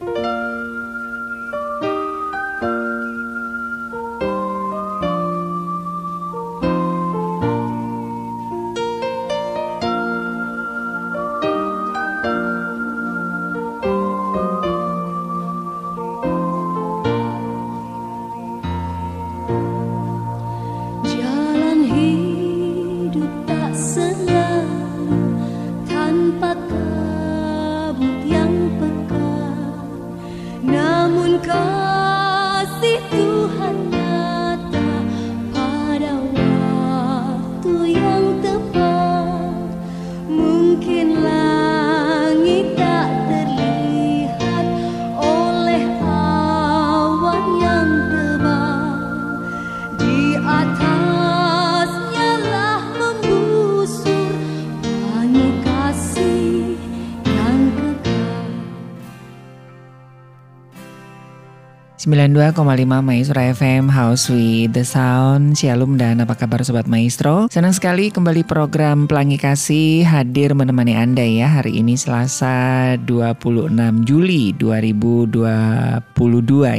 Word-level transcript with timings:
Jalan 0.00 0.27
92,5 62.08 63.04
Maestro 63.04 63.36
FM 63.36 63.92
House 63.92 64.32
with 64.32 64.72
the 64.72 64.80
Sound. 64.80 65.60
Shalom 65.60 66.00
dan 66.00 66.24
apa 66.24 66.40
kabar 66.40 66.64
Sobat 66.64 66.88
Maestro? 66.88 67.52
Senang 67.52 67.76
sekali 67.76 68.08
kembali 68.08 68.48
program 68.48 69.04
Pelangi 69.04 69.36
Kasih 69.36 70.08
hadir 70.08 70.56
menemani 70.56 70.96
Anda 70.96 71.20
ya 71.20 71.60
Hari 71.60 71.76
ini 71.84 72.00
Selasa 72.00 72.96
26 73.04 74.08
Juli 74.08 74.56
2022 74.56 76.00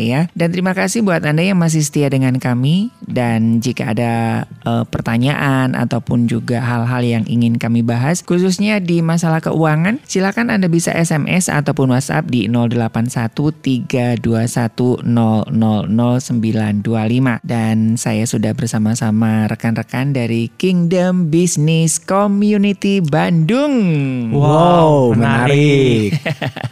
ya. 0.01 0.25
Dan 0.33 0.49
terima 0.49 0.73
kasih 0.73 1.05
buat 1.05 1.21
Anda 1.21 1.45
yang 1.45 1.61
masih 1.61 1.85
setia 1.85 2.09
dengan 2.09 2.41
kami. 2.41 2.89
Dan 3.05 3.61
jika 3.61 3.93
ada 3.93 4.45
eh, 4.65 4.85
pertanyaan 4.89 5.77
ataupun 5.77 6.25
juga 6.25 6.57
hal-hal 6.57 7.05
yang 7.05 7.25
ingin 7.29 7.57
kami 7.57 7.81
bahas 7.81 8.21
Khususnya 8.21 8.77
di 8.77 9.01
masalah 9.01 9.41
keuangan 9.41 9.97
Silakan 10.05 10.53
Anda 10.53 10.69
bisa 10.69 10.93
SMS 10.93 11.49
ataupun 11.49 11.89
WhatsApp 11.89 12.29
di 12.29 12.45
081321000925 15.19 17.43
dan 17.43 17.99
saya 17.99 18.23
sudah 18.23 18.55
bersama-sama 18.55 19.51
rekan-rekan 19.51 20.15
dari 20.15 20.47
Kingdom 20.55 21.27
Business 21.27 21.99
Community 21.99 23.03
Bandung. 23.03 23.75
Wow, 24.31 25.11
menarik. 25.17 26.15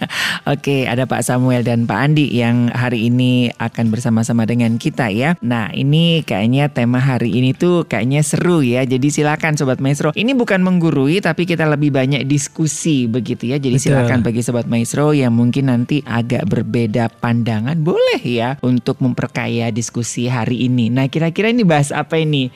Oke, 0.48 0.88
ada 0.88 1.04
Pak 1.04 1.28
Samuel 1.28 1.68
dan 1.68 1.84
Pak 1.84 2.00
Andi 2.00 2.32
yang 2.32 2.72
hari 2.72 3.12
ini 3.12 3.52
akan 3.60 3.92
bersama-sama 3.92 4.48
dengan 4.48 4.80
kita 4.80 5.12
ya. 5.12 5.36
Nah, 5.44 5.68
ini 5.76 6.24
kayaknya 6.24 6.72
tema 6.72 7.04
hari 7.04 7.36
ini 7.36 7.52
tuh 7.52 7.84
kayaknya 7.84 8.24
seru 8.24 8.64
ya. 8.64 8.88
Jadi 8.88 9.12
silakan 9.12 9.60
Sobat 9.60 9.84
Maestro. 9.84 10.16
Ini 10.16 10.32
bukan 10.40 10.64
menggurui 10.64 11.20
tapi 11.20 11.44
kita 11.44 11.68
lebih 11.68 11.92
banyak 11.92 12.24
diskusi 12.24 13.12
begitu 13.12 13.52
ya. 13.52 13.60
Jadi 13.60 13.76
Betul. 13.76 13.92
silakan 13.92 14.24
bagi 14.24 14.40
Sobat 14.40 14.72
Maestro 14.72 15.12
yang 15.12 15.36
mungkin 15.36 15.68
nanti 15.68 16.00
agak 16.08 16.48
berbeda 16.48 17.12
pandangan 17.20 17.76
boleh 17.84 18.24
ya 18.24 18.56
untuk 18.64 19.04
memperkaya 19.04 19.68
diskusi 19.76 20.32
hari 20.32 20.64
ini. 20.64 20.88
Nah, 20.88 21.12
kira-kira 21.12 21.52
ini 21.52 21.68
bahas 21.68 21.92
apa 21.92 22.16
ini? 22.16 22.48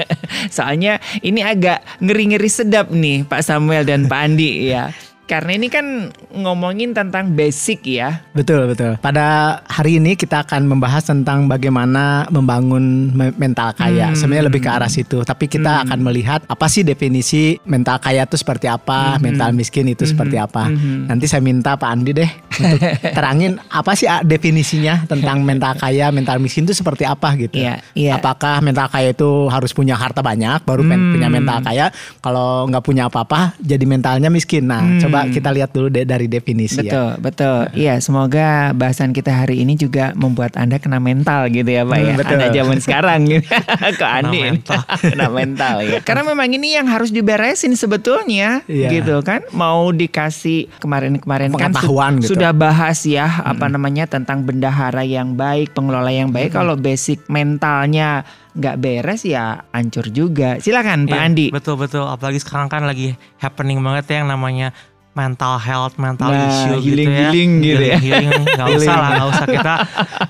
Soalnya 0.56 0.98
ini 1.22 1.46
agak 1.46 1.86
ngeri-ngeri 2.02 2.50
sedap 2.50 2.90
nih 2.90 3.22
Pak 3.22 3.46
Samuel 3.46 3.86
dan 3.86 4.10
Pak 4.10 4.20
Andi 4.26 4.50
ya. 4.66 4.90
Karena 5.26 5.58
ini 5.58 5.66
kan 5.66 6.14
ngomongin 6.30 6.94
tentang 6.94 7.34
basic 7.34 7.82
ya. 7.82 8.22
Betul, 8.30 8.70
betul. 8.70 8.94
Pada 9.02 9.58
hari 9.66 9.98
ini 9.98 10.14
kita 10.14 10.46
akan 10.46 10.70
membahas 10.70 11.02
tentang 11.02 11.50
bagaimana 11.50 12.30
membangun 12.30 13.10
me- 13.10 13.34
mental 13.34 13.74
kaya. 13.74 14.14
Hmm. 14.14 14.16
Sebenarnya 14.16 14.46
lebih 14.46 14.62
ke 14.62 14.70
arah 14.70 14.86
situ. 14.86 15.26
Tapi 15.26 15.50
kita 15.50 15.82
akan 15.82 15.98
melihat 15.98 16.46
apa 16.46 16.70
sih 16.70 16.86
definisi 16.86 17.58
mental 17.66 17.98
kaya 17.98 18.22
itu 18.22 18.38
seperti 18.38 18.70
apa, 18.70 19.18
mental 19.18 19.50
miskin 19.50 19.90
itu 19.90 20.06
seperti 20.06 20.38
apa. 20.38 20.70
Nanti 21.10 21.26
saya 21.26 21.42
minta 21.42 21.74
Pak 21.74 21.90
Andi 21.90 22.14
deh 22.14 22.30
untuk 22.58 22.80
terangin 23.16 23.52
apa 23.66 23.92
sih 23.92 24.04
ah, 24.04 24.20
definisinya 24.20 25.04
tentang 25.04 25.40
mental 25.40 25.74
kaya, 25.74 26.08
mental 26.08 26.36
miskin 26.36 26.62
itu 26.62 26.72
seperti 26.72 27.02
apa 27.02 27.36
gitu. 27.36 27.56
Iya, 27.56 27.82
iya. 27.92 28.16
Apakah 28.16 28.60
mental 28.60 28.86
kaya 28.86 29.10
itu 29.10 29.26
harus 29.46 29.70
punya 29.70 29.94
harta 29.94 30.20
banyak 30.20 30.62
baru 30.62 30.82
Hmm. 30.82 31.12
punya 31.12 31.26
mental 31.26 31.58
kaya? 31.60 31.90
Kalau 32.18 32.64
nggak 32.64 32.80
punya 32.80 33.06
apa-apa 33.06 33.58
jadi 33.58 33.82
mentalnya 33.82 34.28
miskin. 34.28 34.64
Nah, 34.64 34.80
Hmm. 34.80 34.98
coba 34.98 35.26
kita 35.26 35.50
lihat 35.50 35.70
dulu 35.70 35.88
de- 35.88 36.04
dari 36.04 36.26
definisi 36.26 36.78
ya. 36.78 36.86
Betul, 36.86 37.10
betul. 37.20 37.58
Iya, 37.72 37.98
semoga 37.98 38.46
bahasan 38.72 39.10
kita 39.10 39.34
hari 39.34 39.58
ini 39.58 39.74
juga 39.74 40.14
membuat 40.14 40.54
Anda 40.54 40.76
kena 40.76 40.96
mental 40.96 41.48
gitu 41.48 41.66
ya, 41.66 41.82
Pak 41.82 41.96
ya. 41.96 42.04
Hmm, 42.06 42.16
betul. 42.16 42.36
Anak 42.36 42.50
zaman 42.52 42.78
sekarang 42.78 43.20
gitu. 43.24 43.46
Kok 43.98 44.10
Andi 44.12 44.30
ini? 44.32 44.44
mental. 44.46 44.80
kena 45.10 45.28
mental 45.28 45.74
ya. 45.80 45.98
Karena 46.00 46.22
memang 46.24 46.48
ini 46.48 46.68
yang 46.72 46.86
harus 46.86 47.10
diberesin 47.10 47.74
sebetulnya 47.74 48.62
Iya. 48.64 48.88
gitu 48.92 49.18
kan. 49.20 49.42
Mau 49.50 49.90
dikasih 49.90 50.70
kemarin-kemarin 50.78 51.50
kan 51.50 51.72
su- 51.72 51.82
Pengetahuan 51.82 52.12
gitu. 52.18 52.28
sudah 52.32 52.45
bahas 52.50 53.02
ya 53.02 53.42
apa 53.42 53.66
namanya 53.66 54.04
tentang 54.04 54.42
bendahara 54.42 55.00
yang 55.00 55.32
baik, 55.32 55.72
pengelola 55.72 56.08
yang 56.08 56.28
baik. 56.28 56.50
Kalau 56.50 56.74
basic 56.74 57.24
mentalnya 57.26 58.22
nggak 58.52 58.76
beres 58.76 59.22
ya 59.22 59.64
hancur 59.70 60.06
juga. 60.08 60.58
Silakan 60.58 61.04
Pak 61.04 61.12
Iya, 61.12 61.24
Andi. 61.24 61.46
Betul 61.48 61.76
betul. 61.76 62.04
Apalagi 62.04 62.38
sekarang 62.38 62.66
kan 62.66 62.84
lagi 62.84 63.12
happening 63.36 63.80
banget 63.80 64.04
ya 64.06 64.14
yang 64.20 64.30
namanya 64.30 64.70
mental 65.12 65.56
health, 65.56 65.96
mental 65.96 66.28
Nah, 66.28 66.44
issue 66.44 66.76
gitu 66.84 67.08
ya. 67.08 67.32
healing-healing 67.32 67.50
gitu 67.58 67.82
ya. 67.82 67.96
Healing, 67.96 68.28
nggak 68.54 68.68
usah 68.76 68.94
lah, 68.94 69.08
nggak 69.14 69.28
usah 69.30 69.46
kita 69.48 69.74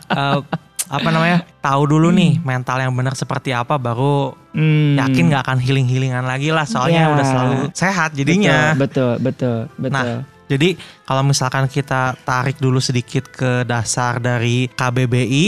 eh, 0.08 0.38
apa 0.86 1.08
namanya 1.10 1.38
tahu 1.58 1.82
dulu 1.88 2.14
nih 2.14 2.38
mental 2.38 2.78
yang 2.78 2.94
benar 2.94 3.12
seperti 3.12 3.50
apa 3.50 3.74
baru 3.74 4.30
Hmm. 4.56 4.96
yakin 4.96 5.28
nggak 5.28 5.42
akan 5.44 5.58
healing 5.60 5.84
healingan 5.84 6.24
lagi 6.24 6.48
lah 6.48 6.64
soalnya 6.64 7.04
Ya. 7.04 7.12
udah 7.12 7.26
selalu 7.26 7.54
sehat 7.74 8.16
jadinya. 8.16 8.72
Betul, 8.72 9.20
betul, 9.20 9.68
betul, 9.68 9.90
betul. 9.90 10.16
Nah, 10.16 10.35
jadi 10.46 10.78
kalau 11.06 11.22
misalkan 11.26 11.66
kita 11.66 12.14
tarik 12.22 12.58
dulu 12.62 12.78
sedikit 12.78 13.26
ke 13.30 13.66
dasar 13.66 14.22
dari 14.22 14.70
KBBI, 14.70 15.44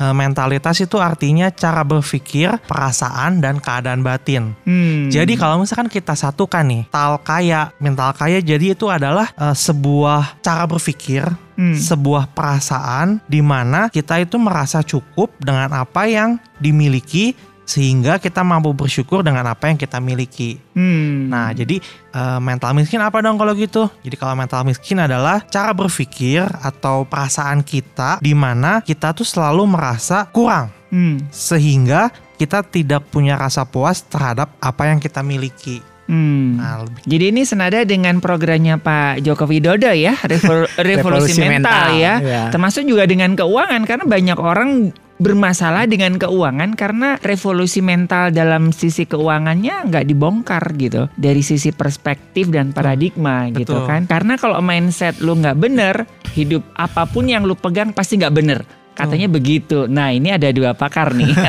eh, 0.00 0.14
mentalitas 0.14 0.82
itu 0.82 0.98
artinya 0.98 1.50
cara 1.54 1.86
berpikir, 1.86 2.58
perasaan 2.66 3.38
dan 3.38 3.62
keadaan 3.62 4.02
batin. 4.02 4.58
Hmm. 4.66 5.06
Jadi 5.12 5.38
kalau 5.38 5.62
misalkan 5.62 5.86
kita 5.86 6.18
satukan 6.18 6.66
nih, 6.66 6.82
mental 6.90 7.14
kaya, 7.22 7.62
mental 7.78 8.10
kaya 8.16 8.42
jadi 8.42 8.74
itu 8.74 8.90
adalah 8.90 9.30
eh, 9.38 9.54
sebuah 9.54 10.42
cara 10.42 10.66
berpikir, 10.66 11.26
Hmm. 11.60 11.76
sebuah 11.76 12.32
perasaan 12.32 13.20
di 13.28 13.44
mana 13.44 13.92
kita 13.92 14.16
itu 14.16 14.40
merasa 14.40 14.80
cukup 14.80 15.28
dengan 15.36 15.68
apa 15.76 16.08
yang 16.08 16.40
dimiliki 16.56 17.36
sehingga 17.70 18.18
kita 18.18 18.42
mampu 18.42 18.74
bersyukur 18.74 19.22
dengan 19.22 19.46
apa 19.46 19.70
yang 19.70 19.78
kita 19.78 20.02
miliki. 20.02 20.58
Hmm. 20.74 21.30
Nah, 21.30 21.54
jadi 21.54 21.78
eh, 22.10 22.38
mental 22.42 22.74
miskin 22.74 22.98
apa 22.98 23.22
dong 23.22 23.38
kalau 23.38 23.54
gitu? 23.54 23.86
Jadi 24.02 24.16
kalau 24.18 24.34
mental 24.34 24.66
miskin 24.66 24.98
adalah 24.98 25.46
cara 25.46 25.70
berpikir 25.70 26.42
atau 26.50 27.06
perasaan 27.06 27.62
kita 27.62 28.18
di 28.18 28.34
mana 28.34 28.82
kita 28.82 29.14
tuh 29.14 29.22
selalu 29.22 29.70
merasa 29.70 30.26
kurang 30.26 30.74
Hmm. 30.90 31.22
sehingga 31.30 32.10
kita 32.34 32.66
tidak 32.66 33.06
punya 33.14 33.38
rasa 33.38 33.62
puas 33.62 34.02
terhadap 34.02 34.50
apa 34.58 34.90
yang 34.90 34.98
kita 34.98 35.22
miliki. 35.22 35.78
Hmm. 36.10 36.58
Nah, 36.58 36.82
lebih 36.82 37.06
Jadi 37.06 37.24
ini 37.30 37.42
senada 37.46 37.78
dengan 37.86 38.18
programnya 38.18 38.74
Pak 38.74 39.22
Joko 39.22 39.46
Widodo 39.46 39.86
ya, 39.94 40.18
revol- 40.26 40.66
revolusi, 40.74 41.38
Revolusi 41.38 41.38
mental, 41.38 41.54
mental, 41.54 41.88
ya. 41.94 42.14
ya. 42.18 42.42
Termasuk 42.50 42.82
juga 42.82 43.06
dengan 43.06 43.38
keuangan 43.38 43.86
karena 43.86 44.04
banyak 44.10 44.38
orang 44.42 44.90
bermasalah 45.20 45.84
dengan 45.84 46.16
keuangan 46.16 46.72
karena 46.72 47.20
revolusi 47.20 47.84
mental 47.84 48.32
dalam 48.32 48.72
sisi 48.72 49.04
keuangannya 49.04 49.86
nggak 49.92 50.08
dibongkar 50.08 50.64
gitu. 50.80 51.06
Dari 51.14 51.44
sisi 51.44 51.70
perspektif 51.70 52.48
dan 52.48 52.72
paradigma 52.72 53.52
gitu 53.52 53.84
Betul. 53.84 53.86
kan. 53.86 54.02
Karena 54.08 54.40
kalau 54.40 54.64
mindset 54.64 55.20
lu 55.20 55.36
nggak 55.36 55.60
bener 55.60 56.08
hidup 56.32 56.64
apa 56.74 57.04
pun 57.04 57.28
yang 57.28 57.44
lu 57.44 57.52
pegang 57.52 57.92
pasti 57.92 58.16
nggak 58.16 58.34
bener 58.34 58.79
Katanya 58.92 59.26
begitu. 59.26 59.86
Nah, 59.86 60.10
ini 60.10 60.28
ada 60.30 60.50
dua 60.50 60.72
pakar 60.72 61.14
nih. 61.14 61.30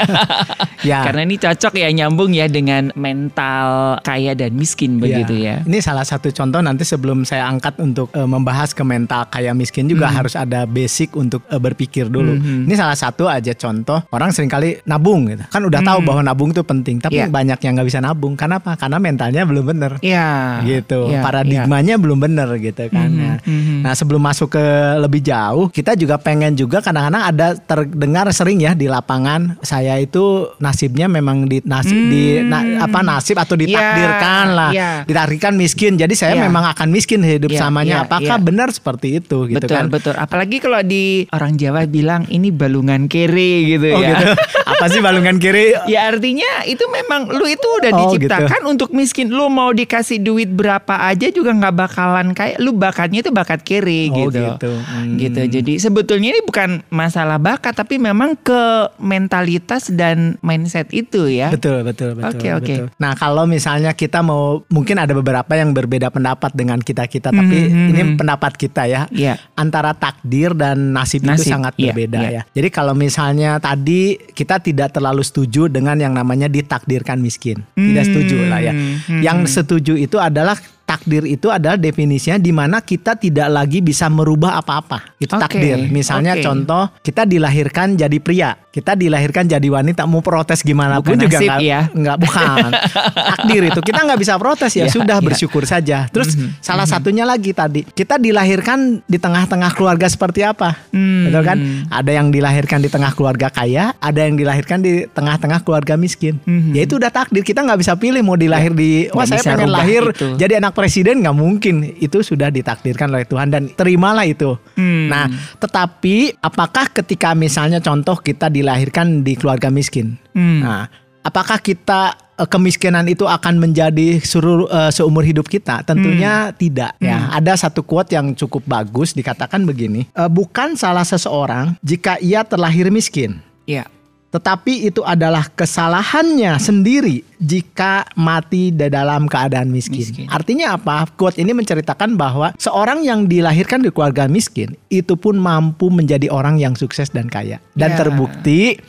Ya. 0.82 1.06
Karena 1.06 1.22
ini 1.22 1.38
cocok 1.38 1.78
ya 1.78 1.94
nyambung 1.94 2.34
ya 2.34 2.50
dengan 2.50 2.90
mental 2.98 4.02
kaya 4.02 4.34
dan 4.34 4.58
miskin 4.58 4.98
begitu 4.98 5.38
ya. 5.38 5.62
Ini 5.62 5.78
salah 5.78 6.02
satu 6.02 6.34
contoh 6.34 6.58
nanti 6.58 6.82
sebelum 6.82 7.22
saya 7.22 7.46
angkat 7.46 7.78
untuk 7.78 8.10
eh, 8.12 8.26
membahas 8.26 8.74
ke 8.74 8.82
mental 8.82 9.30
kaya 9.30 9.54
miskin 9.54 9.86
juga 9.86 10.10
Hmm. 10.10 10.18
harus 10.18 10.34
ada 10.34 10.66
basic 10.66 11.14
untuk 11.14 11.46
eh, 11.48 11.62
berpikir 11.62 12.10
dulu. 12.10 12.34
Ini 12.66 12.74
salah 12.74 12.98
satu 12.98 13.30
aja 13.30 13.54
contoh 13.54 14.02
orang 14.10 14.34
sering 14.34 14.50
kali 14.50 14.82
nabung 14.84 15.30
gitu. 15.30 15.46
Kan 15.54 15.62
udah 15.62 15.86
tahu 15.86 16.02
bahwa 16.02 16.26
nabung 16.26 16.50
itu 16.50 16.66
penting, 16.66 16.98
tapi 16.98 17.22
Hmm. 17.22 17.30
Iya. 17.30 17.30
banyak 17.30 17.60
yang 17.62 17.74
nggak 17.78 17.88
bisa 17.88 18.00
nabung. 18.02 18.34
Kenapa? 18.34 18.74
Karena 18.74 18.98
mentalnya 18.98 19.46
belum 19.46 19.66
bener. 19.68 19.92
Iya. 20.02 20.66
gitu 20.66 21.14
Iya, 21.14 21.22
paradigmanya 21.22 21.96
belum 21.98 22.18
bener 22.18 22.50
gitu 22.58 22.90
kan 22.90 23.06
Nah, 23.12 23.38
mhm. 23.44 23.86
nah 23.86 23.94
sebelum 23.94 24.18
masuk 24.18 24.50
ke 24.52 24.66
lebih 24.98 25.22
jauh 25.22 25.70
kita 25.70 25.94
juga 25.94 26.18
pengen 26.18 26.56
juga 26.56 26.82
kadang-kadang 26.82 27.22
ada 27.22 27.41
terdengar 27.58 28.26
sering 28.30 28.58
ya 28.58 28.72
di 28.72 28.86
lapangan 28.86 29.60
saya 29.62 29.98
itu 29.98 30.22
nasibnya 30.58 31.06
memang 31.06 31.46
di 31.46 31.62
nasib 31.62 31.96
di 32.08 32.42
na- 32.42 32.82
apa 32.82 33.00
nasib 33.02 33.36
atau 33.36 33.54
ditakdirkan 33.54 34.44
Iya, 34.44 34.54
lah 34.54 34.72
iya. 34.72 34.92
ditakdirkan 35.04 35.54
miskin 35.54 35.96
jadi 35.96 36.12
saya 36.12 36.34
Iya. 36.34 36.44
memang 36.44 36.66
akan 36.68 36.88
miskin 36.88 37.22
hidup 37.22 37.50
Iya, 37.50 37.62
samanya 37.62 37.96
iya, 37.96 38.06
apakah 38.06 38.36
iya. 38.36 38.44
benar 38.44 38.70
seperti 38.70 39.18
itu 39.18 39.46
gitu 39.46 39.58
betul 39.60 39.76
kan 39.76 39.86
betul. 39.88 40.14
Apalagi 40.14 40.58
kalau 40.58 40.82
di 40.82 41.04
orang 41.30 41.56
Jawa 41.56 41.84
bilang 41.86 42.26
ini 42.28 42.50
balungan 42.50 43.06
kere 43.06 43.52
gitu 43.68 43.88
oh 43.90 44.00
ya. 44.00 44.14
gitu 44.14 44.26
apa 44.64 44.86
sih 44.88 45.00
balungan 45.00 45.38
kiri 45.38 45.74
Ya 45.86 46.08
artinya 46.08 46.48
itu 46.64 46.82
memang 46.88 47.28
lu 47.28 47.46
itu 47.46 47.64
udah 47.64 47.92
Oh, 47.92 48.00
diciptakan 48.10 48.62
untuk 48.66 48.90
miskin. 48.92 49.30
Lu 49.30 49.46
mau 49.48 49.70
dikasih 49.70 50.18
duit 50.18 50.48
berapa 50.48 50.96
aja 51.04 51.28
juga 51.28 51.52
nggak 51.52 51.76
bakalan 51.76 52.28
kayak 52.32 52.58
lu 52.58 52.72
bakatnya 52.72 53.20
itu 53.20 53.30
bakat 53.30 53.62
kiri 53.62 54.08
Oh, 54.08 54.28
gitu. 54.28 54.42
gitu. 54.42 54.72
Hmm. 54.74 55.16
Gitu. 55.16 55.42
Jadi 55.52 55.74
sebetulnya 55.78 56.30
ini 56.30 56.42
bukan 56.42 56.82
masalah 57.22 57.38
bakat 57.38 57.78
tapi 57.78 58.02
memang 58.02 58.34
ke 58.34 58.90
mentalitas 58.98 59.94
dan 59.94 60.42
mindset 60.42 60.90
itu 60.90 61.30
ya. 61.30 61.54
Betul, 61.54 61.86
betul, 61.86 62.18
betul. 62.18 62.34
Oke, 62.34 62.50
oke. 62.50 62.66
betul. 62.66 62.86
Nah, 62.98 63.14
kalau 63.14 63.46
misalnya 63.46 63.94
kita 63.94 64.26
mau 64.26 64.66
mungkin 64.74 64.98
ada 64.98 65.14
beberapa 65.14 65.54
yang 65.54 65.70
berbeda 65.70 66.10
pendapat 66.10 66.50
dengan 66.58 66.82
kita-kita, 66.82 67.30
tapi 67.30 67.70
Mhm, 67.70 67.90
ini 67.94 68.02
mhm. 68.02 68.18
pendapat 68.18 68.58
kita 68.58 68.90
ya. 68.90 69.06
Iya. 69.14 69.38
Antara 69.54 69.94
takdir 69.94 70.58
dan 70.58 70.98
nasib, 70.98 71.22
itu 71.22 71.30
Nasib, 71.30 71.54
sangat 71.54 71.78
iya, 71.78 71.94
berbeda 71.94 72.20
iya. 72.26 72.32
ya. 72.34 72.42
Jadi 72.58 72.68
kalau 72.74 72.98
misalnya 72.98 73.62
tadi 73.62 74.18
kita 74.34 74.58
tidak 74.58 74.98
terlalu 74.98 75.22
setuju 75.22 75.70
dengan 75.70 76.02
yang 76.02 76.18
namanya 76.18 76.50
ditakdirkan 76.50 77.22
miskin. 77.22 77.62
Tidak 77.78 78.04
setuju 78.10 78.50
lah 78.50 78.66
ya. 78.66 78.74
Hmm, 78.74 79.22
Yang 79.22 79.62
setuju 79.62 79.94
itu 79.94 80.18
adalah 80.18 80.58
takdir 80.92 81.24
itu 81.26 81.48
adalah 81.48 81.76
definisinya 81.76 82.36
di 82.36 82.52
mana 82.52 82.80
kita 82.80 83.16
tidak 83.16 83.48
lagi 83.48 83.80
bisa 83.80 84.08
merubah 84.08 84.56
apa-apa. 84.56 85.16
Itu 85.18 85.34
Oke, 85.34 85.42
takdir. 85.42 85.88
Misalnya 85.88 86.36
oke. 86.36 86.44
contoh 86.44 86.84
kita 87.00 87.24
dilahirkan 87.24 87.96
jadi 87.96 88.18
pria, 88.18 88.60
kita 88.68 88.94
dilahirkan 88.94 89.48
jadi 89.48 89.64
wanita 89.64 90.04
mau 90.04 90.20
protes 90.20 90.60
gimana 90.62 91.00
pun 91.00 91.16
juga 91.16 91.38
nasib 91.38 91.48
nggak 91.48 91.60
ya. 91.62 91.82
nggak 91.90 92.18
bukan 92.20 92.70
takdir 93.32 93.62
itu 93.66 93.80
kita 93.82 94.00
nggak 94.02 94.20
bisa 94.20 94.34
protes 94.36 94.72
ya 94.74 94.80
Ya, 94.82 94.90
sudah 94.90 95.18
ya. 95.18 95.24
bersyukur 95.24 95.64
saja. 95.64 96.10
Terus 96.10 96.34
Mhm, 96.34 96.58
salah 96.60 96.84
satunya 96.84 97.22
lagi 97.22 97.52
tadi 97.52 97.86
kita 97.86 98.18
dilahirkan 98.18 99.06
di 99.06 99.16
tengah-tengah 99.16 99.72
keluarga 99.72 100.08
seperti 100.08 100.42
apa, 100.42 100.76
Hmm. 100.90 101.28
betul 101.28 101.44
kan? 101.44 101.58
Ada 101.88 102.12
yang 102.14 102.28
dilahirkan 102.28 102.80
di 102.80 102.90
tengah 102.90 103.12
keluarga 103.12 103.48
kaya, 103.48 103.94
ada 103.96 104.20
yang 104.20 104.34
dilahirkan 104.34 104.80
di 104.80 105.06
tengah-tengah 105.08 105.62
keluarga 105.62 105.94
miskin. 105.96 106.42
Mhm. 106.42 106.74
Ya 106.74 106.82
itu 106.82 106.98
udah 106.98 107.08
takdir 107.08 107.44
kita 107.44 107.62
nggak 107.62 107.78
bisa 107.78 107.94
pilih 107.94 108.20
mau 108.20 108.36
dilahir 108.36 108.74
di 108.74 109.06
wah 109.10 109.22
Nggak 109.22 109.38
saya 109.38 109.54
pengen 109.54 109.70
lahir 109.70 110.04
itu. 110.10 110.28
jadi 110.36 110.58
anak 110.58 110.74
presiden 110.82 111.22
nggak 111.22 111.38
mungkin 111.38 111.86
itu 112.02 112.26
sudah 112.26 112.50
ditakdirkan 112.50 113.14
oleh 113.14 113.30
Tuhan 113.30 113.54
dan 113.54 113.70
terimalah 113.70 114.26
itu. 114.26 114.58
Hmm. 114.74 115.14
Nah, 115.14 115.30
tetapi 115.62 116.42
apakah 116.42 116.90
ketika 116.90 117.38
misalnya 117.38 117.78
contoh 117.78 118.18
kita 118.18 118.50
dilahirkan 118.50 119.22
di 119.22 119.38
keluarga 119.38 119.70
miskin, 119.70 120.18
Hmm. 120.34 120.66
nah 120.66 120.90
apakah 121.22 121.62
kita 121.62 122.18
eh, 122.42 122.50
kemiskinan 122.50 123.06
itu 123.06 123.30
akan 123.30 123.62
menjadi 123.62 124.18
seluruh 124.18 124.66
eh, 124.66 124.90
seumur 124.90 125.22
hidup 125.22 125.46
kita? 125.46 125.86
Tentunya 125.86 126.50
Hmm. 126.50 126.58
tidak. 126.58 126.98
Ya, 126.98 127.30
ada 127.30 127.54
satu 127.54 127.86
quote 127.86 128.18
yang 128.18 128.34
cukup 128.34 128.66
bagus 128.66 129.14
dikatakan 129.14 129.62
begini, 129.62 130.10
"Eh, 130.10 130.30
bukan 130.34 130.74
salah 130.74 131.06
seseorang 131.06 131.78
jika 131.86 132.18
ia 132.18 132.42
terlahir 132.42 132.90
miskin. 132.90 133.38
Iya. 133.70 133.86
Tetapi 134.32 134.88
itu 134.88 135.04
adalah 135.04 135.44
kesalahannya 135.52 136.56
sendiri 136.56 137.20
jika 137.36 138.08
mati 138.16 138.72
di 138.72 138.88
dalam 138.88 139.28
keadaan 139.28 139.68
miskin. 139.68 140.00
Miskin. 140.08 140.28
Artinya 140.32 140.80
apa? 140.80 141.04
Quote 141.20 141.36
ini 141.44 141.52
menceritakan 141.52 142.16
bahwa 142.16 142.56
seorang 142.56 143.04
yang 143.04 143.28
dilahirkan 143.28 143.84
di 143.84 143.92
keluarga 143.92 144.32
miskin 144.32 144.80
itu 144.88 145.20
pun 145.20 145.36
mampu 145.36 145.92
menjadi 145.92 146.32
orang 146.32 146.56
yang 146.64 146.80
sukses 146.80 147.12
dan 147.12 147.28
kaya. 147.28 147.60
Dan 147.76 147.92
Ya. 147.92 147.98
terbukti 148.08 148.80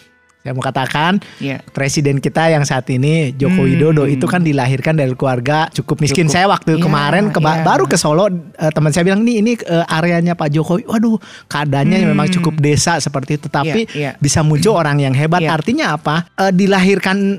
saya 0.43 0.53
mau 0.53 0.61
katakan 0.61 1.23
Iya. 1.39 1.63
presiden 1.71 2.19
kita 2.19 2.51
yang 2.51 2.63
saat 2.63 2.83
ini 2.89 3.31
Joko 3.33 3.63
Hmm. 3.63 3.69
Widodo 3.69 4.05
itu 4.05 4.27
kan 4.27 4.43
dilahirkan 4.43 4.95
dari 4.95 5.15
keluarga 5.15 5.71
cukup 5.71 6.03
miskin. 6.03 6.27
Cukup. 6.27 6.35
Saya 6.35 6.47
waktu 6.49 6.71
Ya, 6.75 6.83
kemarin 6.83 7.31
ke 7.31 7.39
ya. 7.39 7.63
baru 7.63 7.87
ke 7.87 7.95
Solo 7.95 8.27
eh, 8.27 8.35
teman 8.69 8.91
saya 8.91 9.07
bilang 9.07 9.23
nih 9.23 9.39
ini 9.39 9.53
eh, 9.57 9.87
areanya 9.89 10.35
Pak 10.35 10.51
Jokowi. 10.51 10.83
Waduh, 10.85 11.17
keadaannya 11.47 11.99
Hmm. 12.01 12.09
memang 12.11 12.27
cukup 12.29 12.59
desa 12.59 12.99
seperti 12.99 13.39
itu 13.39 13.47
tapi 13.47 13.87
Ya, 13.89 13.95
ya. 13.95 14.11
bisa 14.19 14.43
muncul 14.43 14.75
orang 14.75 14.99
yang 14.99 15.15
hebat. 15.15 15.39
Ya. 15.39 15.55
Artinya 15.55 15.95
apa? 15.95 16.27
Eh, 16.37 16.51
dilahirkan 16.51 17.39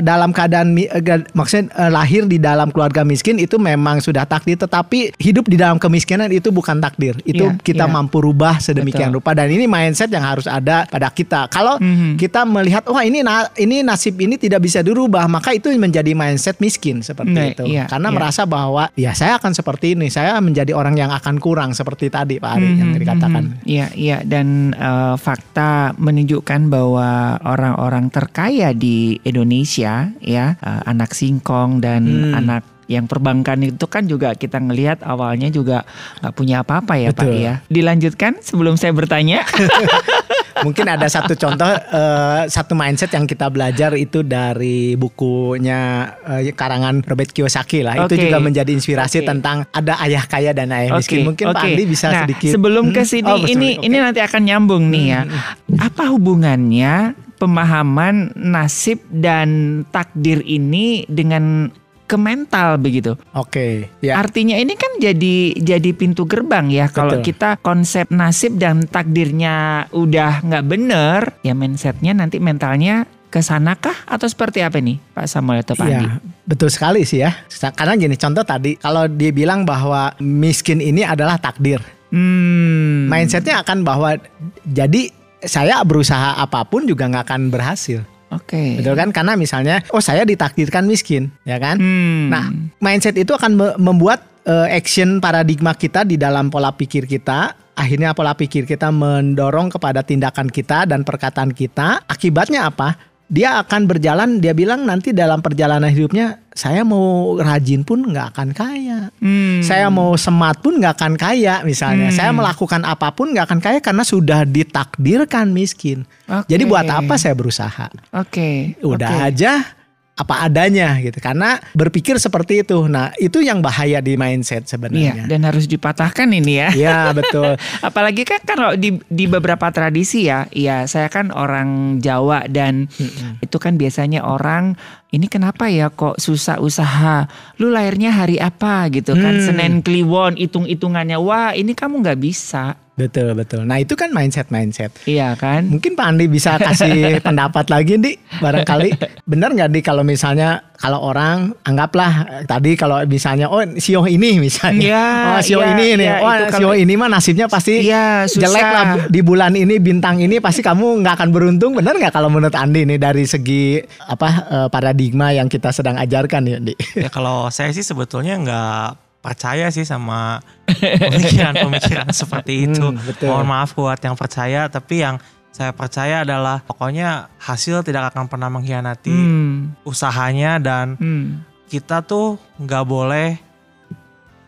dalam 0.00 0.30
keadaan 0.30 0.74
ga- 0.98 1.26
maksudnya 1.32 1.70
lahir 1.88 2.24
di 2.24 2.36
dalam 2.36 2.70
keluarga 2.70 3.02
miskin 3.02 3.38
itu 3.38 3.56
memang 3.56 4.00
sudah 4.00 4.24
takdir 4.24 4.56
tetapi 4.56 5.14
hidup 5.16 5.46
di 5.46 5.54
dalam 5.54 5.78
kemiskinan 5.78 6.30
itu 6.30 6.50
bukan 6.50 6.78
takdir. 6.78 7.14
Itu 7.22 7.46
Ya, 7.46 7.54
kita 7.56 7.84
ya. 7.84 7.90
mampu 7.90 8.18
rubah 8.18 8.58
sedemikian 8.58 9.10
Betul. 9.10 9.22
rupa 9.22 9.30
dan 9.32 9.46
ini 9.46 9.64
mindset 9.64 10.08
yang 10.08 10.24
harus 10.24 10.44
ada 10.44 10.82
pada 10.84 11.06
kita. 11.08 11.46
Kalau 11.46 11.78
Mhm. 11.78 12.16
kita 12.16 12.39
melihat 12.44 12.84
wah 12.86 13.00
ini 13.00 13.20
na- 13.20 13.50
ini 13.54 13.80
nasib 13.80 14.16
ini 14.16 14.34
tidak 14.34 14.60
bisa 14.60 14.80
dirubah, 14.80 15.24
maka 15.26 15.50
itu 15.50 15.68
menjadi 15.72 16.12
mindset 16.12 16.58
miskin 16.58 17.00
seperti 17.00 17.32
Nah, 17.32 17.46
itu. 17.48 17.64
iya, 17.64 17.84
Karena 17.84 18.08
iya. 18.08 18.16
merasa 18.16 18.42
bahwa 18.44 18.88
ya 18.94 19.12
saya 19.12 19.36
akan 19.36 19.52
seperti 19.52 19.94
ini, 19.94 20.06
saya 20.06 20.36
menjadi 20.38 20.72
orang 20.72 20.94
yang 20.94 21.10
akan 21.10 21.36
kurang 21.36 21.70
seperti 21.70 22.08
tadi 22.08 22.36
Pak 22.36 22.50
Ari 22.52 22.68
yang 22.74 22.90
Mhm, 22.90 22.98
dikatakan. 22.98 23.42
mhm. 23.44 23.64
Iya, 23.64 23.86
iya 23.92 24.18
dan 24.20 24.46
eh, 24.72 25.14
fakta 25.16 25.70
menunjukkan 25.94 26.60
bahwa 26.66 27.08
orang-orang 27.40 28.08
terkaya 28.08 28.70
di 28.70 29.16
Indonesia 29.22 30.10
ya, 30.18 30.56
eh, 30.56 30.80
anak 30.84 31.12
singkong 31.12 31.78
dan 31.78 32.02
Hmm. 32.02 32.34
anak 32.36 32.62
yang 32.86 33.06
perbankan 33.06 33.62
itu 33.62 33.86
kan 33.86 34.02
juga 34.04 34.34
kita 34.34 34.58
ngelihat 34.58 35.06
awalnya 35.06 35.46
juga 35.46 35.86
nggak 36.18 36.34
punya 36.34 36.56
apa-apa 36.60 36.98
ya 36.98 37.10
Pak 37.10 37.22
Betul. 37.22 37.38
ya. 37.38 37.54
Dilanjutkan 37.66 38.42
sebelum 38.42 38.74
saya 38.74 38.90
bertanya. 38.90 39.46
Mungkin 40.60 40.86
ada 40.86 41.06
satu 41.06 41.34
contoh 41.34 41.66
eh, 41.68 42.42
satu 42.46 42.74
mindset 42.74 43.10
yang 43.12 43.24
kita 43.24 43.46
belajar 43.48 43.94
itu 43.94 44.20
dari 44.22 44.94
bukunya 44.94 46.10
eh, 46.26 46.52
karangan 46.52 47.02
Robert 47.02 47.30
Kiyosaki 47.30 47.82
lah. 47.82 48.06
Itu 48.06 48.14
Oke. 48.14 48.26
juga 48.28 48.38
menjadi 48.38 48.70
inspirasi 48.70 49.22
Oke. 49.22 49.28
tentang 49.28 49.64
ada 49.70 49.96
ayah 50.02 50.24
kaya 50.26 50.50
dan 50.50 50.70
ayah 50.70 50.96
miskin. 50.96 51.24
Mungkin 51.24 51.50
Pak 51.50 51.56
oke. 51.56 51.66
Andi 51.70 51.84
bisa 51.84 52.06
nah, 52.10 52.24
sedikit 52.24 52.52
Sebelum 52.54 52.90
ke 52.90 53.02
Hmm? 53.02 53.08
sini 53.08 53.30
Oh, 53.30 53.38
ini 53.42 53.68
Oke. 53.78 53.86
ini 53.86 53.96
nanti 53.96 54.20
akan 54.20 54.42
nyambung 54.44 54.84
nih 54.90 55.04
ya. 55.08 55.20
Hmm, 55.24 55.78
Apa 55.78 56.10
hubungannya 56.10 57.14
pemahaman 57.40 58.36
nasib 58.36 59.00
dan 59.08 59.82
takdir 59.88 60.44
ini 60.44 61.08
dengan 61.08 61.72
ke 62.10 62.18
mental 62.18 62.82
begitu? 62.82 63.14
Oke, 63.38 63.86
ya. 64.02 64.18
Artinya 64.18 64.58
ini 64.58 64.74
kan 64.74 64.98
jadi 64.98 65.54
jadi 65.54 65.90
pintu 65.94 66.26
gerbang 66.26 66.66
ya 66.66 66.90
kalau 66.90 67.22
kita 67.22 67.62
konsep 67.62 68.10
nasib 68.10 68.58
dan 68.58 68.82
takdirnya 68.90 69.86
udah 69.94 70.42
nggak 70.42 70.64
bener 70.66 71.20
ya 71.46 71.54
mindsetnya 71.54 72.10
nanti 72.10 72.42
mentalnya 72.42 73.06
ke 73.30 73.38
sanakah 73.38 73.94
atau 74.10 74.26
seperti 74.26 74.58
apa 74.58 74.82
nih 74.82 74.98
Pak 75.14 75.26
Samuel 75.30 75.62
atau 75.62 75.78
Pak 75.78 75.86
Andi? 75.86 76.02
Iya, 76.02 76.18
betul 76.50 76.66
sekali 76.66 77.06
sih 77.06 77.22
ya. 77.22 77.30
Karena 77.78 77.94
gini, 77.94 78.18
contoh 78.18 78.42
tadi 78.42 78.74
kalau 78.74 79.06
dia 79.06 79.30
bilang 79.30 79.62
bahwa 79.62 80.10
miskin 80.18 80.82
ini 80.82 81.06
adalah 81.06 81.38
takdir. 81.38 81.78
Hmm. 82.10 83.06
Mindsetnya 83.06 83.62
akan 83.62 83.86
bahwa 83.86 84.18
jadi 84.66 85.14
saya 85.46 85.78
berusaha 85.86 86.42
apa 86.42 86.66
pun 86.66 86.90
juga 86.90 87.06
nggak 87.06 87.24
akan 87.30 87.42
berhasil. 87.54 88.02
Oke. 88.30 88.78
Betul 88.78 88.94
kan? 88.94 89.10
Karena 89.10 89.34
misalnya, 89.34 89.82
oh 89.90 89.98
saya 89.98 90.22
ditakdirkan 90.22 90.86
miskin, 90.86 91.34
ya 91.42 91.58
kan? 91.58 91.82
Hmm. 91.82 92.30
Nah, 92.30 92.46
mindset 92.78 93.18
itu 93.18 93.34
akan 93.34 93.52
me- 93.58 93.76
membuat 93.78 94.22
eh, 94.46 94.68
action 94.78 95.18
paradigma 95.18 95.74
kita 95.74 96.06
di 96.06 96.14
dalam 96.14 96.48
pola 96.48 96.70
pikir 96.70 97.10
kita. 97.10 97.58
Akhirnya 97.74 98.12
pola 98.12 98.36
pikir 98.36 98.68
kita 98.68 98.92
mendorong 98.92 99.72
kepada 99.72 100.04
tindakan 100.06 100.46
kita 100.52 100.86
dan 100.86 101.02
perkataan 101.02 101.50
kita. 101.50 102.04
Akibatnya 102.06 102.68
apa? 102.68 102.94
Dia 103.30 103.62
akan 103.62 103.86
berjalan, 103.86 104.42
dia 104.42 104.50
bilang 104.50 104.82
nanti 104.82 105.14
dalam 105.14 105.38
perjalanan 105.38 105.86
hidupnya, 105.86 106.42
saya 106.60 106.84
mau 106.84 107.40
rajin 107.40 107.80
pun 107.80 108.04
nggak 108.04 108.36
akan 108.36 108.52
kaya. 108.52 109.08
Hmm. 109.16 109.64
Saya 109.64 109.88
mau 109.88 110.12
semat 110.20 110.60
pun 110.60 110.76
nggak 110.76 110.92
akan 110.92 111.16
kaya 111.16 111.64
misalnya. 111.64 112.12
Hmm. 112.12 112.16
Saya 112.20 112.30
melakukan 112.36 112.84
apa 112.84 113.16
pun 113.16 113.32
nggak 113.32 113.48
akan 113.48 113.60
kaya 113.64 113.78
karena 113.80 114.04
sudah 114.04 114.44
ditakdirkan 114.44 115.56
miskin. 115.56 116.04
Oke. 116.28 116.52
Jadi 116.52 116.62
buat 116.68 116.84
apa 116.84 117.16
saya 117.16 117.32
berusaha? 117.32 117.88
Oke. 118.12 118.76
Udah 118.84 119.08
oke. 119.08 119.26
aja 119.32 119.79
apa 120.20 120.44
adanya 120.44 121.00
gitu. 121.00 121.16
Karena 121.16 121.56
berpikir 121.72 122.20
seperti 122.20 122.60
itu. 122.60 122.84
Nah, 122.84 123.16
itu 123.16 123.40
yang 123.40 123.64
bahaya 123.64 124.04
di 124.04 124.20
mindset 124.20 124.68
Iya, 124.68 124.76
sebenarnya. 124.76 125.24
dan 125.24 125.40
harus 125.48 125.64
dipatahkan 125.64 126.28
ini 126.28 126.52
ya. 126.60 126.68
Iya, 126.76 126.98
betul. 127.18 127.56
Apalagi 127.80 128.28
kan 128.28 128.44
kalau 128.44 128.76
di 128.76 129.00
di 129.08 129.24
beberapa 129.24 129.72
tradisi 129.72 130.28
ya, 130.28 130.44
ya 130.52 130.84
saya 130.84 131.08
kan 131.08 131.32
orang 131.32 132.02
Jawa 132.04 132.44
dan 132.52 132.92
itu 133.40 133.56
kan 133.56 133.80
biasanya 133.80 134.20
orang 134.20 134.76
ini 135.10 135.26
kenapa 135.26 135.66
ya 135.66 135.90
kok 135.90 136.22
susah 136.22 136.62
usaha? 136.62 137.26
Lu 137.58 137.72
lahirnya 137.72 138.14
hari 138.14 138.38
apa 138.38 138.86
gitu 138.92 139.16
kan? 139.16 139.40
Hmm. 139.40 139.42
Senin 139.42 139.74
Kliwon, 139.82 140.38
hitung-hitungannya. 140.38 141.18
Wah, 141.18 141.50
ini 141.56 141.74
kamu 141.74 142.04
nggak 142.04 142.20
bisa. 142.22 142.78
Betul, 143.00 143.32
betul. 143.32 143.62
Nah, 143.64 143.80
itu 143.80 143.96
kan 143.96 144.12
mindset-mindset. 144.12 144.92
Iya 145.08 145.32
kan? 145.40 145.64
Mungkin 145.72 145.96
Pak 145.96 146.04
Andi 146.04 146.28
bisa 146.28 146.60
kasih 146.60 147.16
pendapat 147.26 147.72
lagi 147.72 147.96
di 147.96 148.12
barangkali 148.40 148.90
benar 149.24 149.52
nggak 149.56 149.70
di 149.72 149.80
kalau 149.80 150.02
misalnya 150.02 150.70
kalau 150.74 151.04
orang 151.04 151.52
anggaplah 151.62 152.44
tadi 152.48 152.72
kalau 152.72 153.04
misalnya 153.04 153.52
oh 153.52 153.60
sio 153.76 154.08
ini 154.08 154.40
misalnya 154.40 154.80
Iya, 154.80 155.06
oh 155.36 155.40
sio 155.44 155.60
iya, 155.60 155.68
ini 155.76 155.86
nih 156.00 156.08
iya, 156.08 156.16
wah 156.24 156.34
itu 156.40 156.44
sio 156.56 156.72
ini 156.72 156.92
mah 156.96 157.08
nasibnya 157.12 157.46
pasti 157.52 157.84
Iya, 157.84 158.24
susah. 158.24 158.40
jelek 158.48 158.64
lah 158.64 158.84
di 159.12 159.20
bulan 159.20 159.52
ini 159.54 159.76
bintang 159.76 160.24
ini 160.24 160.40
pasti 160.40 160.64
kamu 160.64 161.04
nggak 161.04 161.14
akan 161.20 161.28
beruntung 161.30 161.76
benar 161.76 162.00
nggak 162.00 162.14
kalau 162.16 162.32
menurut 162.32 162.56
Andi 162.56 162.88
nih 162.88 162.96
dari 162.96 163.28
segi 163.28 163.76
apa 164.08 164.28
eh, 164.48 164.68
paradigma 164.72 165.36
yang 165.36 165.52
kita 165.52 165.68
sedang 165.68 166.00
ajarkan 166.00 166.42
ya 166.48 166.58
di 166.58 166.72
Ya 166.96 167.12
kalau 167.12 167.52
saya 167.52 167.70
sih 167.76 167.84
sebetulnya 167.84 168.40
nggak 168.40 169.09
percaya 169.20 169.68
sih 169.68 169.84
sama 169.84 170.40
pemikiran-pemikiran 171.12 172.08
seperti 172.10 172.66
itu. 172.66 172.84
Hmm, 172.88 172.98
betul. 173.00 173.28
Mohon 173.28 173.46
maaf 173.46 173.70
buat 173.72 174.00
yang 174.00 174.16
percaya, 174.16 174.66
tapi 174.66 175.04
yang 175.04 175.20
saya 175.50 175.70
percaya 175.70 176.22
adalah 176.22 176.62
pokoknya 176.62 177.28
hasil 177.36 177.82
tidak 177.82 178.14
akan 178.14 178.26
pernah 178.26 178.48
mengkhianati 178.48 179.12
Hmm. 179.12 179.76
usahanya 179.82 180.56
dan 180.56 180.94
Hmm. 180.96 181.42
kita 181.66 182.00
tuh 182.00 182.38
nggak 182.56 182.84
boleh 182.84 183.28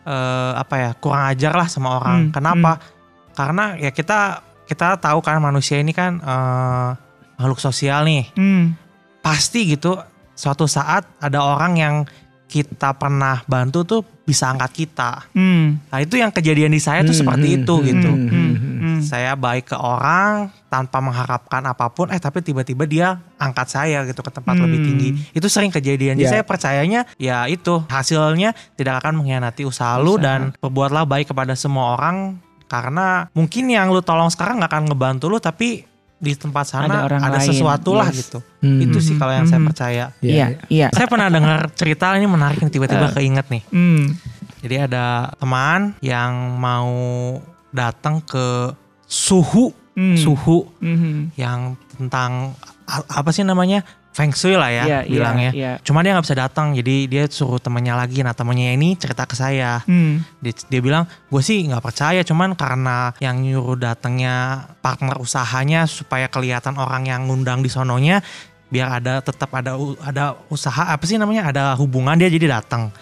eh, 0.03 0.51
apa 0.53 0.75
ya 0.75 0.89
kurang 0.97 1.31
ajar 1.31 1.53
lah 1.55 1.67
sama 1.67 1.95
orang. 1.95 2.27
Hmm, 2.27 2.31
Kenapa? 2.33 2.71
Karena 3.31 3.79
ya 3.79 3.89
kita 3.89 4.43
kita 4.63 4.97
tahu 4.97 5.19
kan 5.23 5.39
manusia 5.39 5.79
ini 5.79 5.91
kan 5.91 6.19
eh, 6.19 6.89
makhluk 7.37 7.59
sosial 7.59 8.03
nih. 8.03 8.27
Hmm. 8.35 8.75
Pasti 9.23 9.63
gitu 9.69 9.95
suatu 10.35 10.67
saat 10.67 11.07
ada 11.21 11.39
orang 11.39 11.73
yang 11.77 11.95
kita 12.53 12.93
pernah 12.93 13.41
bantu 13.45 13.81
tuh 13.81 14.01
bisa 14.21 14.47
angkat 14.47 14.85
kita. 14.85 15.25
Hmm. 15.33 15.81
Nah 15.89 15.99
itu 15.99 16.15
yang 16.15 16.29
kejadian 16.29 16.69
di 16.69 16.77
saya 16.77 17.01
tuh 17.01 17.09
Hmm, 17.09 17.21
seperti 17.25 17.47
hmm, 17.49 17.57
itu 17.59 17.73
hmm, 17.73 17.85
gitu. 17.89 18.11
hmm, 18.13 18.29
Hmm. 18.29 18.53
hmm. 18.53 18.71
Hmm. 18.83 18.99
Saya 19.01 19.33
baik 19.33 19.73
ke 19.73 19.77
orang 19.77 20.53
tanpa 20.67 20.99
mengharapkan 20.99 21.63
apa 21.63 21.89
pun, 21.89 22.07
eh 22.07 22.19
tapi 22.19 22.39
tiba-tiba 22.39 22.83
dia 22.85 23.07
angkat 23.35 23.67
saya 23.67 24.05
gitu 24.05 24.21
ke 24.21 24.29
tempat 24.29 24.53
Hmm. 24.53 24.63
lebih 24.63 24.79
tinggi. 24.81 25.09
Itu 25.31 25.47
sering 25.47 25.73
kejadian. 25.73 26.15
Jadi 26.15 26.23
Ya. 26.23 26.31
saya 26.31 26.43
percayanya 26.45 27.01
ya 27.17 27.47
itu 27.47 27.81
hasilnya 27.89 28.53
tidak 28.75 29.01
akan 29.01 29.19
mengkhianati 29.19 29.65
usaha 29.65 29.97
lu 29.97 30.15
Usaha. 30.15 30.23
dan 30.23 30.39
berbuatlah 30.55 31.03
baik 31.03 31.33
kepada 31.33 31.57
semua 31.57 31.97
orang 31.97 32.37
karena 32.65 33.27
mungkin 33.31 33.65
yang 33.67 33.89
lu 33.89 33.99
tolong 33.99 34.29
sekarang 34.29 34.57
nggak 34.57 34.71
akan 34.71 34.83
ngebantu 34.87 35.25
lu 35.27 35.37
tapi 35.37 35.83
di 36.23 36.31
tempat 36.39 36.63
sana 36.63 36.87
Ada 36.87 36.99
orang 37.03 37.19
ada, 37.19 37.37
lain, 37.43 37.49
sesuatu 37.51 37.91
lah 37.91 38.07
yes. 38.07 38.17
gitu. 38.23 38.39
Hmm. 38.63 38.79
Itu 38.79 39.03
sih 39.03 39.19
kalau 39.19 39.35
yang 39.35 39.43
saya 39.43 39.59
Hmm. 39.59 39.67
percaya. 39.67 40.05
Iya, 40.23 40.45
iya. 40.71 40.87
Saya 40.95 41.11
pernah 41.11 41.27
dengar 41.27 41.67
cerita 41.75 42.15
ini 42.15 42.23
menarik 42.23 42.63
nih 42.63 42.71
tiba-tiba 42.71 43.11
keinget 43.11 43.51
nih. 43.51 43.63
Hmm. 43.67 44.15
Jadi 44.63 44.75
ada 44.79 45.27
teman 45.35 45.99
yang 45.99 46.31
mau 46.55 46.87
datang 47.75 48.23
ke 48.23 48.71
suhu, 49.03 49.75
Hmm. 49.93 50.15
suhu 50.15 50.63
Hmm. 50.79 51.35
yang 51.35 51.75
tentang 51.99 52.55
apa 52.87 53.29
sih 53.35 53.43
namanya 53.43 53.83
feng 54.13 54.29
shui 54.29 54.53
lah 54.53 54.69
ya 54.69 54.83
Iya, 54.85 54.99
iya, 55.03 55.09
bilangnya. 55.09 55.51
iya. 55.51 55.71
Cuma 55.81 56.05
dia 56.05 56.13
nggak 56.13 56.25
bisa 56.29 56.37
datang, 56.37 56.77
jadi 56.77 56.95
dia 57.09 57.23
suruh 57.25 57.57
temennya 57.57 57.97
lagi. 57.97 58.21
Nah 58.21 58.37
temennya 58.37 58.77
ini 58.77 58.93
cerita 58.93 59.25
ke 59.25 59.33
saya. 59.33 59.81
Hmm. 59.89 60.21
Dia, 60.37 60.53
dia 60.69 60.81
bilang, 60.85 61.09
gue 61.09 61.41
sih 61.41 61.65
nggak 61.65 61.81
percaya, 61.81 62.21
cuman 62.21 62.53
karena 62.53 63.11
yang 63.17 63.41
nyuruh 63.41 63.73
datangnya 63.75 64.69
partner 64.85 65.17
usahanya 65.17 65.89
supaya 65.89 66.29
kelihatan 66.29 66.77
orang 66.77 67.09
yang 67.09 67.25
ngundang 67.25 67.65
di 67.65 67.73
sononya, 67.73 68.21
biar 68.69 69.01
ada 69.01 69.21
tetap 69.21 69.49
ada 69.53 69.73
ada 70.01 70.37
usaha 70.49 70.93
apa 70.93 71.05
sih 71.05 71.17
namanya 71.17 71.49
ada 71.49 71.63
hubungan 71.77 72.13
dia 72.13 72.29
jadi 72.29 72.61
datang. 72.61 72.93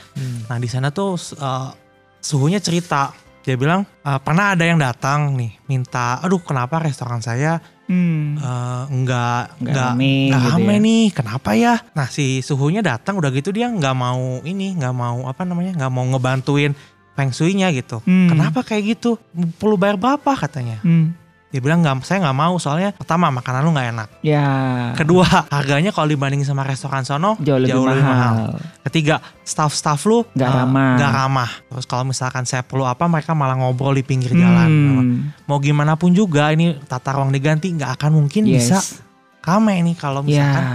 Nah 0.48 0.58
di 0.60 0.68
sana 0.68 0.92
tuh 0.92 1.20
uh, 1.40 1.72
suhunya 2.20 2.60
cerita, 2.60 3.12
dia 3.44 3.56
bilang 3.56 3.84
"Uh, 4.04 4.20
pernah 4.20 4.52
ada 4.56 4.64
yang 4.68 4.76
datang 4.80 5.36
nih 5.36 5.60
minta, 5.68 6.20
aduh 6.20 6.40
kenapa 6.40 6.80
restoran 6.80 7.20
saya 7.20 7.60
Hmm. 7.92 8.40
uh, 8.40 8.88
nggak 8.88 9.60
Nggak 9.60 9.92
nggak 10.00 10.42
rame 10.48 10.64
gitu 10.64 10.72
ya. 10.72 10.80
nih, 10.80 11.06
kenapa 11.12 11.50
ya? 11.60 11.74
Nah 11.92 12.08
si 12.08 12.40
suhunya 12.40 12.80
datang 12.80 13.20
udah 13.20 13.28
gitu 13.36 13.52
dia 13.52 13.68
nggak 13.68 13.96
mau 13.96 14.40
ini 14.48 14.80
nggak 14.80 14.96
mau 14.96 15.28
apa 15.28 15.44
namanya 15.44 15.76
nggak 15.76 15.92
mau 15.92 16.08
ngebantuin 16.08 16.72
feng 17.12 17.36
shui-nya 17.36 17.68
gitu. 17.76 18.00
Hmm. 18.08 18.32
Kenapa 18.32 18.64
kayak 18.64 18.96
gitu? 18.96 19.20
Perlu 19.60 19.76
bayar 19.76 20.00
berapa 20.00 20.32
katanya? 20.40 20.80
Hmm. 20.80 21.12
Dia 21.52 21.60
bilang 21.60 21.84
nggak, 21.84 22.08
saya 22.08 22.24
nggak 22.24 22.38
mau 22.38 22.56
soalnya 22.56 22.96
pertama 22.96 23.28
makanan 23.28 23.62
lu 23.62 23.76
nggak 23.76 23.88
enak. 23.92 24.10
Ya. 24.24 24.46
Kedua 24.96 25.28
harganya 25.52 25.92
kalau 25.92 26.08
dibandingin 26.08 26.48
sama 26.48 26.64
restoran 26.64 27.04
sono 27.04 27.36
jauh 27.38 27.60
lebih, 27.60 27.76
mahal. 28.00 28.56
Ketiga 28.82 29.20
staff-staff 29.44 30.00
lu 30.08 30.24
Nggak 30.32 30.48
eh, 30.48 30.56
ramah. 30.58 30.92
nggak 30.96 31.12
ramah. 31.12 31.52
Terus 31.68 31.86
kalau 31.86 32.08
misalkan 32.08 32.48
saya 32.48 32.64
perlu 32.64 32.88
apa 32.88 33.04
mereka 33.06 33.36
malah 33.36 33.54
ngobrol 33.54 33.92
di 33.92 34.02
pinggir 34.02 34.32
Hmm. 34.32 34.40
jalan. 34.40 34.70
Mau 35.44 35.60
gimana 35.60 36.00
pun 36.00 36.12
juga 36.12 36.50
ini 36.50 36.80
tata 36.82 37.12
ruang 37.14 37.30
diganti 37.30 37.68
nggak 37.70 38.00
akan 38.00 38.12
mungkin 38.16 38.48
bisa 38.48 38.80
Yes. 38.80 39.04
rame 39.42 39.76
nih 39.84 39.96
kalau 39.96 40.24
Ya. 40.24 40.32
misalkan 40.48 40.66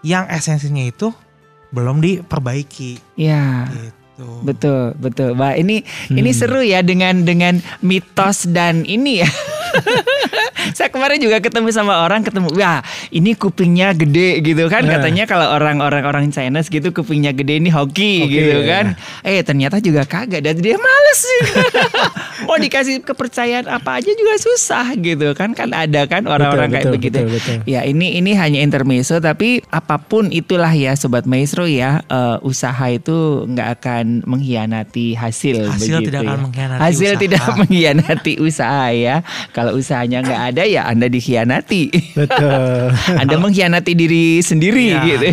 yang 0.00 0.24
esensinya 0.30 0.84
itu 0.84 1.10
belum 1.68 1.98
diperbaiki 1.98 3.18
Ya. 3.18 3.66
gitu. 3.66 4.46
Betul, 4.46 4.94
betul. 4.94 5.34
Wah, 5.34 5.58
ini 5.58 5.82
ini 6.06 6.30
Hmm. 6.30 6.38
seru 6.38 6.62
ya 6.62 6.86
dengan 6.86 7.26
dengan 7.26 7.58
mitos 7.82 8.46
dan 8.46 8.86
ini 8.86 9.18
ya. 9.18 9.30
Saya 10.76 10.88
kemarin 10.88 11.18
juga 11.18 11.38
ketemu 11.38 11.68
sama 11.70 12.00
orang 12.00 12.20
ketemu, 12.20 12.48
wah 12.54 12.80
ini 13.10 13.34
kupingnya 13.34 13.92
gede 13.92 14.40
gitu 14.40 14.66
kan 14.66 14.82
Eh. 14.82 14.90
katanya 14.90 15.24
kalau 15.24 15.46
orang-orang 15.50 16.02
orang 16.02 16.24
Chinese 16.28 16.68
gitu 16.68 16.90
kupingnya 16.90 17.30
gede 17.30 17.56
ini 17.56 17.68
hoki 17.68 18.24
Oke, 18.24 18.32
gitu 18.32 18.58
ya. 18.58 18.68
kan. 18.70 18.86
Eh 19.22 19.40
ternyata 19.40 19.78
juga 19.78 20.02
kagak 20.02 20.40
dan 20.40 20.56
dia 20.56 20.76
males 20.76 21.18
sih. 21.20 21.40
Mau 22.46 22.56
dikasih 22.56 23.00
kepercayaan 23.00 23.64
apa 23.66 23.96
aja 23.96 24.10
juga 24.10 24.34
susah 24.36 24.92
gitu 24.96 25.32
kan 25.32 25.52
kan 25.52 25.70
ada 25.70 26.04
kan 26.04 26.26
orang-orang 26.26 26.68
kayak 26.70 26.84
betul, 26.86 26.96
begitu. 26.98 27.18
betul, 27.22 27.34
betul. 27.34 27.56
Ya 27.64 27.80
ini 27.82 28.18
ini 28.18 28.34
hanya 28.34 28.58
intermezzo 28.58 29.16
tapi 29.16 29.64
apa 29.68 29.96
pun 29.96 30.28
itulah 30.30 30.68
ya 30.70 30.92
sobat 30.94 31.24
maestro 31.24 31.64
ya 31.64 32.02
eh, 32.04 32.36
usaha 32.42 32.84
itu 32.86 33.14
nggak 33.46 33.68
akan 33.80 34.04
mengkhianati 34.24 35.14
hasil. 35.14 35.70
Hasil 35.70 35.80
begitu 36.00 36.10
tidak 36.10 36.20
ya. 36.20 36.28
akan 36.28 36.40
mengkhianati 36.42 36.80
Hasil 36.82 37.10
usaha. 37.10 37.22
tidak 37.22 37.42
mengkhianati 37.60 38.32
usaha 38.38 38.84
ya. 38.90 39.16
Kalau 39.50 39.63
usahanya 39.72 40.20
nggak 40.20 40.42
ada 40.52 40.62
ya 40.66 40.82
anda 40.84 41.06
dikhianati. 41.06 41.82
Betul. 42.12 42.92
anda 43.22 43.36
mengkhianati 43.38 43.92
diri 43.94 44.42
sendiri 44.42 44.92
Iya. 44.92 45.00
gitu. 45.06 45.26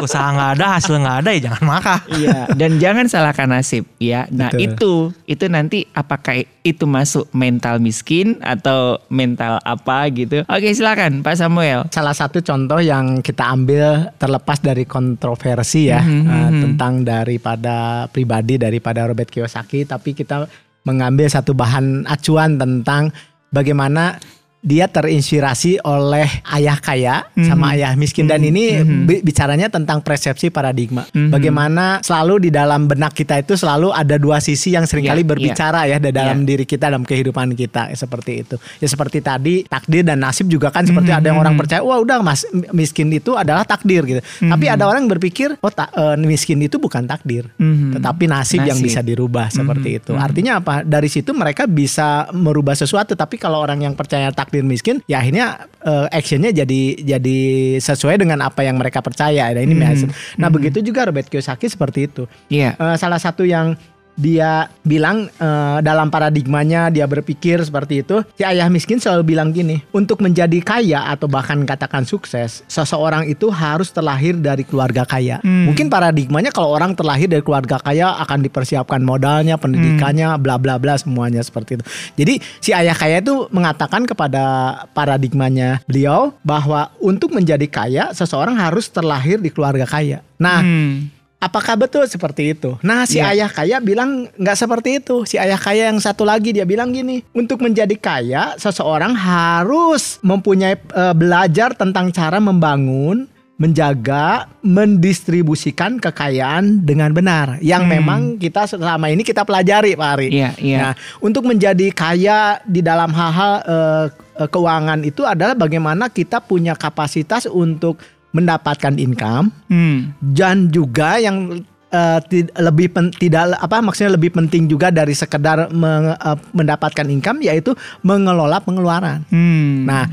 Usaha 0.00 0.28
nggak 0.28 0.50
ada, 0.58 0.66
hasil 0.76 0.96
nggak 0.96 1.16
ada 1.24 1.30
ya 1.30 1.40
jangan 1.46 1.64
makan. 1.64 1.98
Iya, 2.12 2.38
dan 2.52 2.70
jangan 2.76 3.04
salahkan 3.06 3.48
nasib 3.48 3.84
ya. 3.96 4.26
Nah, 4.28 4.50
Betul. 4.50 4.64
itu 4.66 4.92
itu 5.24 5.44
nanti 5.46 5.78
apakah 5.92 6.40
itu 6.60 6.84
masuk 6.84 7.30
mental 7.30 7.80
miskin 7.80 8.36
atau 8.40 9.00
mental 9.08 9.60
apa 9.62 10.08
gitu. 10.10 10.44
Oke, 10.44 10.72
silakan 10.72 11.22
Pak 11.22 11.36
Samuel. 11.36 11.88
Salah 11.88 12.12
satu 12.12 12.40
contoh 12.40 12.80
yang 12.80 13.20
kita 13.20 13.46
ambil 13.46 14.10
terlepas 14.16 14.58
dari 14.58 14.84
kontroversi 14.84 15.88
ya 15.88 16.00
Mhm, 16.00 16.24
eh, 16.24 16.48
mhm. 16.50 16.60
tentang 16.64 16.92
daripada 17.04 17.76
pribadi 18.08 18.56
daripada 18.56 19.04
Robert 19.04 19.28
Kiyosaki, 19.28 19.84
tapi 19.84 20.12
kita 20.12 20.48
mengambil 20.80 21.28
satu 21.28 21.52
bahan 21.52 22.08
acuan 22.08 22.56
tentang 22.56 23.12
bagaimana 23.52 24.18
dia 24.60 24.84
terinspirasi 24.84 25.80
oleh 25.80 26.28
ayah 26.52 26.76
kaya 26.76 27.24
sama 27.34 27.72
ayah 27.72 27.96
miskin 27.96 28.24
dan 28.24 28.40
ini 28.40 28.76
bi- 29.02 29.20
bicaranya 29.20 29.66
tentang 29.66 30.00
persepsi 30.00 30.48
paradigma. 30.48 31.08
Mhm. 31.08 31.32
Bagaimana 31.32 31.84
selalu 32.00 32.44
di 32.44 32.50
dalam 32.50 32.84
benak 32.84 33.12
kita 33.12 33.40
itu 33.40 33.56
selalu 33.56 33.88
ada 33.90 34.14
dua 34.14 34.36
sisi 34.38 34.70
yang 34.70 34.84
sering 34.84 35.04
kali 35.06 35.20
Iya, 35.20 35.28
berbicara 35.28 35.80
ya 35.86 35.96
di 35.96 36.10
dalam 36.10 36.44
diri 36.44 36.62
kita 36.62 36.86
dalam 36.86 37.02
kehidupan 37.02 37.52
kita 37.54 37.88
ya, 37.88 37.96
seperti 37.96 38.32
itu. 38.38 38.56
Ya 38.76 38.86
seperti 38.86 39.18
tadi 39.18 39.64
takdir 39.64 40.04
dan 40.04 40.20
nasib 40.20 40.44
juga 40.44 40.68
kan 40.68 40.84
seperti 40.84 41.08
ada 41.08 41.24
yang 41.24 41.40
orang 41.40 41.56
percaya 41.56 41.80
wah 41.80 41.96
udah 41.96 42.20
mas 42.20 42.44
miskin 42.70 43.08
itu 43.08 43.32
adalah 43.34 43.64
takdir 43.64 44.04
gitu. 44.04 44.20
Tapi 44.40 44.68
ada 44.68 44.84
orang 44.84 45.04
yang 45.04 45.12
berpikir 45.12 45.56
oh 45.56 45.72
ta- 45.72 45.88
eh, 45.90 46.20
miskin 46.20 46.60
itu 46.60 46.76
bukan 46.76 47.08
takdir, 47.08 47.48
Mhm. 47.56 47.96
tetapi 47.96 48.24
nasib, 48.26 48.60
yang 48.60 48.76
Nasib. 48.76 48.86
bisa 48.86 49.00
dirubah 49.00 49.48
seperti 49.48 49.96
itu. 49.96 50.12
Artinya 50.12 50.60
apa? 50.60 50.84
Dari 50.84 51.08
situ 51.08 51.32
mereka 51.32 51.64
bisa 51.64 52.28
merubah 52.30 52.76
sesuatu. 52.76 53.16
Tapi 53.16 53.40
kalau 53.40 53.56
orang 53.56 53.80
yang 53.80 53.96
percaya 53.96 54.28
takdir 54.28 54.49
miskin, 54.58 54.98
ya 55.06 55.22
akhirnya 55.22 55.70
eh, 55.80 56.06
actionnya 56.10 56.50
jadi 56.50 56.82
jadi 56.98 57.38
sesuai 57.78 58.18
dengan 58.18 58.42
apa 58.42 58.66
yang 58.66 58.76
mereka 58.76 58.98
percaya. 59.00 59.48
Nah, 59.48 59.62
ini 59.62 59.72
Mhm. 59.72 59.80
maksud- 59.80 60.12
Nah 60.36 60.48
begitu 60.50 60.82
juga 60.82 61.06
Robert 61.06 61.30
Kiyosaki 61.30 61.70
seperti 61.70 62.10
itu. 62.10 62.26
Iya. 62.50 62.74
Eh, 62.74 62.96
salah 62.98 63.16
satu 63.16 63.46
yang 63.46 63.78
dia 64.20 64.68
bilang 64.84 65.32
eh, 65.32 65.78
dalam 65.80 66.12
paradigmanya 66.12 66.92
dia 66.92 67.08
berpikir 67.08 67.64
seperti 67.64 68.04
itu. 68.04 68.20
Si 68.36 68.44
ayah 68.44 68.68
miskin 68.68 69.00
selalu 69.00 69.32
bilang 69.32 69.48
gini, 69.56 69.80
untuk 69.96 70.20
menjadi 70.20 70.60
kaya 70.60 71.08
atau 71.08 71.24
bahkan 71.24 71.64
katakan 71.64 72.04
sukses, 72.04 72.60
seseorang 72.68 73.24
itu 73.24 73.48
harus 73.48 73.88
terlahir 73.88 74.36
dari 74.36 74.62
keluarga 74.68 75.08
kaya. 75.08 75.40
Hmm. 75.40 75.72
Mungkin 75.72 75.88
paradigmanya 75.88 76.52
kalau 76.52 76.76
orang 76.76 76.92
terlahir 76.92 77.32
dari 77.32 77.40
keluarga 77.40 77.80
kaya 77.80 78.20
akan 78.20 78.44
dipersiapkan 78.44 79.00
modalnya, 79.00 79.56
pendidikannya, 79.56 80.36
Hmm. 80.36 80.42
bla 80.44 80.60
bla 80.60 80.76
bla 80.76 81.00
semuanya 81.00 81.40
seperti 81.40 81.80
itu. 81.80 81.84
Jadi 82.20 82.34
si 82.60 82.70
ayah 82.76 82.92
kaya 82.92 83.24
itu 83.24 83.48
mengatakan 83.48 84.04
kepada 84.04 84.74
paradigmanya 84.92 85.80
beliau 85.88 86.36
bahwa 86.44 86.92
untuk 87.00 87.32
menjadi 87.32 87.64
kaya 87.70 88.04
seseorang 88.12 88.58
harus 88.60 88.90
terlahir 88.92 89.40
di 89.40 89.48
keluarga 89.48 89.88
kaya. 89.88 90.20
Nah, 90.36 90.60
Hmm. 90.60 91.08
Apakah 91.40 91.72
betul 91.72 92.04
seperti 92.04 92.52
itu? 92.52 92.76
Nah, 92.84 93.08
si 93.08 93.16
Ya. 93.16 93.32
ayah 93.32 93.48
kaya 93.48 93.80
bilang 93.80 94.28
nggak 94.36 94.54
seperti 94.54 95.00
itu. 95.00 95.24
Si 95.24 95.40
ayah 95.40 95.56
kaya 95.56 95.88
yang 95.88 95.96
satu 95.96 96.20
lagi 96.22 96.52
dia 96.52 96.68
bilang 96.68 96.92
gini, 96.92 97.24
untuk 97.32 97.64
menjadi 97.64 97.96
kaya 97.96 98.54
seseorang 98.54 99.16
harus 99.16 100.20
mempunyai 100.20 100.76
eh, 100.76 101.14
belajar 101.16 101.72
tentang 101.72 102.12
cara 102.12 102.36
membangun, 102.36 103.24
menjaga, 103.56 104.52
mendistribusikan 104.60 105.96
kekayaan 105.96 106.84
dengan 106.84 107.12
benar. 107.12 107.56
Yang 107.60 107.82
Hmm. 107.84 107.92
memang 107.96 108.20
kita 108.36 108.68
selama 108.68 109.08
ini 109.08 109.24
kita 109.24 109.40
pelajari, 109.40 109.96
Pak 109.96 110.10
Ari. 110.16 110.28
Iya, 110.32 110.50
iya. 110.60 110.78
Nah, 110.80 110.92
untuk 111.20 111.48
menjadi 111.48 111.88
kaya 111.88 112.60
di 112.64 112.80
dalam 112.80 113.10
hal-hal 113.10 113.52
eh, 113.64 114.06
keuangan 114.44 115.04
itu 115.04 115.24
adalah 115.24 115.52
bagaimana 115.52 116.08
kita 116.08 116.40
punya 116.40 116.72
kapasitas 116.72 117.44
untuk 117.44 117.96
mendapatkan 118.30 118.94
income 118.94 119.50
Hmm. 119.66 120.14
dan 120.22 120.68
juga 120.68 121.18
yang 121.18 121.62
eh, 121.90 122.18
tid- 122.24 122.54
lebih 122.54 122.86
pen- 122.88 123.10
tidak 123.10 123.50
apa 123.52 123.82
maksudnya 123.82 124.14
lebih 124.14 124.30
penting 124.30 124.70
juga 124.70 124.94
dari 124.94 125.10
sekedar 125.10 125.74
meng- 125.74 126.14
eh, 126.14 126.38
mendapatkan 126.54 127.02
income 127.04 127.42
yaitu 127.42 127.74
mengelola 128.00 128.62
pengeluaran. 128.62 129.26
Hmm. 129.26 129.82
Nah, 129.82 130.06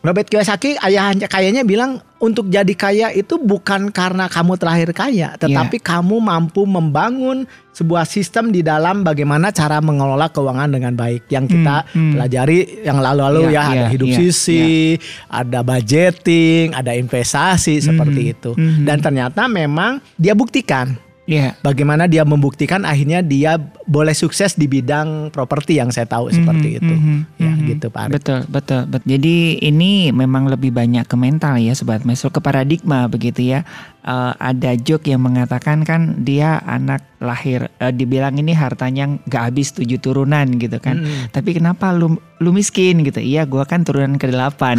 Robert 0.00 0.30
Kiyosaki 0.30 0.78
ayahnya 0.80 1.26
kayaknya 1.28 1.60
bilang 1.60 2.00
untuk 2.16 2.48
jadi 2.48 2.72
kaya 2.72 3.12
itu 3.12 3.36
bukan 3.36 3.92
karena 3.92 4.24
kamu 4.24 4.56
terlahir 4.56 4.88
kaya, 4.96 5.36
tetapi 5.36 5.76
kamu 5.82 6.16
mampu 6.16 6.64
membangun 6.64 7.44
sebuah 7.76 8.08
sistem 8.08 8.48
di 8.48 8.64
dalam 8.64 9.04
bagaimana 9.04 9.52
cara 9.52 9.84
mengelola 9.84 10.32
keuangan 10.32 10.72
dengan 10.72 10.96
baik 10.96 11.28
yang 11.28 11.44
kita 11.44 11.84
Hmm, 11.92 11.92
hmm. 11.92 12.12
pelajari 12.16 12.58
yang 12.88 13.04
lalu-lalu 13.04 13.40
Iya, 13.42 13.52
ya 13.52 13.62
ada 13.68 13.76
iya, 13.76 13.86
hidup 13.92 14.08
iya, 14.08 14.16
sisi, 14.16 14.96
ada 15.28 15.60
budgeting, 15.60 16.72
ada 16.72 16.96
investasi 16.96 17.84
seperti 17.84 18.32
itu. 18.32 18.50
mhm. 18.56 18.88
Dan 18.88 19.04
ternyata 19.04 19.44
memang 19.44 20.00
dia 20.16 20.32
buktikan 20.32 20.96
Iya. 21.26 21.58
bagaimana 21.58 22.06
dia 22.06 22.22
membuktikan 22.22 22.86
akhirnya 22.86 23.18
dia 23.18 23.58
boleh 23.82 24.14
sukses 24.14 24.54
di 24.54 24.64
bidang 24.64 25.28
properti 25.28 25.74
yang 25.74 25.90
saya 25.90 26.06
tahu 26.06 26.30
seperti 26.30 26.68
Mhm, 26.72 26.78
itu. 26.78 26.94
mhm, 26.94 27.16
Ya 27.36 27.50
mhm. 27.50 27.66
gitu 27.66 27.86
Pak 27.90 28.00
Ari. 28.00 28.12
Betul, 28.14 28.40
betul, 28.46 28.82
betul. 28.86 29.06
Jadi 29.10 29.36
ini 29.58 30.14
memang 30.14 30.46
lebih 30.46 30.70
banyak 30.70 31.02
ke 31.02 31.16
mental 31.18 31.58
ya 31.58 31.74
sobat 31.74 32.06
mesro 32.06 32.30
ke 32.30 32.38
paradigma 32.38 33.06
begitu 33.06 33.42
ya. 33.42 33.66
Eh, 34.06 34.32
ada 34.38 34.78
joke 34.78 35.10
yang 35.10 35.18
mengatakan 35.18 35.82
kan 35.82 36.22
dia 36.22 36.62
anak 36.62 37.02
lahir 37.18 37.66
eh, 37.82 37.90
dibilang 37.90 38.38
ini 38.38 38.54
hartanya 38.54 39.18
nggak 39.26 39.42
habis 39.50 39.74
tujuh 39.74 39.98
turunan 39.98 40.46
gitu 40.62 40.78
kan. 40.78 41.02
Mm. 41.02 41.34
Tapi 41.34 41.58
kenapa 41.58 41.90
lu 41.90 42.14
lu 42.38 42.50
miskin 42.54 43.02
gitu? 43.02 43.18
Iya, 43.18 43.48
gua 43.50 43.66
kan 43.66 43.82
turunan 43.82 44.14
ke 44.14 44.30
delapan. 44.30 44.78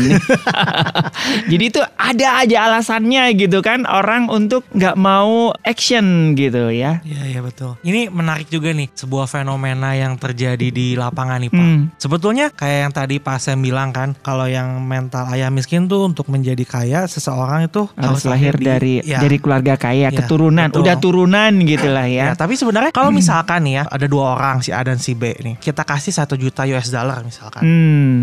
Jadi 1.51 1.63
itu 1.73 1.81
ada 1.97 2.45
aja 2.45 2.71
alasannya 2.71 3.33
gitu 3.35 3.59
kan 3.59 3.83
orang 3.83 4.29
untuk 4.29 4.63
nggak 4.71 4.95
mau 4.95 5.51
action 5.65 6.37
gitu 6.37 6.71
ya. 6.71 7.03
Iya 7.03 7.23
iya 7.27 7.39
betul. 7.43 7.75
Ini 7.83 8.07
menarik 8.13 8.47
juga 8.47 8.71
nih 8.71 8.93
sebuah 8.93 9.27
fenomena 9.27 9.91
yang 9.97 10.15
terjadi 10.15 10.71
di 10.71 10.95
lapangan 10.95 11.43
nih 11.43 11.51
Pak. 11.51 11.65
Hmm. 11.67 11.81
Sebetulnya 11.99 12.53
kayak 12.53 12.79
yang 12.87 12.93
tadi 12.93 13.19
Pak 13.19 13.43
Sam 13.43 13.59
bilang 13.59 13.91
kan, 13.91 14.15
kalau 14.21 14.47
yang 14.47 14.85
mental 14.85 15.27
ayah 15.33 15.51
miskin 15.51 15.89
tuh 15.89 16.07
untuk 16.07 16.29
menjadi 16.31 16.63
kaya 16.63 17.09
seseorang 17.09 17.67
itu 17.67 17.89
Harus 17.97 18.23
lahir 18.23 18.55
di- 18.55 18.65
dari 18.69 18.93
ya, 19.01 19.16
dari 19.19 19.37
keluarga 19.37 19.73
kaya, 19.75 20.07
Iya, 20.07 20.17
keturunan, 20.17 20.67
betul. 20.69 20.81
udah 20.83 20.95
turunan 20.97 21.51
gitu 21.61 21.87
lah 21.87 22.05
Ya, 22.05 22.31
ya. 22.31 22.35
tapi 22.35 22.53
sebenarnya 22.53 22.89
kalau 22.89 23.09
misalkan 23.09 23.63
nih 23.63 23.73
ya 23.79 23.83
ada 23.85 24.05
dua 24.05 24.35
orang 24.35 24.59
si 24.59 24.69
A 24.69 24.81
dan 24.81 24.97
si 24.97 25.13
B 25.13 25.31
nih, 25.33 25.55
kita 25.57 25.81
kasih 25.81 26.11
satu 26.11 26.33
juta 26.33 26.65
US 26.65 26.87
dollar 26.87 27.21
misalkan, 27.21 27.61
Hmm. 27.61 28.17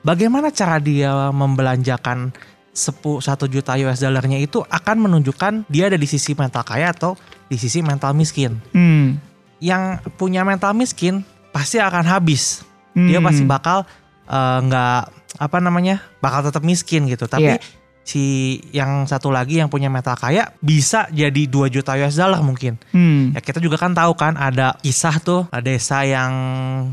bagaimana 0.00 0.48
cara 0.50 0.76
dia 0.76 1.30
membelanjakan 1.30 2.30
sepu 2.70 3.18
satu 3.18 3.46
juta 3.46 3.72
US 3.78 3.98
dollarnya 3.98 4.36
itu 4.36 4.60
akan 4.60 4.96
menunjukkan 5.00 5.64
dia 5.66 5.88
ada 5.88 5.96
di 5.96 6.04
sisi 6.04 6.32
mental 6.32 6.60
kaya 6.60 6.92
atau 6.92 7.16
di 7.46 7.56
sisi 7.56 7.80
mental 7.80 8.12
miskin. 8.12 8.60
Hmm. 8.70 9.16
Yang 9.58 10.04
punya 10.14 10.44
mental 10.44 10.76
miskin 10.76 11.24
pasti 11.48 11.80
akan 11.80 12.04
habis. 12.04 12.60
Dia 12.92 13.16
Hmm. 13.16 13.24
pasti 13.24 13.42
bakal 13.42 13.88
eh, 14.26 14.58
nggak 14.60 15.00
apa 15.38 15.56
namanya 15.60 16.02
bakal 16.18 16.42
tetap 16.42 16.60
miskin 16.60 17.06
gitu. 17.06 17.24
Tapi 17.24 17.54
Iya. 17.54 17.62
Si 18.06 18.22
yang 18.70 19.02
satu 19.02 19.34
lagi 19.34 19.58
yang 19.58 19.66
punya 19.66 19.90
mental 19.90 20.14
kaya 20.14 20.54
bisa 20.62 21.10
jadi 21.10 21.42
2 21.50 21.66
juta 21.68 21.98
US 21.98 22.14
dollar 22.14 22.38
mungkin. 22.38 22.78
Hmm. 22.94 23.34
Ya 23.34 23.42
kita 23.42 23.58
juga 23.58 23.74
kan 23.76 23.92
tahu 23.92 24.14
kan 24.14 24.38
ada 24.38 24.78
kisah 24.78 25.18
tuh 25.18 25.50
ada 25.50 25.66
desa 25.66 26.06
yang 26.06 26.30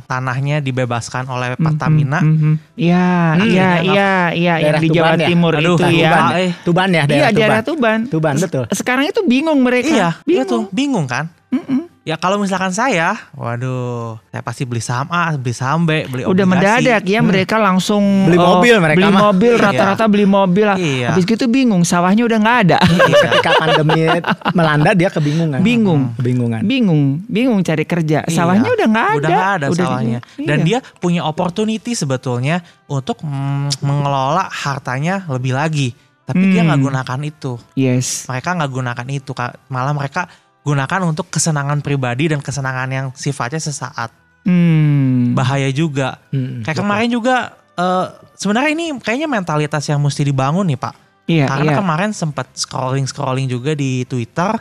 tanahnya 0.03 0.57
dibebaskan 0.57 1.29
oleh 1.29 1.53
Pertamina. 1.53 2.17
Mhm, 2.19 2.33
mhm. 2.33 2.53
Iya, 2.73 3.05
Hmm. 3.37 3.45
iya, 3.45 3.69
iya, 3.79 4.11
iya, 4.33 4.53
yang 4.57 4.73
Daerah 4.73 4.81
di 4.81 4.89
Jawa 4.89 5.09
ya? 5.13 5.27
Timur 5.29 5.53
Aduh, 5.53 5.77
itu 5.77 5.83
ya. 5.93 6.09
Tuban, 6.09 6.23
eh. 6.33 6.51
Tuban 6.65 6.89
ya 6.89 6.93
Iya, 6.93 7.05
daerah 7.05 7.29
daerah 7.31 7.61
Tuban. 7.61 7.99
Tuban. 8.09 8.09
Tuban 8.09 8.35
betul. 8.41 8.63
Sekarang 8.73 9.05
itu 9.05 9.21
bingung 9.21 9.61
mereka. 9.61 9.93
Iya, 9.93 10.09
bingung. 10.25 10.41
itu 10.49 10.57
bingung 10.73 11.05
kan? 11.05 11.29
Mm-mm. 11.53 11.92
Ya 12.03 12.19
kalau 12.19 12.35
misalkan 12.35 12.67
saya, 12.69 13.15
waduh, 13.31 14.19
saya 14.27 14.43
pasti 14.43 14.67
beli 14.67 14.83
saham 14.83 15.07
A, 15.07 15.31
beli 15.33 15.55
saham 15.55 15.87
B, 15.87 16.03
beli 16.03 16.27
Udah 16.27 16.43
obligasi. 16.43 16.51
mendadak 16.83 17.03
ya 17.05 17.19
mereka 17.21 17.55
langsung 17.55 18.27
Beli 18.27 18.35
eh, 18.35 18.43
mobil 18.43 18.75
mereka 18.75 18.97
beli 18.99 19.07
mah. 19.09 19.21
mobil 19.23 19.53
Iya. 19.53 19.63
rata-rata 19.63 20.05
beli 20.05 20.27
mobil 20.27 20.65
lah. 20.65 20.75
Iya. 20.75 21.15
Habis 21.15 21.23
gitu 21.23 21.47
bingung 21.47 21.79
sawahnya 21.81 22.27
udah 22.27 22.37
nggak 22.37 22.57
ada. 22.61 22.77
Ketika 22.83 23.51
pandemi 23.55 24.03
melanda 24.51 24.91
dia 24.91 25.07
kebingungan. 25.07 25.63
Bingung. 25.63 26.11
Kebingungan. 26.13 26.61
bingung, 26.61 27.01
bingung 27.23 27.63
cari 27.63 27.85
kerja. 27.85 28.27
Iya, 28.27 28.35
Sawahnya 28.35 28.67
udah 28.69 28.87
nggak 28.89 29.07
ada. 29.07 29.15
Udah 29.15 29.29
nggak 29.31 29.51
ada 29.53 29.65
Udah 29.71 29.85
sawahnya. 29.87 30.19
di- 30.35 30.43
Dan 30.43 30.57
iya. 30.59 30.65
dia 30.65 30.99
punya 30.99 31.23
opportunity 31.23 31.91
sebetulnya 31.93 32.59
untuk 32.85 33.23
mm, 33.23 33.79
mengelola 33.79 34.51
hartanya 34.51 35.23
lebih 35.29 35.55
lagi. 35.55 35.95
Tapi 36.23 36.51
dia 36.51 36.63
Hmm. 36.63 36.67
nggak 36.67 36.81
gunakan 36.81 37.19
itu. 37.21 37.51
Yes. 37.75 38.27
Mereka 38.27 38.55
nggak 38.55 38.71
gunakan 38.73 39.07
itu. 39.07 39.31
Kak. 39.31 39.67
Malah 39.67 39.91
mereka 39.91 40.27
gunakan 40.63 41.01
untuk 41.03 41.27
kesenangan 41.27 41.83
pribadi 41.83 42.31
dan 42.31 42.39
kesenangan 42.39 42.89
yang 42.89 43.07
sifatnya 43.13 43.59
sesaat. 43.59 44.09
Hmm. 44.43 45.35
Bahaya 45.35 45.71
juga. 45.71 46.19
Mm, 46.31 46.63
Kayak 46.63 46.75
betul. 46.75 46.83
kemarin 46.83 47.09
juga 47.11 47.35
eh, 47.79 48.05
sebenarnya 48.35 48.71
ini 48.75 48.85
kayaknya 48.99 49.27
mentalitas 49.31 49.83
yang 49.87 49.99
mesti 49.99 50.23
dibangun 50.23 50.67
nih 50.67 50.79
Pak. 50.79 50.95
Iya, 51.23 51.47
Karena 51.47 51.71
iya. 51.71 51.79
kemarin 51.79 52.11
sempat 52.11 52.51
scrolling-scrolling 52.51 53.47
juga 53.47 53.71
di 53.71 54.03
Twitter 54.03 54.51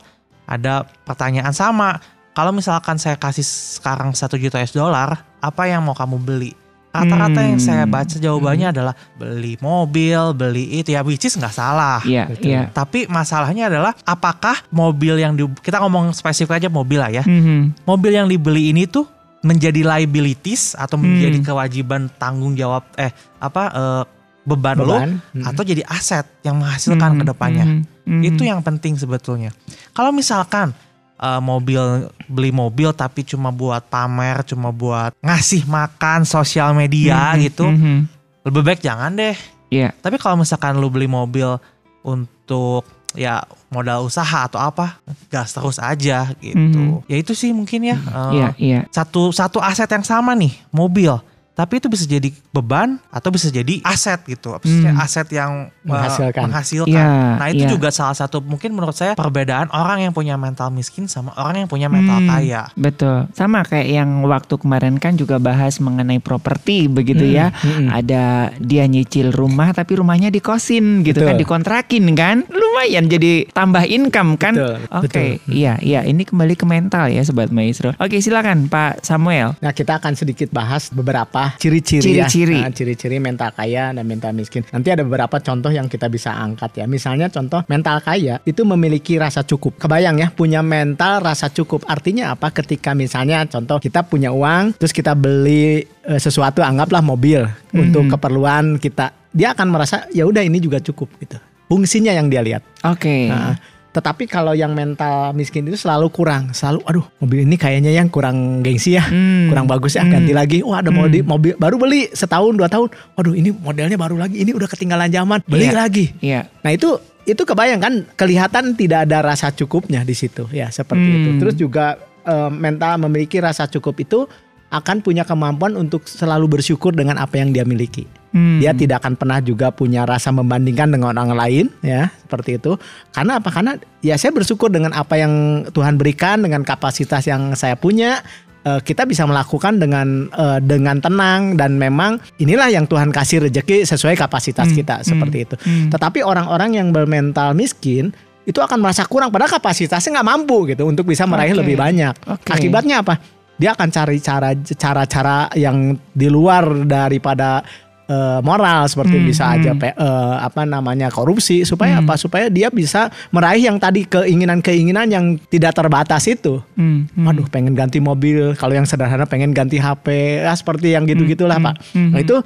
ada 0.46 0.86
pertanyaan 1.02 1.50
sama. 1.50 1.98
Kalau 2.32 2.54
misalkan 2.54 2.96
saya 2.96 3.18
kasih 3.18 3.44
sekarang 3.44 4.14
satu 4.14 4.38
juta 4.38 4.62
US 4.62 4.72
dollar, 4.72 5.26
apa 5.42 5.62
yang 5.68 5.82
mau 5.82 5.92
kamu 5.92 6.16
beli? 6.22 6.61
Rata-rata 6.92 7.40
yang 7.40 7.56
Hmm. 7.56 7.64
saya 7.64 7.84
baca 7.84 8.12
jawabannya 8.14 8.68
adalah 8.68 8.92
beli 9.16 9.56
mobil, 9.58 10.32
beli 10.32 10.76
itu 10.76 10.92
ya 10.92 11.00
which 11.00 11.24
is 11.24 11.32
nggak 11.32 11.50
salah. 11.50 12.04
Iya, 12.04 12.28
Betul. 12.28 12.44
iya. 12.46 12.60
Tapi 12.68 13.08
masalahnya 13.08 13.66
adalah 13.66 13.96
apakah 14.02 14.60
mobil 14.68 15.16
yang 15.16 15.32
di, 15.32 15.48
kita 15.58 15.80
ngomong 15.80 16.12
spesifik 16.12 16.60
aja 16.60 16.68
mobil 16.68 17.00
lah 17.00 17.08
ya. 17.08 17.24
Mhm. 17.24 17.80
Mobil 17.82 18.12
yang 18.12 18.28
dibeli 18.28 18.70
ini 18.70 18.84
tuh 18.84 19.08
menjadi 19.40 19.82
liabilities 19.82 20.76
atau 20.76 20.94
menjadi 20.94 21.40
Hmm. 21.40 21.46
kewajiban 21.48 22.02
tanggung 22.12 22.54
jawab 22.54 22.84
eh 22.94 23.10
apa 23.38 23.62
eh, 23.66 24.02
beban, 24.42 24.76
lo 24.76 24.92
Beban. 24.92 25.10
Mm. 25.32 25.44
atau 25.46 25.62
jadi 25.62 25.82
aset 25.86 26.26
yang 26.42 26.58
menghasilkan 26.58 27.14
Mhm, 27.14 27.18
ke 27.18 27.24
depannya. 27.24 27.64
mhm, 27.64 27.80
mhm. 28.04 28.22
Itu 28.24 28.42
yang 28.42 28.58
penting 28.60 28.94
sebetulnya. 28.94 29.54
Kalau 29.90 30.10
misalkan 30.10 30.74
eh, 31.22 31.40
mobil 31.40 31.78
beli 32.26 32.50
mobil 32.50 32.90
tapi 32.90 33.22
cuma 33.22 33.48
buat 33.48 33.86
pamer, 33.86 34.42
cuma 34.42 34.68
buat 34.68 35.14
ngasih 35.20 35.64
makan 35.64 36.26
sosial 36.26 36.74
media 36.74 37.32
Mhm, 37.32 37.38
gitu, 37.40 37.64
mhm. 37.64 37.96
lebih 38.42 38.62
baik 38.62 38.80
jangan 38.82 39.14
deh. 39.14 39.38
Iya. 39.70 39.94
Tapi 39.96 40.18
kalau 40.18 40.36
misalkan 40.36 40.76
lu 40.76 40.90
beli 40.90 41.06
mobil 41.06 41.56
untuk 42.02 42.82
ya 43.12 43.44
modal 43.68 44.02
usaha 44.02 44.44
atau 44.44 44.56
apa, 44.56 45.00
gas 45.28 45.52
terus 45.52 45.76
aja 45.76 46.32
gitu. 46.36 46.80
Mhm. 46.80 47.06
Ya 47.06 47.16
itu 47.16 47.32
sih 47.32 47.52
mungkin 47.52 47.84
ya. 47.84 47.96
eh, 47.96 48.30
Iya, 48.34 48.48
iya. 48.58 48.80
Satu 48.88 49.30
satu 49.30 49.60
aset 49.60 49.88
yang 49.88 50.04
sama 50.04 50.32
nih, 50.34 50.52
mobil. 50.68 51.12
Tapi 51.52 51.76
itu 51.76 51.86
bisa 51.86 52.04
jadi 52.04 52.32
beban 52.48 52.96
atau 53.06 53.28
bisa 53.28 53.46
jadi 53.46 53.84
aset 53.84 54.24
gitu. 54.24 54.54
Maksudnya 54.54 54.92
Hmm. 54.92 55.04
aset 55.04 55.28
yang 55.28 55.52
uh, 55.68 55.84
Menghasilkan. 55.84 56.42
menghasilkan. 56.42 56.88
Iya, 56.88 57.04
nah, 57.36 57.48
itu 57.48 57.64
iya. 57.64 57.70
juga 57.70 57.88
salah 57.88 58.12
satu 58.12 58.40
mungkin 58.40 58.72
menurut 58.72 58.92
saya 58.92 59.12
perbedaan 59.12 59.68
orang 59.68 60.00
yang 60.00 60.12
punya 60.12 60.34
mental 60.34 60.68
miskin 60.68 61.04
sama 61.04 61.32
orang 61.34 61.62
yang 61.62 61.70
punya 61.70 61.86
mental 61.86 62.18
Hmm, 62.18 62.28
kaya. 62.28 62.72
Betul. 62.72 63.28
Sama 63.32 63.62
kayak 63.62 63.84
yang 63.86 64.08
waktu 64.24 64.54
kemarin 64.54 64.96
kan 64.96 65.14
juga 65.14 65.36
bahas 65.36 65.76
mengenai 65.76 66.18
properti 66.18 66.88
begitu 66.88 67.22
Hmm, 67.22 67.34
ya. 67.34 67.46
hmm. 67.52 67.88
Ada 67.90 68.24
dia 68.56 68.84
nyicil 68.84 69.28
rumah 69.28 69.70
tapi 69.70 69.94
rumahnya 69.94 70.28
dikosin 70.28 71.02
gitu 71.02 71.20
kan, 71.20 71.36
Betul. 71.36 71.42
dikontrakin 71.42 72.04
kan. 72.12 72.36
Lumayan 72.48 73.06
jadi 73.06 73.44
tambah 73.48 73.84
income 73.84 74.36
kan. 74.36 74.56
Oke, 74.90 75.36
betul. 75.36 75.52
iya 75.52 75.76
iya 75.78 76.00
ini 76.02 76.22
kembali 76.22 76.54
ke 76.54 76.64
mental 76.64 77.06
ya 77.06 77.20
sobat 77.20 77.48
maestro. 77.48 77.92
Oke, 77.96 78.18
silakan 78.18 78.66
Pak 78.66 79.02
Samuel. 79.02 79.52
Nah 79.58 79.72
kita 79.72 79.98
akan 79.98 80.14
sedikit 80.14 80.48
bahas 80.48 80.88
beberapa 80.88 81.41
ciri-ciri 81.58 82.18
ya. 82.18 82.26
Ciri-ciri. 82.26 82.58
Nah, 82.60 82.72
ciri-ciri 82.72 83.16
mental 83.18 83.50
kaya 83.54 83.90
dan 83.94 84.04
mental 84.04 84.32
miskin. 84.36 84.62
Nanti 84.70 84.88
ada 84.92 85.02
beberapa 85.02 85.38
contoh 85.42 85.70
yang 85.72 85.86
kita 85.86 86.06
bisa 86.12 86.34
angkat 86.34 86.82
ya. 86.82 86.86
Misalnya 86.86 87.32
contoh 87.32 87.64
mental 87.66 87.98
kaya 88.04 88.38
itu 88.46 88.62
memiliki 88.62 89.16
rasa 89.18 89.42
cukup. 89.42 89.78
Kebayang 89.80 90.20
ya 90.20 90.28
punya 90.30 90.60
mental 90.60 91.24
rasa 91.24 91.48
cukup. 91.50 91.82
Artinya 91.88 92.34
apa? 92.34 92.52
Ketika 92.52 92.92
misalnya 92.92 93.44
contoh 93.48 93.80
kita 93.82 94.06
punya 94.06 94.30
uang 94.30 94.76
terus 94.76 94.92
kita 94.94 95.16
beli 95.16 95.82
eh, 95.82 96.20
sesuatu 96.20 96.60
anggaplah 96.62 97.02
mobil 97.02 97.42
untuk 97.72 98.06
keperluan 98.12 98.76
kita. 98.78 99.14
Dia 99.32 99.56
akan 99.56 99.68
merasa 99.72 100.04
ya 100.12 100.28
udah 100.28 100.44
ini 100.44 100.60
juga 100.60 100.78
cukup 100.78 101.08
gitu. 101.18 101.40
Fungsinya 101.72 102.12
yang 102.12 102.28
dia 102.28 102.44
lihat. 102.44 102.60
Oke. 102.84 103.32
Nah, 103.32 103.56
tetapi 103.92 104.24
kalau 104.24 104.56
yang 104.56 104.72
mental 104.72 105.36
miskin 105.36 105.68
itu 105.68 105.76
selalu 105.76 106.08
kurang, 106.08 106.56
selalu 106.56 106.80
aduh 106.88 107.04
mobil 107.20 107.44
ini 107.44 107.60
kayaknya 107.60 107.92
yang 107.92 108.08
kurang 108.08 108.64
gengsi 108.64 108.96
ya, 108.96 109.04
Hmm. 109.04 109.52
kurang 109.52 109.68
bagus 109.68 109.94
ya, 109.94 110.02
Hmm. 110.02 110.16
ganti 110.16 110.32
lagi. 110.32 110.58
Wah 110.64 110.80
ada 110.80 110.88
mobil, 110.88 111.20
mobil 111.20 111.52
baru 111.54 111.76
beli 111.76 112.08
setahun 112.08 112.56
dua 112.56 112.66
tahun, 112.66 112.88
waduh 113.14 113.36
ini 113.36 113.52
modelnya 113.52 114.00
baru 114.00 114.16
lagi, 114.16 114.40
ini 114.40 114.56
udah 114.56 114.64
ketinggalan 114.64 115.12
zaman, 115.12 115.44
beli 115.44 115.68
Iya. 115.68 115.76
lagi. 115.76 116.04
Iya. 116.18 116.48
Nah 116.64 116.72
itu 116.72 116.96
itu 117.22 117.38
kebayang 117.38 117.78
kan 117.78 117.94
kelihatan 118.18 118.74
tidak 118.74 119.06
ada 119.06 119.22
rasa 119.22 119.52
cukupnya 119.52 120.02
di 120.02 120.16
situ 120.16 120.48
ya 120.50 120.72
seperti 120.72 121.06
Hmm. 121.06 121.18
itu. 121.20 121.30
Terus 121.38 121.54
juga 121.54 121.86
eh, 122.22 122.50
mental 122.50 123.02
memiliki 123.02 123.42
rasa 123.42 123.66
cukup 123.66 123.98
itu 123.98 124.30
akan 124.72 125.04
punya 125.04 125.22
kemampuan 125.22 125.76
untuk 125.76 126.08
selalu 126.08 126.58
bersyukur 126.58 126.96
dengan 126.96 127.20
apa 127.20 127.36
yang 127.36 127.52
dia 127.52 127.62
miliki. 127.62 128.08
Hmm. 128.32 128.56
Dia 128.64 128.72
tidak 128.72 129.04
akan 129.04 129.20
pernah 129.20 129.44
juga 129.44 129.68
punya 129.68 130.08
rasa 130.08 130.32
membandingkan 130.32 130.88
dengan 130.88 131.12
orang 131.12 131.36
lain 131.36 131.66
ya, 131.84 132.08
seperti 132.24 132.56
itu. 132.56 132.80
Karena 133.12 133.36
apa? 133.36 133.52
Karena 133.52 133.76
ya 134.00 134.16
saya 134.16 134.32
bersyukur 134.32 134.72
dengan 134.72 134.96
apa 134.96 135.20
yang 135.20 135.68
Tuhan 135.68 136.00
berikan 136.00 136.40
dengan 136.40 136.64
kapasitas 136.64 137.28
yang 137.28 137.52
saya 137.52 137.76
punya. 137.76 138.24
eh, 138.62 138.78
kita 138.78 139.02
bisa 139.10 139.26
melakukan 139.26 139.82
dengan 139.82 140.30
eh, 140.30 140.62
dengan 140.62 141.02
tenang 141.02 141.58
dan 141.58 141.74
memang 141.74 142.22
inilah 142.38 142.70
yang 142.70 142.86
Tuhan 142.86 143.10
kasih 143.10 143.50
rejeki 143.50 143.82
sesuai 143.82 144.14
kapasitas 144.14 144.70
Hmm, 144.70 144.78
kita 144.78 144.96
hmm, 145.02 145.06
seperti 145.10 145.38
itu. 145.42 145.54
hmm. 145.58 145.90
Tetapi 145.90 146.22
orang-orang 146.22 146.78
yang 146.78 146.94
bermental 146.94 147.58
miskin 147.58 148.14
itu 148.46 148.62
akan 148.62 148.78
merasa 148.78 149.02
kurang 149.10 149.34
padahal 149.34 149.50
kapasitasnya 149.58 150.14
nggak 150.14 150.28
mampu 150.30 150.70
gitu 150.70 150.86
untuk 150.86 151.10
bisa 151.10 151.26
meraih 151.26 151.58
Oke. 151.58 151.60
lebih 151.66 151.74
banyak. 151.74 152.14
Oke. 152.22 152.54
Akibatnya 152.54 153.02
apa? 153.02 153.18
Dia 153.62 153.78
akan 153.78 153.88
cari 153.88 154.18
cara 154.18 154.50
cara-cara 154.58 155.46
yang 155.54 155.94
di 156.10 156.26
luar 156.26 156.82
daripada 156.82 157.62
eh, 158.02 158.40
moral 158.42 158.90
seperti 158.90 159.14
Hmm, 159.14 159.24
bisa 159.24 159.44
aja 159.54 159.72
hmm. 159.72 159.94
eh, 159.94 160.36
apa 160.42 160.66
namanya 160.66 161.06
korupsi 161.08 161.62
supaya 161.62 161.96
Hmm. 161.96 162.04
apa? 162.04 162.18
Supaya 162.18 162.50
dia 162.50 162.66
bisa 162.68 163.06
meraih 163.30 163.70
yang 163.70 163.78
tadi 163.78 164.02
keinginan-keinginan 164.04 165.06
yang 165.06 165.38
tidak 165.46 165.72
terbatas 165.72 166.26
itu. 166.26 166.58
Hmm. 166.74 167.06
Hmm. 167.14 167.24
Waduh, 167.30 167.46
pengen 167.48 167.72
ganti 167.72 168.02
mobil. 168.02 168.58
Kalau 168.58 168.74
yang 168.74 168.84
sederhana 168.84 169.24
pengen 169.24 169.54
ganti 169.54 169.78
HP. 169.78 170.42
Ya 170.42 170.52
seperti 170.52 170.92
yang 170.92 171.06
gitu-gitulah, 171.06 171.62
Hmm, 171.62 171.66
Pak. 171.70 171.74
hmm, 171.94 172.10
Nah, 172.10 172.18
hmm. 172.18 172.24
itu 172.26 172.36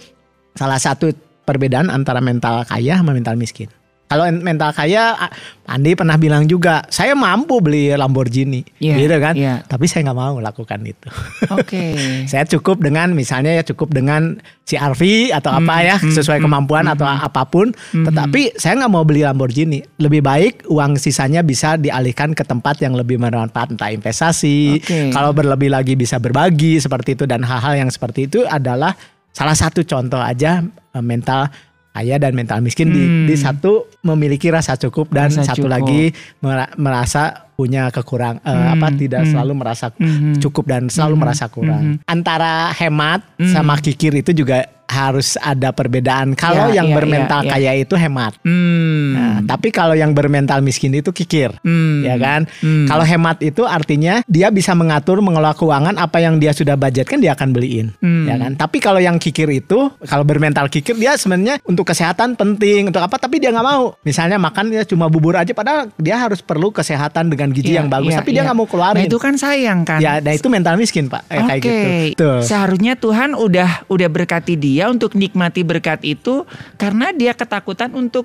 salah 0.53 0.77
satu 0.79 1.11
perbedaan 1.43 1.89
antara 1.89 2.21
mental 2.21 2.63
kaya 2.69 3.01
sama 3.01 3.17
mental 3.17 3.35
miskin. 3.35 3.73
Kalau 4.07 4.23
mental 4.39 4.71
kaya, 4.71 5.19
Andi 5.67 5.99
pernah 5.99 6.15
bilang 6.15 6.47
juga, 6.47 6.87
saya 6.95 7.19
mampu 7.19 7.59
beli 7.59 7.91
Lamborghini, 7.91 8.63
Iya, 8.79 9.03
gitu 9.03 9.17
kan? 9.19 9.35
iya. 9.35 9.67
Tapi 9.67 9.91
saya 9.91 10.07
nggak 10.07 10.19
mau 10.19 10.39
lakukan 10.39 10.79
itu. 10.87 11.11
Oke. 11.51 11.99
saya 12.31 12.47
cukup 12.47 12.87
dengan, 12.87 13.11
misalnya 13.19 13.51
ya 13.51 13.67
cukup 13.67 13.91
dengan 13.91 14.39
CRV 14.63 15.35
atau 15.35 15.51
Hmm, 15.51 15.67
apa 15.67 15.75
ya, 15.83 15.97
hmm, 15.99 16.15
sesuai 16.15 16.39
hmm, 16.39 16.47
kemampuan 16.47 16.87
hmm, 16.87 16.95
atau 16.95 17.07
hmm. 17.11 17.27
apa 17.27 17.43
pun. 17.51 17.75
Hmm, 17.75 18.07
Tetapi 18.07 18.55
saya 18.55 18.79
nggak 18.79 18.93
mau 18.95 19.03
beli 19.03 19.27
Lamborghini. 19.27 19.83
Lebih 19.99 20.23
baik 20.23 20.55
uang 20.71 21.03
sisanya 21.03 21.43
bisa 21.43 21.75
dialihkan 21.75 22.31
ke 22.31 22.47
tempat 22.47 22.79
yang 22.87 22.95
lebih 22.95 23.19
bermanfaat, 23.19 23.75
entah 23.75 23.91
investasi. 23.91 24.79
Oke. 24.79 25.11
Kalau 25.11 25.35
berlebih 25.35 25.75
lagi 25.75 25.99
bisa 25.99 26.23
berbagi 26.23 26.79
seperti 26.79 27.19
itu 27.19 27.27
dan 27.27 27.43
hal-hal 27.43 27.75
yang 27.75 27.91
seperti 27.91 28.31
itu 28.31 28.47
adalah 28.47 28.95
salah 29.37 29.53
satu 29.53 29.85
contoh 29.85 30.17
aja 30.17 30.65
eh, 30.65 31.05
mental 31.05 31.53
kaya 31.97 32.21
dan 32.21 32.33
mental 32.33 32.61
miskin 32.61 32.89
di, 32.89 33.01
Hmm. 33.01 33.25
di 33.25 33.33
satu 33.35 33.73
memiliki 34.03 34.49
rasa 34.49 34.77
cukup 34.77 35.09
dan 35.11 35.33
Rasa 35.33 35.49
satu 35.49 35.65
cukup. 35.65 35.73
lagi 35.73 36.13
mera- 36.39 36.69
merasa 36.77 37.23
punya 37.51 37.89
kekurang 37.89 38.37
eh, 38.39 38.53
Hmm, 38.53 38.77
apa 38.77 38.93
tidak 38.93 39.25
hmm. 39.25 39.31
selalu 39.33 39.53
merasa 39.57 39.87
Mhm. 39.91 40.37
cukup 40.39 40.65
dan 40.67 40.83
selalu 40.87 41.17
Mhm. 41.17 41.23
merasa 41.25 41.45
kurang. 41.49 41.83
Mhm. 41.97 42.05
Antara 42.07 42.69
hemat 42.71 43.25
Mhm. 43.35 43.49
sama 43.49 43.75
kikir 43.77 44.13
itu 44.15 44.37
juga 44.37 44.61
harus 44.87 45.35
ada 45.37 45.73
perbedaan. 45.73 46.33
Kalau 46.35 46.69
Ya, 46.69 46.79
yang 46.79 46.89
ya, 46.89 46.95
bermental 46.95 47.41
ya, 47.43 47.49
ya. 47.49 47.51
kaya 47.51 47.73
itu 47.77 47.95
hemat. 47.97 48.37
Hmm. 48.41 48.96
Nah, 49.37 49.57
tapi 49.57 49.69
kalau 49.69 49.93
yang 49.93 50.17
bermental 50.17 50.65
miskin 50.65 50.91
itu 50.97 51.15
kikir. 51.15 51.55
Hmm. 51.63 52.03
Ya 52.03 52.19
kan? 52.19 52.51
Hmm. 52.59 52.91
Kalau 52.91 53.05
hemat 53.07 53.39
itu 53.45 53.63
artinya 53.69 54.25
dia 54.27 54.51
bisa 54.51 54.73
mengatur 54.73 55.21
mengelola 55.23 55.53
keuangan 55.53 56.01
apa 56.01 56.19
yang 56.19 56.41
dia 56.41 56.57
sudah 56.57 56.75
budgetkan 56.75 57.23
dia 57.23 57.37
akan 57.37 57.53
beliin. 57.53 57.93
Hmm. 58.03 58.27
Ya 58.27 58.41
kan? 58.41 58.59
Tapi 58.59 58.83
kalau 58.83 58.99
yang 58.99 59.21
kikir 59.21 59.47
itu 59.53 59.93
kalau 60.09 60.25
bermental 60.27 60.67
kikir 60.73 60.99
dia 60.99 61.15
sebenarnya 61.15 61.61
untuk 61.69 61.87
kesehatan 61.87 62.35
penting 62.35 62.91
untuk 62.91 63.05
apa 63.05 63.21
tapi 63.21 63.39
dia 63.39 63.53
nggak 63.53 63.67
mau. 63.67 63.95
Misalnya 64.03 64.41
makan 64.41 64.73
dia 64.73 64.83
cuma 64.89 65.13
bubur 65.13 65.37
aja 65.37 65.53
padahal 65.53 65.93
dia 66.01 66.17
harus 66.17 66.41
perlu 66.41 66.73
kesehatan 66.73 67.29
dengan 67.29 67.53
gizi 67.53 67.77
Iya, 67.77 67.85
yang 67.85 67.89
bagus 67.93 68.13
iya, 68.15 68.19
tapi 68.23 68.31
dia 68.33 68.41
iya. 68.41 68.47
nggak 68.49 68.59
mau 68.59 68.69
keluarin. 68.69 68.97
Nah 68.97 69.05
itu 69.05 69.19
kan 69.21 69.35
sayang 69.37 69.81
kan. 69.85 70.01
Ya, 70.01 70.23
nah 70.25 70.33
itu 70.33 70.49
mental 70.49 70.81
miskin, 70.81 71.13
Pak. 71.13 71.23
Eh, 71.29 71.37
Oke, 71.37 71.47
kayak 71.47 71.61
gitu. 71.61 72.15
Tuh. 72.17 72.41
seharusnya 72.41 72.97
Tuhan 72.97 73.37
udah 73.37 73.89
udah 73.93 74.09
berkati 74.09 74.57
dia 74.57 74.89
untuk 74.89 75.13
nikmati 75.13 75.61
berkat 75.67 76.01
itu 76.07 76.49
karena 76.81 77.13
dia 77.13 77.37
ketakutan 77.37 77.93
untuk 77.93 78.25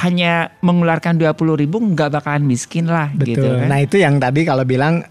hanya 0.00 0.56
mengeluarkan 0.64 1.20
20 1.20 1.62
ribu 1.66 1.76
nggak 1.76 2.20
bakalan 2.20 2.44
miskin 2.48 2.88
lah 2.88 3.12
gitu 3.20 3.44
Betul. 3.44 3.56
kan. 3.60 3.68
Nah, 3.68 3.78
itu 3.84 3.96
yang 4.00 4.16
tadi 4.16 4.40
kalau 4.48 4.64
bilang 4.64 5.04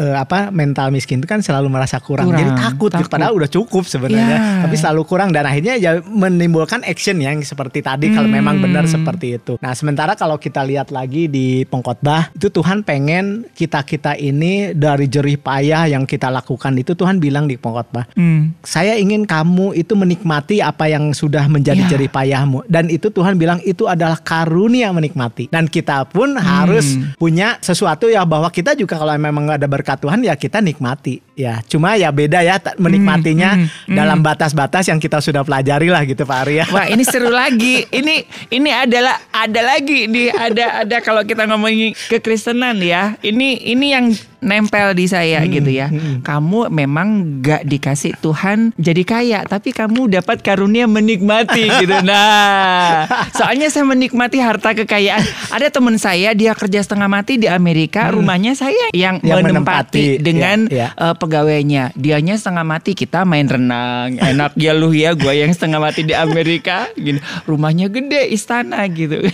eh, 0.00 0.16
apa 0.16 0.48
mental 0.50 0.88
miskin 0.88 1.20
itu 1.20 1.28
kan 1.28 1.38
selalu 1.38 1.68
merasa 1.68 2.00
kurang, 2.00 2.26
Kurang, 2.26 2.40
jadi 2.40 2.52
takut, 2.56 2.88
gitu. 2.88 2.96
takut. 2.98 3.12
padahal 3.12 3.32
udah 3.36 3.50
cukup 3.50 3.84
sebenarnya 3.84 4.28
Ya. 4.30 4.62
tapi 4.64 4.74
selalu 4.74 5.02
kurang 5.04 5.28
dan 5.30 5.44
akhirnya 5.44 5.76
ya 5.76 6.00
menimbulkan 6.00 6.80
action 6.82 7.18
yang 7.18 7.36
seperti 7.40 7.80
tadi 7.80 8.08
kalau 8.08 8.26
Hmm. 8.26 8.36
memang 8.36 8.56
benar 8.58 8.86
seperti 8.86 9.36
itu 9.36 9.58
nah 9.58 9.72
sementara 9.72 10.14
kalau 10.14 10.36
kita 10.36 10.62
lihat 10.62 10.88
lagi 10.88 11.26
di 11.26 11.64
pengkhotbah 11.64 12.32
itu 12.32 12.48
Tuhan 12.48 12.80
pengen 12.80 13.44
kita 13.50 13.82
kita 13.82 14.14
ini 14.14 14.72
dari 14.72 15.04
jerih 15.04 15.36
payah 15.36 15.84
yang 15.86 16.04
kita 16.04 16.30
lakukan 16.30 16.72
itu 16.74 16.94
Tuhan 16.94 17.18
bilang 17.18 17.44
di 17.44 17.54
pengkhotbah 17.54 18.08
Hmm. 18.14 18.54
saya 18.62 18.94
ingin 18.94 19.26
kamu 19.26 19.74
itu 19.74 19.92
menikmati 19.92 20.62
apa 20.62 20.86
yang 20.86 21.10
sudah 21.12 21.44
menjadi 21.46 21.82
Ya. 21.82 21.90
jerih 21.90 22.08
payahmu 22.08 22.62
dan 22.66 22.86
itu 22.86 23.10
Tuhan 23.10 23.34
bilang 23.34 23.58
itu 23.62 23.84
adalah 23.84 24.16
karunia 24.16 24.88
menikmati 24.90 25.48
dan 25.48 25.66
kita 25.66 26.06
pun 26.06 26.36
harus 26.36 26.86
punya 27.16 27.58
sesuatu 27.58 28.06
ya 28.06 28.22
bahwa 28.22 28.46
kita 28.46 28.72
juga 28.72 28.94
kalau 28.94 29.10
memang 29.12 29.50
ada 29.50 29.66
berkat 29.66 29.89
Tuhan 29.96 30.26
ya 30.26 30.34
kita 30.34 30.58
nikmati 30.58 31.22
ya 31.38 31.62
cuma 31.64 31.96
ya 31.96 32.10
beda 32.12 32.44
ya 32.44 32.60
menikmatinya 32.76 33.56
hmm, 33.56 33.66
hmm. 33.90 33.96
dalam 33.96 34.18
batas-batas 34.20 34.90
yang 34.90 34.98
kita 35.00 35.22
sudah 35.22 35.46
pelajari 35.46 35.88
lah 35.88 36.02
gitu 36.04 36.26
Pak 36.26 36.38
Arya 36.46 36.64
Wah 36.70 36.86
ini 36.90 37.02
seru 37.04 37.28
lagi. 37.28 37.84
Ini 37.90 38.14
ini 38.50 38.70
adalah 38.72 39.20
ada 39.30 39.60
lagi 39.62 40.08
nih 40.08 40.32
ada 40.32 40.86
ada 40.86 40.96
kalau 41.04 41.22
kita 41.26 41.44
ngomongin 41.44 41.92
kekristenan 42.08 42.80
ya. 42.80 43.18
Ini 43.20 43.68
ini 43.68 43.86
yang 43.92 44.06
nempel 44.40 44.92
di 44.92 45.06
saya 45.06 45.40
Hmm, 45.40 45.52
gitu 45.52 45.70
ya. 45.70 45.88
Kamu 46.20 46.68
memang 46.68 47.08
gak 47.40 47.64
dikasih 47.64 48.16
Tuhan 48.18 48.72
jadi 48.74 49.02
kaya, 49.04 49.40
tapi 49.44 49.70
kamu 49.70 50.20
dapat 50.20 50.40
karunia 50.40 50.84
menikmati 50.84 51.64
gitu. 51.80 51.94
Nah, 52.02 53.04
soalnya 53.30 53.68
saya 53.68 53.84
menikmati 53.84 54.40
harta 54.40 54.72
kekayaan. 54.74 55.22
Ada 55.52 55.70
teman 55.70 55.96
saya 55.96 56.32
dia 56.32 56.52
kerja 56.52 56.80
setengah 56.80 57.06
mati 57.06 57.36
di 57.36 57.46
Amerika, 57.46 58.08
rumahnya 58.08 58.52
saya 58.52 58.90
yang, 58.92 59.20
Hmm. 59.20 59.28
Yang 59.28 59.40
menempati, 59.44 60.04
menempati, 60.06 60.24
dengan 60.24 60.58
ya, 60.66 60.88
ya. 60.92 61.08
eh, 61.10 61.14
pegawainya. 61.14 61.84
Dianya 61.92 62.34
setengah 62.34 62.64
mati, 62.64 62.92
kita 62.94 63.22
main 63.22 63.44
renang. 63.44 64.16
Enak 64.16 64.56
ya 64.56 64.72
lu 64.72 64.90
ya, 64.90 65.12
gua 65.12 65.36
yang 65.36 65.52
setengah 65.52 65.76
mati 65.78 66.02
di 66.02 66.16
Amerika. 66.16 66.88
Gini, 66.96 67.20
rumahnya 67.44 67.92
gede, 67.92 68.32
istana 68.32 68.80
gitu. 68.88 69.20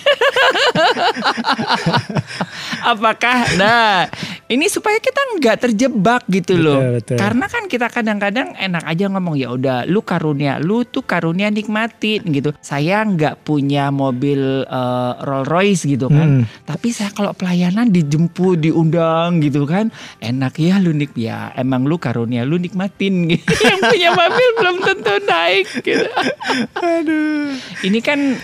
Apakah 2.82 3.46
nah 3.56 4.06
ini 4.46 4.66
supaya 4.66 4.95
supaya 4.96 5.12
kita 5.12 5.22
nggak 5.37 5.56
terjebak 5.61 6.22
gitu 6.32 6.54
loh. 6.56 6.80
betul. 6.96 7.20
Karena 7.20 7.44
kan 7.52 7.68
kita 7.68 7.87
kadang-kadang 7.92 8.56
enak 8.56 8.85
aja 8.88 9.12
ngomong 9.12 9.37
ya 9.37 9.52
udah 9.52 9.85
lu 9.85 10.00
karunia, 10.00 10.56
lu 10.56 10.88
tuh 10.88 11.04
karunia 11.04 11.52
nikmatin 11.52 12.24
gitu. 12.32 12.56
Saya 12.64 13.04
nggak 13.04 13.44
punya 13.44 13.92
mobil 13.92 14.64
eh, 14.64 15.12
Rolls 15.20 15.48
Royce 15.52 15.82
gitu 15.85 16.09
kan. 16.09 16.40
Hmm. 16.40 16.64
Tapi 16.64 16.88
saya 16.96 17.12
kalau 17.12 17.37
pelayanan 17.37 17.92
dijemput, 17.92 18.56
diundang 18.64 19.44
gitu 19.44 19.68
kan, 19.68 19.92
enak 20.24 20.56
ya 20.56 20.80
lu 20.80 20.96
nik 20.96 21.12
ya 21.12 21.52
emang 21.52 21.85
lu 21.85 22.00
karunia 22.00 22.48
lu 22.48 22.56
nikmatin 22.56 23.28
gitu. 23.37 23.52
Yang 23.52 23.80
punya 23.92 24.11
mobil 24.16 24.48
belum 24.56 24.76
tentu 24.80 25.14
naik 25.28 25.66
gitu. 25.85 26.09
Aduh. 26.96 27.52
Ini 27.85 27.98
kan 28.00 28.40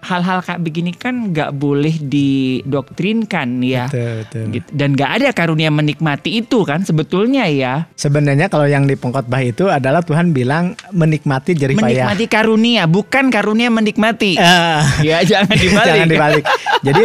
hal-hal 0.00 0.40
kayak 0.40 0.60
begini 0.64 0.92
kan 0.96 1.32
nggak 1.32 1.52
boleh 1.56 1.94
didoktrinkan 2.00 3.60
ya. 3.60 3.86
Betul, 3.88 4.12
betul. 4.24 4.44
Gitu. 4.56 4.68
Dan 4.72 4.88
nggak 4.96 5.10
ada 5.20 5.28
karunia 5.36 5.70
menikmati 5.72 6.40
itu 6.40 6.64
kan 6.64 6.82
sebetulnya 6.82 7.44
ya. 7.48 7.88
Sebenarnya 7.94 8.48
kalau 8.48 8.64
yang 8.64 8.88
di 8.88 8.96
pengkhotbah 8.96 9.40
itu 9.44 9.68
adalah 9.68 10.00
Tuhan 10.00 10.32
bilang 10.32 10.72
menikmati 10.92 11.52
jerih 11.52 11.76
payah. 11.76 12.08
Menikmati 12.08 12.24
karunia, 12.26 12.84
bukan 12.88 13.28
karunia 13.28 13.68
menikmati. 13.68 14.40
Eh, 14.40 14.80
ya 15.04 15.20
jangan 15.24 15.56
dibalik. 15.56 15.78
Jangan 15.90 16.08
dibalik. 16.08 16.44
Jadi 16.86 17.02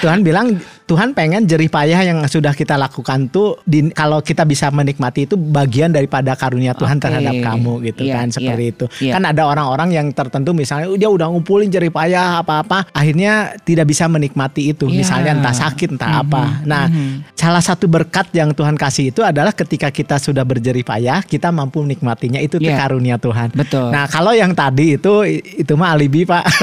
Tuhan 0.00 0.18
bilang 0.22 0.46
Tuhan 0.86 1.14
pengen 1.14 1.46
jerih 1.46 1.70
payah 1.70 2.02
yang 2.02 2.18
sudah 2.26 2.52
kita 2.52 2.74
lakukan 2.76 3.30
tuh 3.30 3.58
di, 3.62 3.88
kalau 3.94 4.18
kita 4.20 4.42
bisa 4.42 4.68
menikmati 4.68 5.24
itu 5.24 5.34
bagian 5.38 5.94
daripada 5.94 6.34
karunia 6.34 6.74
Tuhan 6.74 6.98
Oke. 6.98 7.04
terhadap 7.08 7.34
kamu 7.38 7.72
gitu 7.88 8.02
Iya, 8.02 8.14
kan 8.18 8.26
seperti 8.28 8.62
iya, 8.66 8.72
itu. 8.74 8.84
iya. 9.00 9.12
Kan 9.16 9.22
ada 9.24 9.42
orang-orang 9.46 9.94
yang 9.94 10.06
tertentu 10.10 10.50
misalnya 10.52 10.90
"Oh, 10.90 10.98
dia 10.98 11.08
udah 11.08 11.30
ngumpulin 11.30 11.70
jerih 11.70 11.90
payah 11.90 12.42
apa-apa 12.42 12.90
akhirnya 12.92 13.54
tidak 13.62 13.88
bisa 13.88 14.10
menikmati 14.10 14.74
itu 14.74 14.90
Iya. 14.90 14.96
misalnya 14.98 15.30
entah 15.38 15.54
sakit 15.54 15.94
entah 15.94 16.20
apa. 16.20 16.62
Nah, 16.66 16.90
mhm. 16.90 17.32
salah 17.38 17.62
satu 17.62 17.86
berkat 17.86 18.28
yang 18.34 18.50
Tuhan 18.52 18.74
kasih 18.74 19.14
itu 19.14 19.22
adalah 19.22 19.54
ketika 19.54 19.88
kita 19.88 20.18
sudah 20.18 20.42
berjerih 20.42 20.82
payah 20.82 21.22
kita 21.22 21.48
mampu 21.54 21.80
menikmatinya 21.82 22.42
itu 22.42 22.58
tuh 22.58 22.68
Iya. 22.68 22.78
karunia 22.78 23.16
Tuhan. 23.16 23.54
Betul. 23.54 23.88
Nah, 23.90 24.10
kalau 24.10 24.34
yang 24.34 24.52
tadi 24.52 24.96
itu 24.98 25.12
itu 25.58 25.72
mah 25.74 25.94
alibi, 25.94 26.26
Pak. 26.26 26.44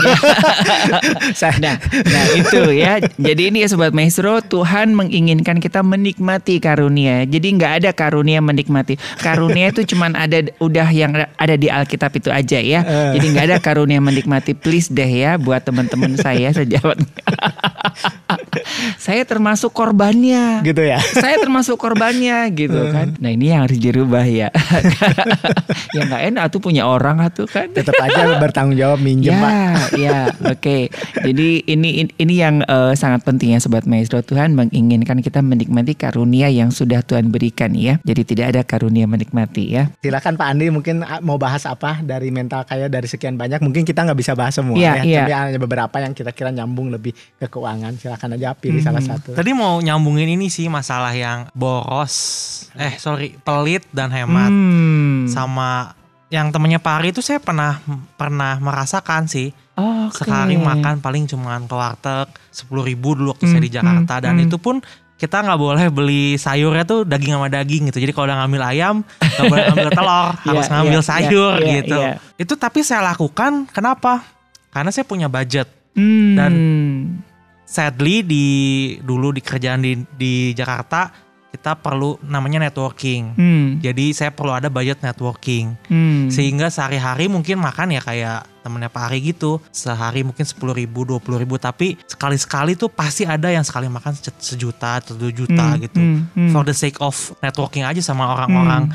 Nah, 1.59 1.75
nah 2.05 2.25
itu 2.35 2.61
ya. 2.75 2.99
Jadi 3.17 3.41
ini 3.51 3.63
ya 3.63 3.67
sobat 3.67 3.91
maestro, 4.19 4.43
Tuhan 4.43 4.99
menginginkan 4.99 5.63
kita 5.63 5.79
menikmati 5.79 6.59
karunia. 6.59 7.23
Jadi 7.23 7.55
nggak 7.55 7.73
ada 7.79 7.89
karunia 7.95 8.43
menikmati. 8.43 8.99
Karunia 9.23 9.71
itu 9.71 9.87
cuman 9.95 10.11
ada 10.19 10.43
udah 10.59 10.91
yang 10.91 11.15
ada 11.15 11.55
di 11.55 11.71
Alkitab 11.71 12.11
itu 12.19 12.27
aja 12.27 12.59
ya. 12.59 12.83
Jadi 13.15 13.25
nggak 13.31 13.45
ada 13.47 13.57
karunia 13.63 14.03
menikmati. 14.03 14.51
Please 14.51 14.91
deh 14.91 15.07
ya 15.07 15.39
buat 15.39 15.63
teman-teman 15.63 16.19
saya 16.19 16.51
sejawat. 16.51 16.99
saya 19.05 19.23
termasuk 19.23 19.71
korbannya. 19.71 20.61
gitu 20.63 20.81
ya. 20.81 20.99
Saya 21.23 21.39
termasuk 21.39 21.75
korbannya 21.75 22.47
gitu 22.55 22.79
kan. 22.91 23.15
Nah 23.19 23.29
ini 23.29 23.51
yang 23.51 23.67
harus 23.67 23.77
dirubah 23.77 24.23
ya. 24.23 24.49
ya 25.95 26.01
nggak 26.05 26.23
enak 26.33 26.43
tuh 26.49 26.59
punya 26.63 26.87
orang 26.87 27.19
tuh 27.31 27.45
kan. 27.45 27.69
Tetap 27.71 27.95
aja 27.99 28.39
bertanggung 28.39 28.77
jawab 28.77 28.99
minjem, 29.01 29.35
ya, 29.35 29.41
Pak. 29.41 29.75
ya, 29.99 30.19
oke. 30.47 30.77
Jadi 31.25 31.47
ini 31.67 32.07
ini- 32.15 32.37
yang 32.39 32.63
eh, 32.63 32.93
sangat 32.95 33.27
penting 33.27 33.51
ya 33.51 33.59
sobat 33.59 33.83
maestro. 33.83 34.23
Tuhan 34.23 34.55
menginginkan 34.55 35.19
kita 35.19 35.43
menikmati 35.43 35.91
karunia 35.91 36.47
yang 36.47 36.71
sudah 36.71 37.03
Tuhan 37.03 37.27
berikan 37.29 37.75
ya. 37.75 37.99
Jadi 38.07 38.21
tidak 38.23 38.45
ada 38.55 38.61
karunia 38.63 39.03
menikmati 39.03 39.75
ya. 39.75 39.91
Silakan 39.99 40.39
Pak 40.39 40.47
Andi 40.47 40.71
mungkin 40.71 41.03
ah, 41.03 41.19
mau 41.19 41.35
bahas 41.35 41.67
apa 41.67 41.99
dari 41.99 42.31
mental 42.31 42.63
kaya 42.63 42.87
dari 42.87 43.11
sekian 43.11 43.35
banyak. 43.35 43.59
Mungkin 43.59 43.83
kita 43.83 44.07
nggak 44.07 44.15
bisa 44.15 44.31
bahas 44.39 44.55
semua 44.55 44.79
Iya, 44.79 45.03
ya. 45.03 45.03
iya. 45.03 45.19
Tapi 45.27 45.33
hanya 45.35 45.59
beberapa 45.59 45.99
yang 45.99 46.15
kira-kira 46.15 46.55
nyambung 46.55 46.95
lebih 46.95 47.11
ke 47.11 47.51
keuangan. 47.51 47.99
Silakan 47.99 48.38
aja 48.38 48.38
pilih 48.53 48.79
Hmm. 48.79 48.87
salah 48.89 49.03
satu. 49.05 49.31
Tadi 49.31 49.51
mau 49.51 49.77
nyambungin 49.77 50.31
ini 50.31 50.47
sih 50.47 50.65
masalah 50.65 51.11
yang 51.11 51.51
boros, 51.51 52.15
eh 52.73 52.95
sorry 52.95 53.35
pelit 53.37 53.83
dan 53.89 54.09
hemat 54.09 54.47
Hmm. 54.47 55.25
sama 55.25 55.93
yang 56.27 56.49
temennya 56.49 56.77
Pak 56.77 56.93
Ari 56.95 57.07
itu 57.09 57.19
saya 57.19 57.37
pernah 57.37 57.81
pernah 58.13 58.55
merasakan 58.57 59.25
sih 59.25 59.49
Oke. 59.73 60.21
sekali 60.21 60.55
makan 60.55 60.99
paling 60.99 61.25
cuman 61.25 61.65
ke 61.65 61.73
warteg 61.73 62.29
sepuluh 62.49 62.83
ribu 62.83 63.13
dulu 63.13 63.33
waktu 63.33 63.45
saya 63.45 63.59
di 63.59 63.67
Hmm, 63.67 63.77
Jakarta 63.77 64.13
hmm, 64.13 64.23
dan 64.23 64.33
hmm. 64.35 64.45
itu 64.45 64.57
pun 64.57 64.77
kita 65.15 65.41
nggak 65.41 65.57
boleh 65.57 65.85
beli 65.89 66.37
sayurnya 66.37 66.85
tuh 66.85 67.01
daging 67.01 67.33
sama 67.33 67.49
daging 67.49 67.89
gitu 67.89 67.99
jadi 67.99 68.13
kalau 68.13 68.29
udah 68.29 68.37
ngambil 68.39 68.61
ayam 68.63 68.95
nggak 69.19 69.45
boleh 69.47 69.63
ngambil 69.67 69.89
telur 69.97 70.27
harus 70.37 70.45
Iya, 70.61 70.71
ngambil 70.71 70.93
iya, 70.95 71.03
sayur 71.03 71.53
iya, 71.57 71.71
gitu 71.75 71.99
iya. 71.99 72.13
itu 72.37 72.53
tapi 72.55 72.79
saya 72.81 73.01
lakukan 73.03 73.51
kenapa 73.67 74.21
karena 74.69 74.89
saya 74.89 75.03
punya 75.03 75.25
budget 75.27 75.65
Hmm. 75.89 76.37
Dan 76.37 76.53
sadly 77.69 78.25
di 78.25 78.45
dulu 78.99 79.29
di 79.29 79.41
kerjaan 79.45 79.85
di 79.85 79.93
di 80.17 80.33
Jakarta 80.51 81.29
kita 81.49 81.73
perlu 81.73 82.13
namanya 82.29 82.61
networking. 82.61 83.33
Hmm. 83.33 83.67
Jadi 83.81 84.13
saya 84.13 84.29
perlu 84.29 84.53
ada 84.53 84.69
budget 84.69 85.01
networking. 85.01 85.73
Hmm. 85.89 86.29
Sehingga 86.29 86.69
sehari-hari 86.69 87.25
mungkin 87.25 87.57
makan 87.57 87.89
ya 87.89 88.05
kayak 88.05 88.45
temennya 88.61 88.85
Pak 88.85 89.09
Ari 89.09 89.33
gitu. 89.33 89.57
Sehari 89.73 90.21
mungkin 90.21 90.45
10 90.45 90.61
ribu, 90.77 91.09
20 91.09 91.41
ribu. 91.41 91.57
Tapi 91.57 91.97
sekali-sekali 92.05 92.77
tuh 92.77 92.93
pasti 92.93 93.25
ada 93.25 93.49
yang 93.49 93.65
sekali 93.65 93.89
makan 93.89 94.13
se- 94.13 94.29
sejuta 94.37 95.01
atau 95.01 95.17
2 95.17 95.25
juta 95.33 95.73
Hmm, 95.73 95.81
gitu. 95.81 95.97
hmm, 95.97 96.17
hmm. 96.37 96.49
For 96.53 96.61
the 96.61 96.75
sake 96.77 97.01
of 97.01 97.17
networking 97.41 97.81
aja 97.81 97.97
sama 97.97 98.29
orang-orang 98.29 98.93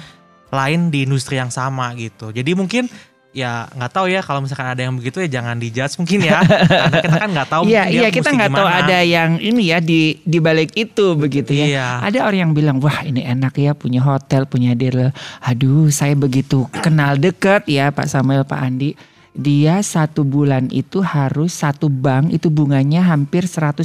lain 0.54 0.94
di 0.94 1.02
industri 1.02 1.42
yang 1.42 1.50
sama 1.50 1.90
gitu. 1.98 2.30
Jadi 2.30 2.54
mungkin 2.54 2.86
ya 3.34 3.66
nggak 3.74 3.90
tahu 3.90 4.06
ya 4.06 4.22
kalau 4.22 4.38
misalkan 4.46 4.70
ada 4.70 4.78
yang 4.78 4.94
begitu 4.94 5.18
ya 5.18 5.42
jangan 5.42 5.58
dijudge 5.58 5.98
mungkin 5.98 6.22
ya 6.22 6.38
karena 6.86 6.98
kita 7.02 7.16
kan 7.18 7.30
nggak 7.34 7.50
tahu 7.50 7.62
Iya, 7.66 7.82
iya 7.90 8.08
kita 8.14 8.30
nggak 8.30 8.52
tahu 8.54 8.68
ada 8.70 8.98
yang 9.02 9.42
ini 9.42 9.74
ya 9.74 9.82
di 9.82 10.22
di 10.22 10.38
balik 10.38 10.70
itu 10.78 11.18
begitu 11.18 11.50
ya. 11.50 11.66
Iya. 11.66 11.86
Ada 12.06 12.18
orang 12.30 12.40
yang 12.46 12.52
bilang 12.54 12.76
wah 12.78 13.02
ini 13.02 13.26
enak 13.26 13.58
ya 13.58 13.74
punya 13.74 13.98
hotel 13.98 14.46
punya 14.46 14.78
dealer. 14.78 15.10
Aduh 15.42 15.90
saya 15.90 16.14
begitu 16.14 16.70
kenal 16.78 17.18
deket 17.18 17.66
ya 17.66 17.90
Pak 17.90 18.06
Samuel 18.06 18.46
Pak 18.46 18.60
Andi. 18.62 18.94
Dia 19.34 19.82
satu 19.82 20.22
bulan 20.22 20.70
itu 20.70 21.02
harus 21.02 21.58
satu 21.58 21.90
bank 21.90 22.30
itu 22.30 22.46
bunganya 22.54 23.02
hampir 23.02 23.50
150 23.50 23.82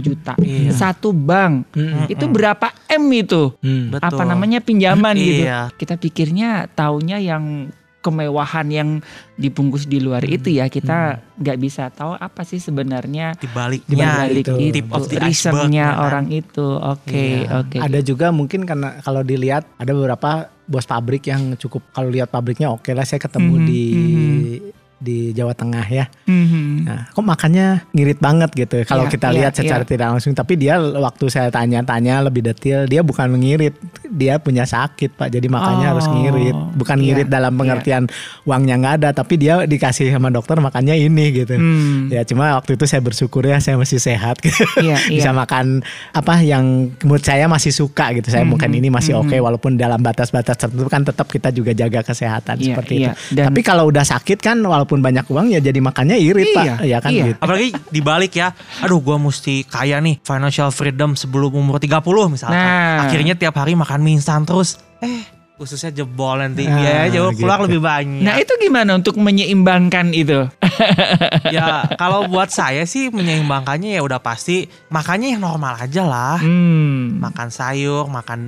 juta. 0.00 0.32
Iya. 0.40 0.72
Satu 0.72 1.12
bank. 1.12 1.68
Mm-mm. 1.76 2.08
Itu 2.08 2.24
berapa 2.32 2.72
M 2.88 3.04
itu? 3.12 3.52
Betul. 3.60 4.00
Apa 4.00 4.24
namanya 4.24 4.64
pinjaman 4.64 5.12
gitu. 5.20 5.44
Iya. 5.44 5.68
Kita 5.76 6.00
pikirnya 6.00 6.72
taunya 6.72 7.20
yang 7.20 7.68
kemewahan 8.06 8.66
yang 8.68 8.88
dibungkus 9.34 9.84
di 9.84 9.98
luar 9.98 10.22
itu 10.22 10.48
ya 10.48 10.66
kita 10.66 10.98
nggak 11.34 11.58
bisa 11.58 11.90
tahu 11.90 12.14
apa 12.14 12.40
sih 12.40 12.56
sebenarnya 12.56 13.34
di 13.34 13.48
baliknya 13.48 13.90
di 13.90 14.06
balik 14.22 14.36
itu. 14.38 14.54
itu, 14.62 14.74
Tip 14.76 14.88
of 14.88 15.04
the 15.04 15.18
iceberg, 15.18 15.26
reasonnya 15.66 15.82
ya 15.82 15.90
kan? 15.90 16.04
orang 16.06 16.26
itu 16.30 16.66
oke 16.70 17.10
Iya. 17.12 17.50
oke 17.58 17.76
Ada 17.78 17.98
juga 18.00 18.26
mungkin 18.30 18.62
karena 18.62 19.00
kalau 19.00 19.20
dilihat 19.20 19.66
ada 19.74 19.90
beberapa 19.90 20.30
bos 20.64 20.82
pabrik 20.82 21.22
yang 21.24 21.54
cukup 21.54 21.82
kalau 21.90 22.06
lihat 22.06 22.26
pabriknya 22.26 22.68
oke 22.68 22.86
lah 22.88 23.02
saya 23.02 23.18
ketemu 23.18 23.54
Mhm, 23.56 23.64
di 23.64 23.82
mhm. 23.92 24.65
Di 24.96 25.30
Jawa 25.30 25.52
Tengah 25.52 25.84
ya. 25.84 26.08
Mhm. 26.24 26.64
Nah, 26.82 27.00
kok 27.06 27.20
makannya 27.20 27.84
ngirit 27.90 28.16
banget 28.16 28.50
gitu 28.50 28.80
kalau 28.82 29.04
Iya, 29.04 29.12
kita 29.12 29.28
iya, 29.28 29.36
lihat 29.36 29.52
secara 29.54 29.82
iya. 29.82 29.88
tidak 29.88 30.06
langsung. 30.10 30.32
Tapi 30.32 30.56
dia 30.56 30.74
waktu 30.80 31.24
saya 31.26 31.48
tanya-tanya 31.48 32.20
lebih 32.22 32.40
detail, 32.42 32.84
dia 32.84 33.00
bukan 33.00 33.28
ngirit, 33.34 33.76
dia 34.06 34.36
punya 34.36 34.64
sakit 34.64 35.12
pak. 35.14 35.28
Jadi 35.28 35.46
makanya 35.46 35.86
Oh, 35.86 35.90
harus 35.94 36.06
ngirit, 36.06 36.56
bukan 36.72 36.96
iya, 36.96 37.04
ngirit 37.12 37.28
dalam 37.28 37.52
iya. 37.52 37.58
pengertian 37.58 38.02
uangnya 38.42 38.74
nggak 38.76 38.94
ada, 38.96 39.08
tapi 39.12 39.36
dia 39.36 39.62
dikasih 39.62 40.08
sama 40.08 40.28
dokter 40.28 40.56
makannya 40.56 40.96
ini 40.96 41.24
gitu. 41.34 41.54
Hmm. 41.54 42.08
Ya 42.08 42.24
cuma 42.24 42.56
waktu 42.56 42.74
itu 42.74 42.84
saya 42.84 43.00
bersyukur 43.00 43.42
ya 43.42 43.58
saya 43.58 43.76
masih 43.76 43.98
sehat, 43.98 44.40
Iya, 44.76 44.96
bisa 45.12 45.28
iya. 45.28 45.36
makan 45.36 45.84
apa 46.10 46.40
yang 46.40 46.64
menurut 47.00 47.20
saya 47.20 47.44
masih 47.46 47.70
suka 47.70 48.10
gitu. 48.12 48.28
Saya 48.28 48.42
Mhm, 48.42 48.50
mungkin 48.50 48.70
ini 48.72 48.88
masih 48.88 49.12
mhm. 49.12 49.22
oke 49.22 49.36
walaupun 49.36 49.76
dalam 49.76 50.00
batas-batas 50.00 50.56
tertentu 50.56 50.86
kan 50.86 51.02
tetap 51.02 51.26
kita 51.26 51.50
juga 51.50 51.70
jaga 51.70 52.00
kesehatan 52.00 52.56
Iya, 52.56 52.64
seperti 52.72 52.94
iya. 52.96 53.12
itu. 53.12 53.36
Dan- 53.36 53.46
Tapi 53.50 53.60
kalau 53.60 53.84
udah 53.86 54.02
sakit 54.02 54.38
kan 54.38 54.56
walaupun 54.58 54.84
banyak 54.86 55.26
uang 55.26 55.50
ya 55.50 55.58
jadi 55.58 55.76
makannya 55.76 56.16
irit 56.16 56.46
Iya, 56.46 56.54
pak, 56.54 56.64
ya 56.82 56.98
kan? 56.98 57.10
Iya. 57.10 57.24
gitu. 57.26 57.38
apalagi 57.38 57.68
dibalik 57.90 58.32
ya. 58.32 58.54
Aduh 58.80 58.98
gua 58.98 59.18
mesti 59.18 59.62
kaya 59.62 59.98
nih. 59.98 60.22
Financial 60.22 60.70
freedom 60.70 61.12
sebelum 61.12 61.52
umur 61.52 61.76
30 61.76 61.98
misalkan. 62.30 62.54
Nah. 62.54 63.02
akhirnya 63.02 63.34
tiap 63.34 63.54
hari 63.54 63.74
makan 63.74 64.00
mie 64.00 64.16
instan 64.16 64.42
terus. 64.42 64.78
Eh 64.98 65.26
khususnya 65.56 65.88
jebol 65.90 66.36
nanti 66.36 66.68
Ah, 66.68 66.76
biaya 66.76 67.04
jauh 67.08 67.32
keluar 67.32 67.56
gitu. 67.58 67.66
lebih 67.66 67.80
banyak. 67.80 68.20
Nah 68.20 68.36
itu 68.36 68.52
gimana 68.56 68.92
untuk 68.92 69.16
menyeimbangkan 69.16 70.12
itu? 70.12 70.44
Ya 71.46 71.88
kalau 71.96 72.28
buat 72.28 72.50
saya 72.50 72.84
sih 72.84 73.08
menyeimbangkannya 73.08 73.96
ya 73.96 74.02
udah 74.02 74.20
pasti 74.20 74.68
makannya 74.88 75.32
yang 75.32 75.42
normal 75.42 75.80
aja 75.80 76.04
lah. 76.04 76.36
Hmm. 76.36 77.16
makan 77.16 77.48
sayur 77.48 78.04
makan 78.04 78.40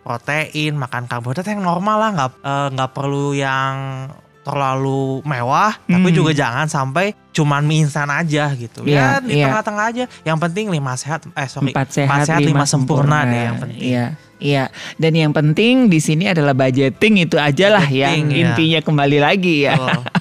protein 0.00 0.74
makan 0.74 1.06
karbohidrat 1.06 1.46
yang 1.46 1.62
normal 1.62 1.96
lah. 1.98 2.10
Nggak 2.10 2.30
eh, 2.42 2.68
nggak 2.74 2.90
perlu 2.90 3.30
yang 3.30 3.74
terlalu 4.50 5.22
mewah 5.22 5.78
tapi 5.80 6.10
Hmm. 6.10 6.16
juga 6.16 6.34
jangan 6.34 6.66
sampai 6.66 7.14
cuman 7.30 7.62
mie 7.62 7.86
instan 7.86 8.10
aja 8.10 8.50
gitu 8.52 8.82
Iya, 8.82 9.22
ya 9.22 9.22
di 9.22 9.38
iya. 9.38 9.46
tengah-tengah 9.46 9.84
aja 9.86 10.04
yang 10.26 10.36
penting 10.36 10.66
lima 10.66 10.98
sehat 10.98 11.22
eh 11.30 11.46
sorry 11.46 11.70
empat 11.70 11.86
sehat, 11.88 12.42
lima, 12.42 12.66
sempurna, 12.66 13.22
deh 13.22 13.42
yang 13.46 13.58
penting 13.58 13.80
Iya, 13.80 14.06
iya. 14.42 14.64
Dan 14.98 15.12
yang 15.14 15.30
penting 15.30 15.86
di 15.86 16.02
sini 16.02 16.26
adalah 16.26 16.52
budgeting 16.52 17.22
itu 17.22 17.38
aja 17.38 17.70
lah 17.70 17.86
ya. 17.86 18.10
Budgeting, 18.10 18.26
iya. 18.28 18.42
Intinya 18.50 18.80
kembali 18.82 19.18
lagi 19.22 19.54
ya. 19.62 19.78
Betul. 19.78 20.02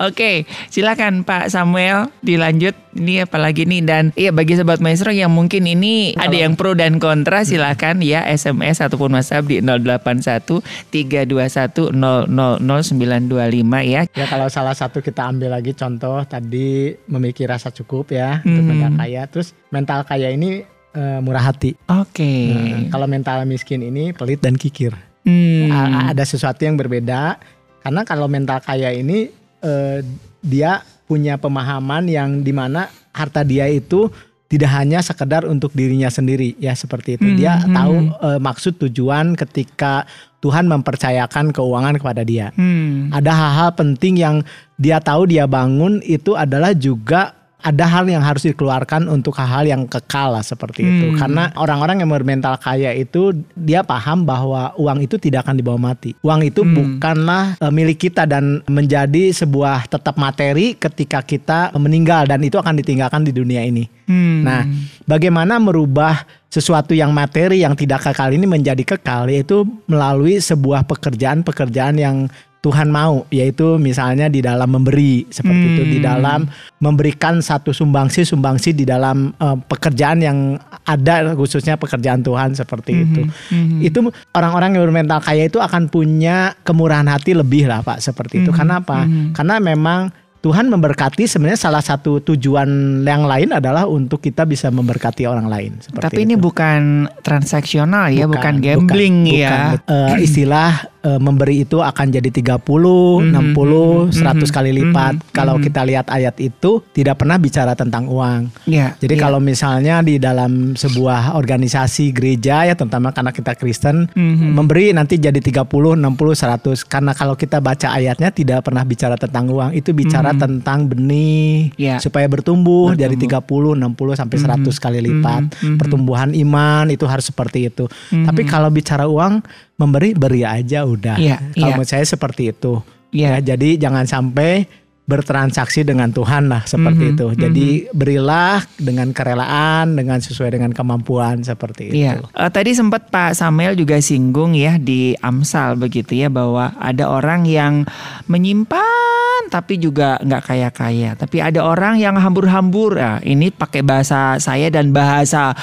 Oke, 0.00 0.48
silakan 0.68 1.22
Pak 1.22 1.52
Samuel 1.52 2.08
dilanjut. 2.20 2.72
Ini 2.90 3.28
apalagi 3.28 3.68
nih 3.68 3.84
dan 3.84 4.04
iya 4.16 4.32
bagi 4.32 4.56
sobat 4.56 4.80
maestro 4.80 5.12
yang 5.12 5.30
mungkin 5.30 5.62
ini 5.62 6.16
ada 6.16 6.32
yang 6.32 6.56
pro 6.56 6.74
dan 6.74 6.98
kontra 6.98 7.44
silakan 7.44 8.02
ya 8.02 8.24
SMS 8.24 8.80
ataupun 8.80 9.14
WhatsApp 9.14 9.46
di 9.46 9.60
081 9.60 10.64
321 10.90 11.92
000925 11.94 13.86
ya. 13.86 14.02
Ya 14.10 14.26
kalau 14.26 14.48
salah 14.48 14.74
satu 14.74 14.98
kita 14.98 15.28
ambil 15.28 15.54
lagi 15.54 15.70
contoh 15.72 16.24
tadi 16.24 16.96
memiliki 17.06 17.46
rasa 17.46 17.70
cukup 17.70 18.10
ya 18.10 18.42
untuk 18.42 18.64
Mhm. 18.64 18.70
mental 18.72 18.92
kaya. 18.96 19.22
Terus 19.28 19.48
mental 19.68 20.00
kaya 20.02 20.28
ini 20.32 20.64
eh, 20.90 21.18
murah 21.22 21.46
hati. 21.46 21.78
Oke. 21.86 22.50
Nah, 22.50 22.90
kalau 22.90 23.06
mental 23.06 23.46
miskin 23.46 23.78
ini 23.78 24.10
pelit 24.10 24.42
dan 24.42 24.58
kikir. 24.58 24.90
Hmm. 25.22 25.70
Ada 26.10 26.26
sesuatu 26.26 26.66
yang 26.66 26.74
berbeda 26.74 27.38
karena 27.80 28.02
kalau 28.02 28.26
mental 28.26 28.58
kaya 28.58 28.90
ini 28.90 29.30
eh, 29.60 30.04
dia 30.40 30.82
punya 31.04 31.36
pemahaman 31.36 32.06
yang 32.06 32.40
di 32.40 32.54
mana 32.54 32.86
harta 33.10 33.42
dia 33.42 33.66
itu 33.66 34.08
tidak 34.50 34.70
hanya 34.82 34.98
sekedar 34.98 35.46
untuk 35.46 35.70
dirinya 35.74 36.10
sendiri. 36.10 36.58
Ya 36.58 36.74
seperti 36.74 37.14
itu. 37.18 37.38
Dia 37.38 37.54
Hmm, 37.62 37.74
tahu 37.74 37.94
eh, 38.18 38.40
maksud 38.42 38.82
tujuan 38.82 39.38
ketika 39.38 40.06
Tuhan 40.40 40.66
mempercayakan 40.66 41.52
keuangan 41.52 42.00
kepada 42.00 42.24
dia. 42.24 42.50
Hmm. 42.56 43.12
ada 43.12 43.30
hal-hal 43.30 43.70
penting 43.76 44.18
yang 44.18 44.36
dia 44.80 44.96
tahu 44.98 45.28
dia 45.28 45.44
bangun 45.44 46.00
itu 46.02 46.32
adalah 46.32 46.72
juga 46.72 47.36
ada 47.60 47.84
hal 47.86 48.08
yang 48.08 48.24
harus 48.24 48.44
dikeluarkan 48.48 49.06
untuk 49.08 49.36
hal-hal 49.36 49.64
yang 49.68 49.82
kekal 49.86 50.34
lah 50.34 50.44
seperti 50.44 50.84
itu. 50.84 51.06
Hmm. 51.12 51.18
Karena 51.20 51.44
orang-orang 51.56 52.02
yang 52.02 52.10
bermental 52.10 52.56
kaya 52.58 52.92
itu 52.96 53.32
dia 53.54 53.84
paham 53.84 54.24
bahwa 54.24 54.72
uang 54.76 55.04
itu 55.04 55.16
tidak 55.16 55.46
akan 55.46 55.60
dibawa 55.60 55.92
mati. 55.92 56.16
Uang 56.24 56.40
itu 56.44 56.64
Hmm. 56.64 56.74
bukanlah 56.74 57.60
eh, 57.60 57.72
milik 57.72 58.10
kita 58.10 58.24
dan 58.24 58.64
menjadi 58.66 59.32
sebuah 59.32 59.86
tetap 59.88 60.16
materi 60.16 60.76
ketika 60.76 61.20
kita 61.24 61.72
meninggal 61.76 62.26
dan 62.26 62.40
itu 62.42 62.56
akan 62.56 62.76
ditinggalkan 62.80 63.24
di 63.24 63.32
dunia 63.32 63.64
ini. 63.64 63.86
Hmm. 64.10 64.42
Nah, 64.42 64.66
bagaimana 65.06 65.62
merubah 65.62 66.26
sesuatu 66.50 66.98
yang 66.98 67.14
materi 67.14 67.62
yang 67.62 67.78
tidak 67.78 68.10
kekal 68.10 68.34
ini 68.34 68.42
menjadi 68.42 68.82
kekal 68.82 69.30
yaitu 69.30 69.62
melalui 69.86 70.42
sebuah 70.42 70.82
pekerjaan-pekerjaan 70.82 71.94
yang 71.94 72.26
Tuhan 72.60 72.92
mau 72.92 73.24
yaitu 73.28 73.80
misalnya 73.80 74.28
di 74.28 74.38
dalam 74.38 74.68
memberi 74.68 75.24
seperti 75.26 75.64
itu 75.70 75.82
di 75.88 75.98
Hmm. 75.98 76.06
dalam 76.06 76.40
memberikan 76.76 77.40
satu 77.40 77.72
sumbangsi 77.72 78.20
sumbangsi 78.22 78.72
di 78.72 78.84
dalam 78.84 79.32
eh, 79.32 79.56
pekerjaan 79.62 80.20
yang 80.20 80.38
ada 80.82 81.32
khususnya 81.32 81.74
pekerjaan 81.74 82.20
Tuhan 82.20 82.52
seperti 82.52 82.92
itu 82.98 83.22
Mhm. 83.48 83.80
itu 83.80 83.98
orang-orang 84.30 84.74
yang 84.74 84.84
bermental 84.84 85.18
kaya 85.18 85.46
itu 85.46 85.56
akan 85.56 85.88
punya 85.88 86.52
kemurahan 86.60 87.06
hati 87.06 87.32
lebih 87.32 87.64
lah 87.64 87.80
Pak 87.80 87.98
seperti 87.98 88.42
itu 88.42 88.50
Mhm. 88.50 88.56
karena 88.56 88.74
apa 88.76 88.98
Mhm. 89.02 89.32
karena 89.32 89.56
memang 89.56 90.00
Tuhan 90.40 90.68
memberkati 90.68 91.28
sebenarnya 91.28 91.60
salah 91.60 91.84
satu 91.84 92.20
tujuan 92.22 92.68
yang 93.04 93.28
lain 93.28 93.52
adalah 93.52 93.84
untuk 93.84 94.20
kita 94.20 94.44
bisa 94.44 94.68
memberkati 94.68 95.24
orang 95.24 95.44
lain 95.46 95.76
seperti 95.78 96.16
Tapi 96.16 96.20
ini 96.24 96.32
itu. 96.32 96.40
bukan 96.40 96.80
transaksional 97.20 98.08
ya, 98.08 98.24
bukan, 98.24 98.56
Bukan, 98.56 98.64
gambling 98.88 99.16
bukan, 99.22 99.36
ya. 99.36 99.56
bukan. 99.76 100.16
Eh, 100.16 100.24
istilah 100.24 100.89
eh, 101.00 101.16
memberi 101.16 101.64
itu 101.64 101.80
akan 101.80 102.12
jadi 102.12 102.28
30, 102.28 103.24
Mhm, 103.24 103.32
60, 103.56 104.08
mhm, 104.08 104.12
100 104.12 104.50
kali 104.50 104.70
lipat. 104.70 105.14
mhm, 105.16 105.32
Kalau 105.32 105.56
mhm. 105.56 105.62
kita 105.64 105.80
lihat 105.82 106.06
ayat 106.08 106.36
itu 106.36 106.84
tidak 106.92 107.16
pernah 107.16 107.36
bicara 107.36 107.72
tentang 107.72 108.04
uang. 108.04 108.52
Ya. 108.68 108.92
Jadi 108.96 109.16
ya. 109.16 109.20
kalau 109.24 109.40
misalnya 109.40 110.00
di 110.00 110.20
dalam 110.20 110.76
sebuah 110.76 111.32
organisasi 111.34 112.12
gereja 112.12 112.64
ya 112.64 112.76
terutama 112.76 113.10
karena 113.10 113.32
kita 113.32 113.56
Kristen 113.56 114.12
Mhm. 114.12 114.52
memberi 114.52 114.92
nanti 114.92 115.16
jadi 115.16 115.40
30, 115.40 115.96
60, 115.96 116.36
100 116.36 116.84
karena 116.84 117.12
kalau 117.12 117.32
kita 117.32 117.58
baca 117.58 117.90
ayatnya 117.90 118.28
tidak 118.28 118.60
pernah 118.62 118.84
bicara 118.84 119.16
tentang 119.16 119.48
uang, 119.48 119.72
itu 119.72 119.90
bicara 119.92 120.32
Mhm. 120.32 120.38
tentang 120.38 120.84
benih 120.84 121.72
Ya. 121.76 121.96
supaya 121.96 122.28
bertumbuh, 122.28 122.92
dari 122.92 123.16
Bertumbuh. 123.16 123.72
30, 123.72 123.72
60 123.72 124.12
sampai 124.14 124.36
Mhm. 124.36 124.44
100 124.44 124.76
kali 124.76 125.00
lipat. 125.00 125.42
Mhm. 125.48 125.64
Mhm. 125.64 125.78
Pertumbuhan 125.78 126.30
iman 126.34 126.86
itu 126.88 127.08
harus 127.08 127.24
seperti 127.24 127.66
itu. 127.66 127.88
Mhm. 128.12 128.26
Tapi 128.28 128.42
kalau 128.44 128.68
bicara 128.68 129.06
uang, 129.06 129.40
memberi 129.80 130.12
beri 130.12 130.44
aja 130.44 130.84
udah. 130.84 131.16
Iya, 131.16 131.40
Kalau 131.56 131.56
iya. 131.56 131.74
menurut 131.74 131.88
saya 131.88 132.04
seperti 132.04 132.52
itu. 132.52 132.84
Iya. 133.10 133.40
Ya, 133.40 133.56
jadi 133.56 133.80
jangan 133.80 134.04
sampai 134.04 134.68
bertransaksi 135.10 135.82
dengan 135.82 136.14
Tuhan 136.14 136.46
lah 136.46 136.62
seperti 136.62 137.10
Mhm, 137.10 137.12
itu. 137.18 137.26
Jadi 137.34 137.66
berilah 137.90 138.62
dengan 138.78 139.10
kerelaan, 139.10 139.98
dengan 139.98 140.22
sesuai 140.22 140.54
dengan 140.54 140.70
kemampuan 140.70 141.42
seperti 141.42 141.90
Iya. 141.90 142.22
itu. 142.22 142.30
Eh, 142.30 142.50
tadi 142.54 142.70
sempat 142.78 143.10
Pak 143.10 143.34
Samuel 143.34 143.74
juga 143.74 143.98
singgung 143.98 144.54
ya 144.54 144.78
di 144.78 145.18
Amsal 145.18 145.74
begitu 145.74 146.14
ya 146.14 146.30
bahwa 146.30 146.78
ada 146.78 147.10
orang 147.10 147.42
yang 147.42 147.82
menyimpan 148.30 149.50
tapi 149.50 149.82
juga 149.82 150.14
nggak 150.22 150.42
kaya-kaya. 150.46 151.18
Tapi 151.18 151.42
ada 151.42 151.66
orang 151.66 151.98
yang 151.98 152.14
hambur-hambur. 152.14 152.94
Nah, 152.94 153.18
ini 153.26 153.50
pakai 153.50 153.82
bahasa 153.82 154.38
saya 154.38 154.70
dan 154.70 154.94
bahasa 154.94 155.58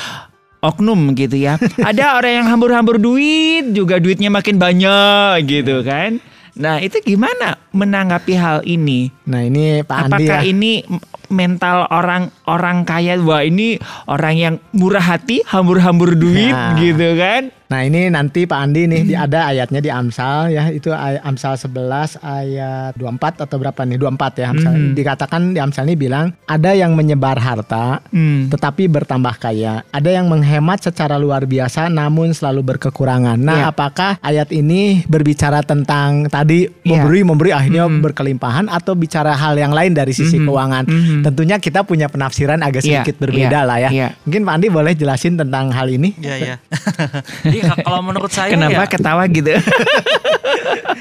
oknum 0.68 1.14
gitu 1.14 1.36
ya. 1.36 1.56
ada 1.90 2.16
orang 2.16 2.34
yang 2.36 2.48
hambur-hambur 2.48 2.98
duit 2.98 3.72
juga 3.72 3.98
duitnya 3.98 4.28
makin 4.28 4.56
banyak 4.56 5.44
gitu 5.44 5.82
kan. 5.82 6.20
Nah 6.54 6.82
itu 6.82 6.98
gimana 7.00 7.62
menanggapi 7.70 8.34
hal 8.34 8.60
ini? 8.64 9.14
Nah 9.24 9.46
ini 9.46 9.82
Pak 9.82 10.10
Andi 10.10 10.26
Apakah 10.26 10.42
ya. 10.42 10.50
ini 10.50 10.82
mental 11.28 11.86
orang 11.88 12.34
orang 12.46 12.82
kaya 12.82 13.14
wah 13.20 13.42
ini 13.42 13.78
orang 14.06 14.36
yang 14.36 14.54
murah 14.72 15.04
hati 15.04 15.44
hambur-hambur 15.44 16.14
duit 16.14 16.50
Nah. 16.50 16.74
gitu 16.76 17.14
kan? 17.14 17.54
Nah 17.68 17.84
ini 17.84 18.08
nanti 18.08 18.48
Pak 18.48 18.56
Andi 18.58 18.88
nih 18.88 19.02
Hmm. 19.04 19.10
di 19.10 19.16
ada 19.16 19.40
ayatnya 19.46 19.80
di 19.80 19.92
Amsal 19.92 20.50
ya 20.50 20.72
itu 20.72 20.88
ay- 20.90 21.20
Amsal 21.20 21.60
11 21.60 22.16
ayat 22.18 22.96
24 22.96 23.44
atau 23.44 23.58
berapa 23.58 23.84
nih 23.84 23.98
24 23.98 24.34
ya 24.38 24.48
Amsal. 24.50 24.72
Mhm. 24.72 24.96
Dikatakan 24.96 25.42
di 25.52 25.60
Amsal 25.60 25.84
ini 25.84 26.00
bilang 26.00 26.32
ada 26.44 26.72
yang 26.72 26.96
menyebar 26.96 27.36
harta 27.36 28.00
Hmm. 28.08 28.48
tetapi 28.48 28.88
bertambah 28.88 29.36
kaya. 29.38 29.84
Ada 29.90 30.10
yang 30.14 30.26
menghemat 30.26 30.80
secara 30.82 31.16
luar 31.16 31.44
biasa 31.44 31.88
namun 31.88 32.32
selalu 32.32 32.64
berkekurangan. 32.66 33.36
Nah, 33.36 33.60
Iya. 33.62 33.66
apakah 33.70 34.12
ayat 34.22 34.48
ini 34.50 35.04
berbicara 35.04 35.60
tentang 35.62 36.28
tadi 36.28 36.72
Iya. 36.72 37.04
memberi 37.04 37.20
memberi 37.22 37.52
akhirnya 37.52 37.84
Mhm. 37.86 38.00
berkelimpahan 38.02 38.66
atau 38.68 38.96
bicara 38.96 39.36
hal 39.36 39.54
yang 39.54 39.76
lain 39.76 39.92
dari 39.92 40.16
sisi 40.16 40.40
Mhm. 40.40 40.46
keuangan? 40.46 40.84
Mhm. 40.88 41.20
Tentunya 41.22 41.60
kita 41.60 41.84
punya 41.84 42.08
penafsiran 42.08 42.64
agak 42.64 42.80
Iya, 42.82 43.04
sedikit 43.04 43.20
berbeda 43.20 43.60
iya, 43.60 43.68
lah 43.68 43.78
ya. 43.78 43.90
iya. 43.92 44.08
Mungkin 44.24 44.42
Pak 44.42 44.54
Andi 44.56 44.68
boleh 44.70 44.94
jelasin 44.94 45.36
tentang 45.36 45.68
hal 45.70 45.92
ini? 45.92 46.16
Iya 46.16 46.36
iya. 46.40 46.56
Jadi 47.64 47.84
kalau 47.84 48.02
menurut 48.06 48.32
saya 48.32 48.54
Kenapa 48.54 48.84
ya, 48.84 48.90
ketawa 48.90 49.24
gitu? 49.30 49.52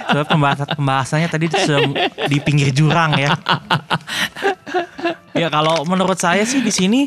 soalnya 0.07 0.27
pembahasan 0.31 0.69
pembahasannya 0.79 1.29
tadi 1.29 1.47
sudah 1.51 1.81
di 2.31 2.39
pinggir 2.41 2.71
jurang 2.71 3.19
ya. 3.19 3.35
ya 5.35 5.49
kalau 5.51 5.83
menurut 5.85 6.17
saya 6.17 6.47
sih 6.47 6.63
di 6.63 6.73
sini 6.73 7.01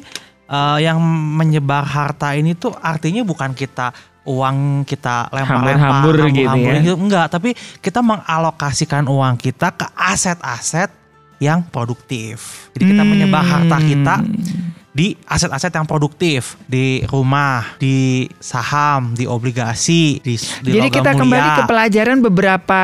eh, 0.45 0.77
yang 0.83 0.99
menyebar 1.39 1.87
harta 1.87 2.35
ini 2.35 2.53
tuh 2.53 2.75
artinya 2.75 3.23
bukan 3.23 3.55
kita 3.55 3.95
uang 4.29 4.85
kita 4.85 5.31
lempar-lempar 5.33 6.05
Hambur-hambur 6.05 6.15
gitu 6.29 6.45
ya. 6.45 6.49
hambur-hambur 6.53 6.95
enggak 7.01 7.25
tapi 7.33 7.49
kita 7.81 7.99
mengalokasikan 8.03 9.09
uang 9.09 9.39
kita 9.41 9.73
ke 9.73 9.87
aset-aset 9.95 10.91
yang 11.39 11.63
produktif 11.65 12.67
jadi 12.75 12.83
kita 12.93 13.03
menyebar 13.07 13.41
harta 13.41 13.77
kita 13.81 14.15
Hmm. 14.21 14.78
Di 14.89 15.13
aset-aset 15.23 15.69
yang 15.71 15.85
produktif 15.85 16.57
di 16.65 17.05
rumah, 17.05 17.77
di 17.77 18.25
saham, 18.35 19.13
di 19.13 19.23
obligasi, 19.23 20.17
di, 20.19 20.33
di 20.35 20.69
Jadi 20.73 20.87
kita 20.89 21.13
mulia. 21.13 21.19
kembali 21.19 21.49
ke 21.53 21.63
pelajaran 21.63 22.17
beberapa 22.19 22.81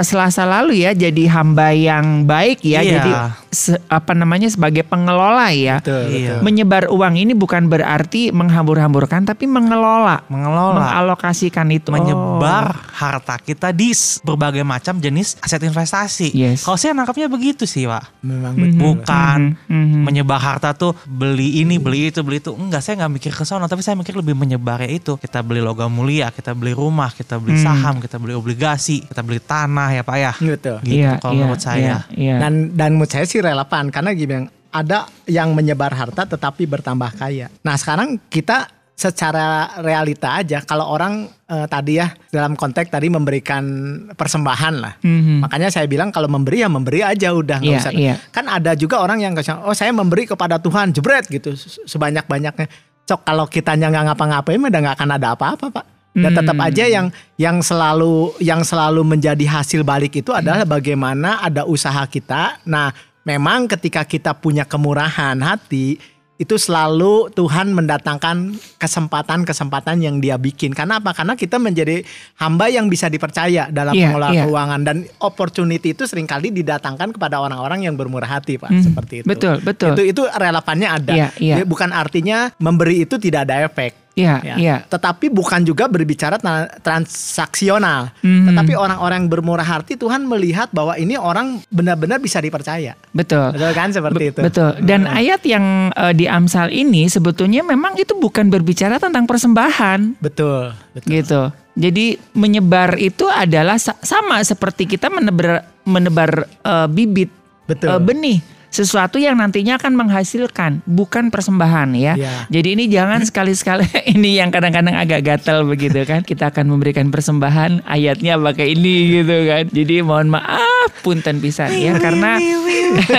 Selasa 0.00 0.44
lalu 0.44 0.82
ya, 0.82 0.92
jadi 0.92 1.26
hamba 1.28 1.70
yang 1.70 2.22
baik 2.22 2.62
ya, 2.62 2.80
Iya. 2.80 2.92
jadi 2.94 3.10
se- 3.48 3.82
apa 3.86 4.12
namanya 4.12 4.46
sebagai 4.46 4.82
pengelola 4.82 5.50
ya. 5.50 5.82
Betul, 5.82 6.04
Iya. 6.08 6.28
betul. 6.38 6.44
Menyebar 6.44 6.82
uang 6.88 7.14
ini 7.16 7.32
bukan 7.32 7.66
berarti 7.66 8.30
menghambur-hamburkan, 8.30 9.24
tapi 9.24 9.44
mengelola, 9.44 10.22
mengelola, 10.26 10.78
mengalokasikan 10.80 11.66
itu. 11.68 11.90
menyebar 11.90 12.76
harta 12.92 13.34
kita 13.36 13.72
di 13.72 13.90
berbagai 14.20 14.62
macam 14.62 14.96
jenis 14.96 15.34
aset 15.40 15.58
investasi. 15.60 16.30
Yes. 16.30 16.62
Kalau 16.62 16.76
saya 16.76 16.92
nangkapnya 16.92 17.26
begitu 17.26 17.64
sih, 17.64 17.84
Pak. 17.84 18.20
Memang 18.20 18.52
Mhm. 18.52 18.60
betul. 18.60 18.78
Bukan 18.78 19.38
Mhm, 19.64 19.74
mhm. 19.74 20.00
menyebar 20.04 20.38
harta 20.38 20.70
tuh 20.70 20.92
beli 21.02 21.39
ini, 21.42 21.80
beli 21.80 22.12
itu, 22.12 22.20
beli 22.20 22.38
itu. 22.38 22.52
Enggak, 22.52 22.84
saya 22.84 23.00
nggak 23.00 23.12
mikir 23.16 23.32
ke 23.32 23.44
sana, 23.44 23.64
tapi 23.64 23.80
saya 23.80 23.96
mikir 23.96 24.12
lebih 24.12 24.34
menyebarnya 24.34 24.90
itu. 24.90 25.16
Kita 25.16 25.40
beli 25.40 25.58
logam 25.58 25.88
mulia, 25.88 26.28
kita 26.28 26.52
beli 26.52 26.72
rumah, 26.72 27.08
kita 27.08 27.40
beli 27.40 27.56
Hmm. 27.56 27.64
saham, 27.64 27.94
kita 27.98 28.16
beli 28.16 28.34
obligasi, 28.34 29.00
kita 29.02 29.20
beli 29.20 29.38
tanah 29.38 29.88
ya, 29.90 30.02
Pak 30.02 30.16
ya. 30.16 30.32
Gitu 30.36 30.74
Iya, 30.84 31.16
kalau 31.16 31.32
iya, 31.32 31.40
menurut 31.40 31.62
saya. 31.62 31.78
iya, 31.78 31.96
iya. 32.12 32.36
Dan 32.36 32.52
dan 32.74 32.90
menurut 32.94 33.08
saya 33.08 33.24
sih 33.24 33.40
relevan 33.40 33.88
karena 33.88 34.10
gini 34.12 34.34
ada 34.70 34.98
yang 35.26 35.50
menyebar 35.50 35.90
harta 35.90 36.22
tetapi 36.24 36.62
bertambah 36.62 37.10
kaya. 37.14 37.50
Nah 37.60 37.74
sekarang 37.74 38.22
kita 38.26 38.70
secara 39.00 39.80
realita 39.80 40.44
aja 40.44 40.60
kalau 40.60 40.84
orang 40.84 41.24
eh, 41.48 41.64
tadi 41.64 41.96
ya 41.96 42.12
dalam 42.28 42.52
konteks 42.52 42.92
tadi 42.92 43.08
memberikan 43.08 43.64
persembahan 44.12 44.74
lah. 44.76 44.94
Mhm. 45.00 45.40
Makanya 45.40 45.72
saya 45.72 45.88
bilang 45.88 46.12
kalau 46.12 46.28
memberi 46.28 46.60
ya 46.60 46.68
memberi 46.68 47.00
aja 47.00 47.32
udah 47.32 47.64
nggak 47.64 47.72
Iya, 47.72 47.80
usah. 47.80 47.92
iya. 47.96 48.14
Kan 48.28 48.44
ada 48.52 48.76
juga 48.76 49.00
orang 49.00 49.24
yang 49.24 49.32
oh 49.64 49.72
saya 49.72 49.88
memberi 49.96 50.28
kepada 50.28 50.60
Tuhan 50.60 50.92
jebret 50.92 51.24
gitu 51.32 51.56
sebanyak 51.88 52.28
banyaknya. 52.28 52.68
Cok 53.08 53.24
kalau 53.24 53.48
kitanya 53.48 53.88
nggak 53.88 54.12
ngapa-ngapain 54.12 54.60
udah 54.60 54.80
nggak 54.84 54.96
akan 55.00 55.10
ada 55.16 55.28
apa-apa 55.32 55.66
pak. 55.72 55.86
Dan 56.10 56.34
tetap 56.34 56.58
Hmm. 56.58 56.66
aja 56.66 56.84
yang 56.90 57.06
yang 57.38 57.62
selalu 57.62 58.34
yang 58.42 58.66
selalu 58.66 59.06
menjadi 59.06 59.46
hasil 59.46 59.86
balik 59.86 60.18
itu 60.18 60.34
adalah 60.34 60.66
bagaimana 60.66 61.38
ada 61.38 61.62
usaha 61.62 62.02
kita. 62.10 62.58
Nah, 62.66 62.90
memang 63.22 63.70
ketika 63.70 64.02
kita 64.02 64.34
punya 64.34 64.66
kemurahan 64.66 65.38
hati 65.38 66.02
itu 66.40 66.56
selalu 66.56 67.28
Tuhan 67.36 67.68
mendatangkan 67.76 68.56
kesempatan-kesempatan 68.80 70.00
yang 70.00 70.24
dia 70.24 70.40
bikin. 70.40 70.72
Karena 70.72 70.96
apa? 70.96 71.12
Karena 71.12 71.36
kita 71.36 71.60
menjadi 71.60 72.00
hamba 72.40 72.72
yang 72.72 72.88
bisa 72.88 73.12
dipercaya 73.12 73.68
dalam 73.68 73.92
Iya, 73.92 74.08
pengelolaan 74.08 74.32
iya. 74.32 74.44
keuangan 74.48 74.80
dan 74.80 74.96
opportunity 75.20 75.92
itu 75.92 76.08
sering 76.08 76.24
kali 76.24 76.48
didatangkan 76.48 77.12
kepada 77.12 77.44
orang-orang 77.44 77.84
yang 77.84 77.92
bermurah 77.92 78.40
hati, 78.40 78.56
Pak. 78.56 78.72
Hmm, 78.72 78.80
Seperti 78.80 79.20
itu. 79.20 79.28
betul, 79.28 79.60
betul. 79.60 79.92
Itu 79.92 80.02
itu 80.16 80.22
relevannya 80.24 80.88
ada. 80.88 81.12
Iya. 81.12 81.28
Jadi 81.60 81.68
Bukan 81.68 81.92
artinya 81.92 82.48
memberi 82.56 83.04
itu 83.04 83.20
tidak 83.20 83.44
ada 83.44 83.68
efek. 83.68 83.99
Iya, 84.12 84.42
Ya. 84.42 84.54
iya. 84.56 84.76
Tetapi 84.84 85.30
bukan 85.30 85.62
juga 85.62 85.86
berbicara 85.86 86.34
tra- 86.36 86.66
transaksional. 86.80 88.10
Mhm. 88.20 88.46
Tetapi 88.48 88.72
orang-orang 88.74 89.16
yang 89.20 89.30
bermurah 89.30 89.62
hati 89.62 89.94
Tuhan 89.94 90.24
melihat 90.24 90.66
bahwa 90.70 90.94
ini 90.94 91.14
orang 91.14 91.62
benar-benar 91.68 92.18
bisa 92.18 92.38
dipercaya. 92.38 92.98
Betul. 93.10 93.54
Betul 93.54 93.70
kan 93.70 93.88
seperti 93.90 94.18
Be- 94.20 94.30
itu. 94.30 94.40
Betul. 94.42 94.70
Dan 94.82 95.06
ayat 95.06 95.40
yang 95.44 95.64
eh, 95.90 96.12
di 96.12 96.26
Amsal 96.26 96.68
ini 96.68 97.06
sebetulnya 97.06 97.62
memang 97.62 97.94
itu 97.94 98.12
bukan 98.12 98.48
berbicara 98.48 98.98
tentang 98.98 99.24
persembahan 99.24 100.18
Betul. 100.18 100.74
Betul. 100.92 101.08
gitu. 101.08 101.42
Jadi 101.72 102.06
menyebar 102.34 102.98
itu 102.98 103.24
adalah 103.24 103.78
sa- 103.78 103.96
sama 104.00 104.42
seperti 104.42 104.84
kita 104.86 105.06
menebar 105.06 105.64
menebar 105.82 106.30
eh, 106.60 106.88
bibit 106.88 107.30
Betul. 107.64 107.88
eh, 107.88 108.00
benih 108.00 108.38
sesuatu 108.70 109.18
yang 109.18 109.34
nantinya 109.34 109.76
akan 109.76 109.92
menghasilkan 109.92 110.80
bukan 110.86 111.28
persembahan 111.28 111.90
ya. 111.92 112.14
Iya. 112.14 112.32
Jadi 112.48 112.68
ini 112.72 112.84
jangan 112.86 113.20
sekali-sekali 113.20 113.84
ini 114.14 114.38
yang 114.38 114.48
kadang-kadang 114.48 114.94
agak 114.94 115.20
gatal 115.20 115.66
begitu 115.66 116.02
kan. 116.02 116.22
Kita 116.22 116.48
akan 116.48 116.70
memberikan 116.70 117.10
persembahan 117.10 117.82
ayatnya 117.84 118.38
pakai 118.38 118.72
ini 118.72 119.20
gitu 119.20 119.36
kan. 119.44 119.64
Jadi 119.68 119.94
mohon 120.00 120.30
maaf 120.30 121.02
punten 121.02 121.38
pisan 121.38 121.74
ya 121.74 121.98
karena 121.98 122.38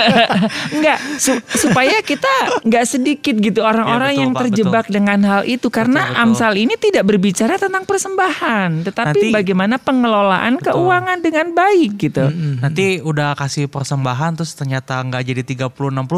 enggak 0.74 0.98
su- 1.16 1.44
supaya 1.48 2.00
kita 2.00 2.28
enggak 2.62 2.84
sedikit 2.84 3.34
gitu 3.34 3.60
orang-orang 3.60 4.00
Ya, 4.02 4.08
betul, 4.08 4.22
yang 4.22 4.32
Pak, 4.32 4.42
terjebak 4.42 4.86
dengan 4.88 5.18
hal 5.22 5.42
itu 5.44 5.68
karena 5.68 6.00
Betul, 6.02 6.12
betul. 6.12 6.22
Amsal 6.24 6.52
ini 6.56 6.74
tidak 6.76 7.04
berbicara 7.06 7.54
tentang 7.56 7.84
persembahan 7.84 8.70
tetapi 8.82 9.08
Nanti- 9.22 9.32
bagaimana 9.32 9.76
pengelolaan 9.76 10.56
keuangan 10.58 11.18
dengan 11.20 11.52
baik 11.52 11.90
gitu. 11.98 12.24
Nanti 12.58 13.00
udah 13.00 13.34
kasih 13.34 13.66
persembahan 13.66 14.34
terus 14.34 14.52
ternyata 14.52 15.00
nggak 15.00 15.22
jadi 15.24 15.41
30-60 15.42 15.70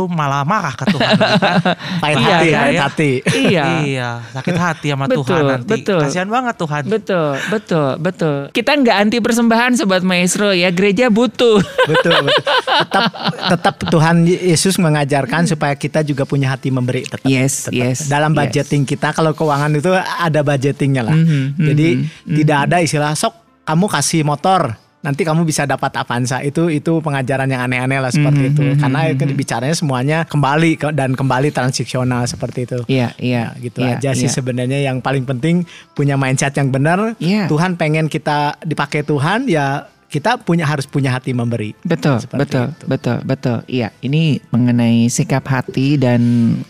malah 0.09 0.43
marah 0.43 0.73
ke 0.73 0.85
Tuhan. 0.87 1.13
Pahit 2.03 2.17
Iya, 2.17 2.29
hati, 2.31 2.49
kan? 2.49 2.61
pahit 2.61 2.81
hati. 2.81 3.11
Iya. 3.27 3.65
iya, 3.83 4.09
sakit 4.31 4.55
hati 4.55 4.87
sama 4.89 5.05
Betul, 5.05 5.25
Tuhan 5.25 5.43
nanti. 5.45 5.71
betul. 5.73 6.01
Kasihan 6.01 6.29
banget 6.29 6.55
Tuhan. 6.57 6.83
Betul, 6.87 7.29
betul, 7.49 7.89
betul. 7.99 8.37
Kita 8.51 8.71
nggak 8.73 8.97
anti 8.99 9.19
persembahan 9.19 9.71
sobat 9.75 10.01
maestro 10.01 10.51
ya. 10.51 10.69
Gereja 10.69 11.09
butuh. 11.09 11.59
betul, 11.91 12.15
betul. 12.23 12.45
Tetap 12.85 13.05
tetap 13.51 13.75
Tuhan 13.87 14.17
Yesus 14.25 14.77
mengajarkan 14.77 15.45
supaya 15.45 15.75
kita 15.75 16.01
juga 16.01 16.25
punya 16.25 16.51
hati 16.51 16.69
memberi 16.69 17.05
tetap. 17.05 17.25
Yes, 17.25 17.67
tetap. 17.67 17.75
yes, 17.75 17.99
Dalam 18.07 18.31
yes. 18.31 18.39
budgeting 18.39 18.83
kita 18.85 19.11
kalau 19.11 19.33
keuangan 19.33 19.73
itu 19.73 19.91
ada 19.95 20.41
budgetingnya 20.41 21.03
lah. 21.03 21.17
Mhm, 21.17 21.57
Jadi 21.57 21.89
mhm, 21.97 22.37
tidak 22.37 22.59
ada 22.65 22.77
istilah 22.79 23.13
sok 23.13 23.35
kamu 23.65 23.87
kasih 23.89 24.23
motor 24.23 24.77
nanti 25.05 25.21
kamu 25.21 25.45
bisa 25.45 25.69
dapat 25.69 25.93
Avanza 25.95 26.41
itu 26.41 26.73
itu 26.73 26.99
pengajaran 26.99 27.45
yang 27.45 27.61
aneh-aneh 27.63 28.01
lah 28.01 28.09
seperti 28.09 28.41
Mhm, 28.41 28.51
itu 28.51 28.63
mhm, 28.65 28.77
karena 28.81 29.01
mhm. 29.05 29.13
itu 29.13 29.23
bicaranya 29.37 29.77
semuanya 29.77 30.19
kembali 30.25 30.71
ke- 30.75 30.95
dan 30.97 31.13
kembali 31.13 31.53
transaksional 31.53 32.25
seperti 32.25 32.65
itu. 32.65 32.79
Iya, 32.89 33.13
iya. 33.21 33.53
Ya, 33.53 33.61
gitu 33.61 33.79
iya, 33.85 34.01
aja 34.01 34.11
sih 34.17 34.27
iya. 34.27 34.33
sebenarnya 34.33 34.81
yang 34.81 35.05
paling 35.05 35.23
penting 35.23 35.69
punya 35.93 36.17
mindset 36.17 36.57
yang 36.57 36.73
benar. 36.73 37.13
Iya. 37.21 37.45
Tuhan 37.47 37.77
pengen 37.77 38.09
kita 38.09 38.57
dipakai 38.65 39.05
Tuhan 39.05 39.45
ya 39.45 39.93
kita 40.15 40.39
punya 40.39 40.63
harus 40.63 40.87
punya 40.87 41.11
hati 41.11 41.35
memberi. 41.35 41.75
Betul, 41.83 42.23
Seperti 42.23 42.39
betul, 42.47 42.67
itu. 42.71 42.85
betul, 42.87 43.19
betul. 43.27 43.59
Iya, 43.67 43.91
ini 43.99 44.39
mengenai 44.55 45.11
sikap 45.11 45.43
hati 45.51 45.99
dan 45.99 46.23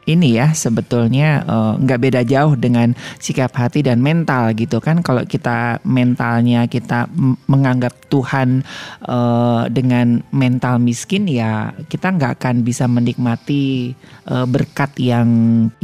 ini 0.09 0.41
ya 0.41 0.57
sebetulnya 0.57 1.45
eh, 1.45 1.73
nggak 1.85 2.01
beda 2.01 2.21
jauh 2.25 2.57
dengan 2.57 2.97
sikap 3.21 3.53
hati 3.53 3.85
dan 3.85 4.01
mental 4.01 4.57
gitu 4.57 4.81
kan. 4.81 5.05
Kalau 5.05 5.29
kita 5.29 5.85
mentalnya 5.85 6.65
kita 6.65 7.05
menganggap 7.45 7.93
Tuhan 8.09 8.65
eh, 9.05 9.63
dengan 9.69 10.25
mental 10.33 10.81
miskin 10.81 11.29
ya 11.29 11.77
kita 11.93 12.17
nggak 12.17 12.41
akan 12.41 12.65
bisa 12.65 12.89
menikmati 12.89 13.93
eh, 14.25 14.47
berkat 14.49 14.97
yang 14.97 15.29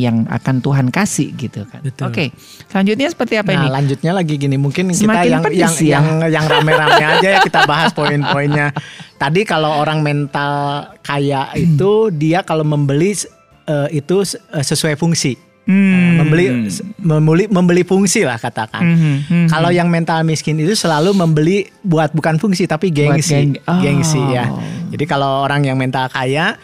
yang 0.01 0.25
akan 0.33 0.65
Tuhan 0.65 0.89
kasih 0.89 1.37
gitu 1.37 1.69
kan. 1.69 1.85
Oke, 2.09 2.33
selanjutnya 2.73 3.13
seperti 3.13 3.37
apa 3.37 3.53
nah, 3.53 3.61
ini? 3.61 3.69
lanjutnya 3.69 4.17
lagi 4.17 4.41
gini, 4.41 4.57
mungkin 4.57 4.89
kita 4.89 5.05
Semakin 5.05 5.29
yang 5.29 5.45
pedis 5.45 5.75
yang, 5.85 5.85
ya. 5.85 5.93
yang 5.93 6.07
yang 6.41 6.45
rame-rame 6.49 7.05
aja 7.05 7.29
ya 7.37 7.41
kita 7.51 7.67
bahas 7.67 7.91
poin-poinnya. 7.91 8.71
Tadi 9.19 9.43
kalau 9.43 9.83
orang 9.83 10.01
mental 10.07 10.87
kaya 11.03 11.51
itu 11.59 12.15
dia 12.15 12.47
kalau 12.47 12.63
membeli 12.63 13.13
eh, 13.67 13.89
itu 13.91 14.23
eh, 14.55 14.65
sesuai 14.65 14.95
fungsi. 14.95 15.35
Hmm. 15.71 16.19
Membeli 16.25 16.67
membeli 16.99 17.45
membeli 17.47 17.83
fungsi 17.85 18.25
lah 18.27 18.41
katakan. 18.41 18.81
Mhm, 18.81 19.15
mhm. 19.29 19.49
Kalau 19.51 19.71
yang 19.71 19.87
mental 19.87 20.25
miskin 20.25 20.59
itu 20.59 20.75
selalu 20.75 21.15
membeli 21.15 21.69
buat 21.85 22.11
bukan 22.11 22.41
fungsi 22.41 22.67
tapi 22.67 22.91
gengsi, 22.91 23.35
geng- 23.35 23.61
oh. 23.69 23.79
gengsi 23.79 24.23
ya. 24.33 24.51
Jadi 24.91 25.05
kalau 25.07 25.47
orang 25.47 25.67
yang 25.67 25.79
mental 25.79 26.11
kaya 26.11 26.59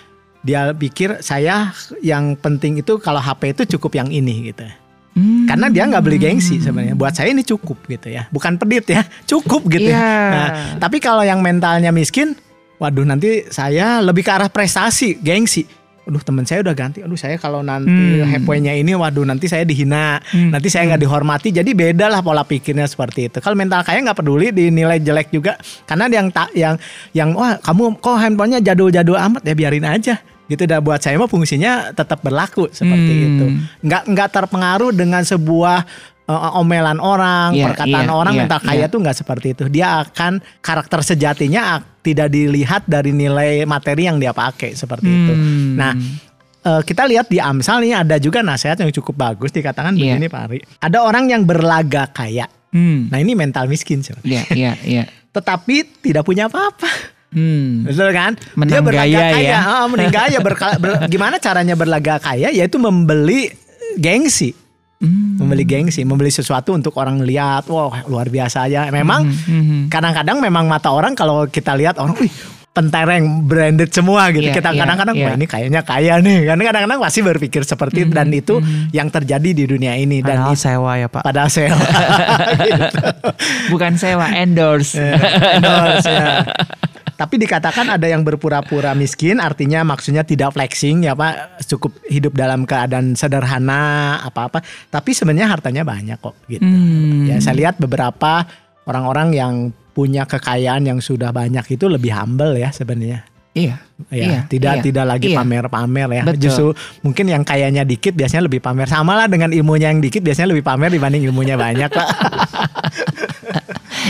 dia 0.47 0.71
pikir 0.75 1.23
saya 1.23 1.75
yang 2.03 2.39
penting 2.39 2.79
itu 2.79 2.99
kalau 3.03 3.19
HP 3.19 3.55
itu 3.55 3.79
cukup 3.79 3.99
yang 3.99 4.09
ini 4.11 4.51
gitu. 4.55 4.67
Hmm. 5.17 5.49
Karena 5.49 5.73
dia 5.73 5.89
nggak 5.89 6.05
beli 6.05 6.21
gengsi 6.21 6.61
sebenarnya. 6.61 6.93
Buat 6.93 7.17
saya 7.17 7.33
ini 7.33 7.41
cukup 7.41 7.89
gitu 7.89 8.13
ya. 8.13 8.29
Bukan 8.29 8.61
pedit 8.61 8.85
ya, 8.85 9.01
cukup 9.31 9.65
gitu. 9.73 9.89
ya. 9.89 9.97
Iya. 9.97 10.13
Nah, 10.29 10.49
tapi 10.77 11.01
kalau 11.01 11.25
yang 11.25 11.41
mentalnya 11.41 11.89
miskin, 11.89 12.37
waduh 12.77 13.09
nanti 13.09 13.49
saya 13.49 14.05
lebih 14.05 14.21
ke 14.21 14.31
arah 14.31 14.53
prestasi, 14.53 15.17
gengsi. 15.17 15.65
Aduh 16.07 16.23
teman 16.23 16.47
saya 16.47 16.63
udah 16.63 16.77
ganti. 16.77 17.03
Aduh 17.03 17.19
saya 17.19 17.35
kalau 17.35 17.67
nanti 17.67 17.91
Hmm. 17.91 18.71
ini, 18.71 18.93
waduh 18.95 19.27
nanti 19.27 19.51
saya 19.51 19.67
dihina, 19.67 20.23
Hmm. 20.31 20.55
nanti 20.55 20.71
saya 20.71 20.87
nggak 20.95 21.03
dihormati. 21.03 21.51
Jadi 21.51 21.75
beda 21.75 22.07
lah 22.07 22.23
pola 22.23 22.47
pikirnya 22.47 22.87
seperti 22.87 23.27
itu. 23.27 23.43
Kalau 23.43 23.59
mental 23.59 23.83
kaya 23.83 24.05
nggak 24.07 24.21
peduli 24.21 24.55
dinilai 24.55 25.03
jelek 25.03 25.35
juga, 25.35 25.59
karena 25.83 26.07
yang 26.07 26.29
tak 26.31 26.55
yang 26.55 26.79
yang 27.11 27.35
wah 27.35 27.59
kamu 27.59 27.99
kok 27.99 28.23
handphonenya 28.23 28.63
jadul-jadul 28.63 29.19
amat 29.19 29.43
ya 29.43 29.55
biarin 29.59 29.83
aja. 29.83 30.21
Gitu 30.47 30.63
dah 30.63 30.79
buat 30.79 30.99
saya 30.99 31.15
mah 31.15 31.27
fungsinya 31.27 31.91
tetap 31.91 32.21
berlaku 32.21 32.71
seperti 32.71 33.13
Hmm. 33.13 33.27
itu. 33.29 33.47
Nggak 33.83 34.03
nggak 34.07 34.29
terpengaruh 34.31 34.91
dengan 34.91 35.23
sebuah 35.23 35.83
uh, 36.25 36.55
omelan 36.57 36.99
orang, 36.99 37.51
Iya, 37.53 37.65
perkataan 37.69 38.07
iya, 38.07 38.13
orang 38.13 38.33
iya, 38.33 38.41
mental 38.41 38.61
kaya 38.61 38.79
iya. 38.81 38.87
tuh 38.87 38.99
nggak 38.99 39.17
seperti 39.17 39.47
itu. 39.53 39.65
Dia 39.69 40.03
akan 40.03 40.33
karakter 40.61 41.01
sejatinya 41.01 41.77
ak- 41.77 42.03
tidak 42.03 42.29
dilihat 42.29 42.83
dari 42.85 43.11
nilai 43.11 43.63
materi 43.65 44.07
yang 44.07 44.17
dia 44.17 44.31
pakai 44.31 44.73
seperti 44.73 45.07
itu. 45.07 45.33
Hmm. 45.33 45.75
Nah, 45.75 45.93
eh, 46.63 46.83
kita 46.83 47.03
lihat 47.05 47.27
di 47.27 47.39
Amsal 47.39 47.83
ini 47.83 47.93
ada 47.93 48.15
juga 48.17 48.39
nasihat 48.41 48.75
yang 48.77 48.91
cukup 48.93 49.15
bagus 49.17 49.51
dikatakan 49.51 49.95
Iya. 49.95 50.15
begini 50.15 50.27
Pak 50.27 50.41
Ari. 50.45 50.59
Ada 50.79 50.99
orang 51.01 51.27
yang 51.27 51.43
berlaga 51.43 52.07
kaya. 52.07 52.47
Hmm. 52.71 53.07
Nah, 53.09 53.19
ini 53.19 53.33
mental 53.33 53.67
miskin 53.67 54.03
sebenarnya. 54.03 54.47
Iya, 54.47 54.55
iya, 54.55 54.73
iya. 54.83 55.05
Tetapi 55.35 55.75
tidak 56.01 56.23
punya 56.23 56.47
apa-apa. 56.47 57.16
Hmm. 57.29 57.85
Betul 57.85 58.11
kan? 58.11 58.33
Menang 58.55 58.83
berlaga 58.83 59.05
gaya 59.05 59.35
kaya. 59.35 59.51
ya. 59.51 59.59
Ah, 59.61 59.87
menang 59.87 60.09
gaya. 60.09 60.39
Berka- 60.39 60.79
ber- 60.79 61.05
gimana 61.07 61.37
caranya 61.37 61.75
berlaga 61.75 62.17
kaya? 62.17 62.49
Yaitu 62.49 62.77
membeli 62.77 63.51
gengsi. 63.95 64.55
Hmm. 64.97 65.37
Membeli 65.37 65.65
gengsi, 65.65 66.01
membeli 66.03 66.33
sesuatu 66.33 66.73
untuk 66.73 66.97
orang 66.97 67.21
lihat, 67.21 67.69
wah 67.69 68.01
luar 68.07 68.27
biasa 68.27 68.65
aja. 68.65 68.89
Memang 68.89 69.29
Hmm. 69.29 69.93
kadang-kadang 69.93 70.41
memang 70.41 70.65
mata 70.65 70.89
orang 70.89 71.13
kalau 71.13 71.45
kita 71.45 71.77
lihat 71.77 72.01
orang, 72.01 72.17
wih 72.17 72.33
pentereng 72.73 73.41
branded 73.43 73.89
semua 73.89 74.29
gitu. 74.29 74.45
Iya, 74.45 74.53
kita 74.53 74.69
iya, 74.69 74.85
kadang-kadang 74.85 75.17
iya. 75.17 75.25
wah 75.25 75.33
ini 75.33 75.47
kayaknya 75.49 75.81
kaya 75.81 76.21
nih. 76.21 76.45
Karena 76.45 76.63
kadang-kadang 76.63 77.01
pasti 77.01 77.21
berpikir 77.21 77.65
seperti 77.65 78.05
itu 78.05 78.13
dan 78.13 78.29
itu 78.29 78.61
yang 78.93 79.09
terjadi 79.09 79.51
di 79.57 79.65
dunia 79.65 79.97
ini 79.97 80.21
dan 80.21 80.45
Padahal 80.45 80.57
sewa 80.61 80.93
ya 80.97 81.09
Pak. 81.09 81.25
pada 81.25 81.49
sewa. 81.49 81.73
gitu. 82.69 83.01
Bukan 83.73 83.97
sewa, 83.97 84.29
endorse. 84.29 85.01
Endorse, 85.57 86.05
ya. 86.09 86.45
Tapi 87.17 87.41
dikatakan 87.41 87.97
ada 87.97 88.05
yang 88.05 88.21
berpura-pura 88.21 88.93
miskin, 88.93 89.41
artinya 89.41 89.81
maksudnya 89.89 90.21
tidak 90.21 90.53
flexing 90.53 91.09
ya 91.09 91.17
Pak, 91.17 91.65
cukup 91.65 91.97
hidup 92.13 92.37
dalam 92.37 92.69
keadaan 92.69 93.17
sederhana 93.17 94.21
apa-apa, 94.21 94.61
tapi 94.93 95.17
sebenarnya 95.17 95.49
hartanya 95.49 95.81
banyak 95.81 96.21
kok 96.21 96.37
gitu. 96.45 96.69
Hmm. 96.69 97.25
Ya 97.25 97.41
saya 97.41 97.57
lihat 97.57 97.81
beberapa 97.81 98.45
orang-orang 98.85 99.33
yang 99.33 99.55
punya 99.97 100.29
kekayaan 100.29 100.85
yang 100.85 101.01
sudah 101.01 101.33
banyak 101.33 101.65
itu 101.73 101.89
lebih 101.89 102.13
humble 102.13 102.53
ya 102.61 102.69
sebenarnya. 102.69 103.25
Iya. 103.57 103.81
Ya, 104.13 104.25
iya, 104.29 104.41
tidak 104.45 104.75
iya, 104.77 104.85
tidak 104.85 105.05
lagi 105.09 105.33
iya. 105.33 105.41
pamer-pamer 105.41 106.09
ya. 106.13 106.23
Betul. 106.29 106.41
Justru 106.45 106.69
mungkin 107.01 107.33
yang 107.33 107.41
kayanya 107.41 107.89
dikit 107.89 108.13
biasanya 108.13 108.45
lebih 108.45 108.61
pamer. 108.61 108.85
Sama 108.85 109.17
lah 109.17 109.25
dengan 109.25 109.49
ilmunya 109.49 109.89
yang 109.89 110.05
dikit 110.05 110.21
biasanya 110.21 110.53
lebih 110.53 110.61
pamer 110.61 110.93
dibanding 110.93 111.25
ilmunya 111.25 111.57
banyak, 111.57 111.89
Pak. 111.89 112.09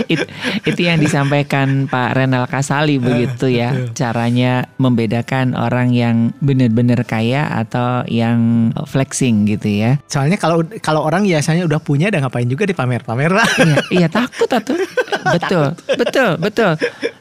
It, 0.06 0.28
itu 0.62 0.80
yang 0.80 1.00
disampaikan 1.00 1.88
Pak 1.88 2.16
Renal 2.16 2.44
Kasali 2.44 3.00
begitu 3.00 3.48
ya. 3.48 3.72
Caranya 3.92 4.68
membedakan 4.76 5.56
orang 5.56 5.90
yang 5.90 6.36
benar-benar 6.38 7.00
kaya 7.08 7.48
atau 7.48 8.04
yang 8.06 8.70
flexing 8.84 9.48
gitu 9.48 9.66
ya. 9.68 9.96
Soalnya 10.06 10.36
kalau 10.36 10.60
kalau 10.84 11.00
orang 11.02 11.24
biasanya 11.24 11.64
udah 11.64 11.80
punya 11.80 12.12
udah 12.12 12.28
ngapain 12.28 12.46
juga 12.46 12.68
dipamer-pamer 12.68 13.32
lah. 13.32 13.48
Iya, 13.58 13.76
iya 13.90 14.08
takut 14.08 14.48
atuh. 14.48 14.76
Betul, 15.26 15.74
betul, 15.98 16.38
betul. 16.38 16.72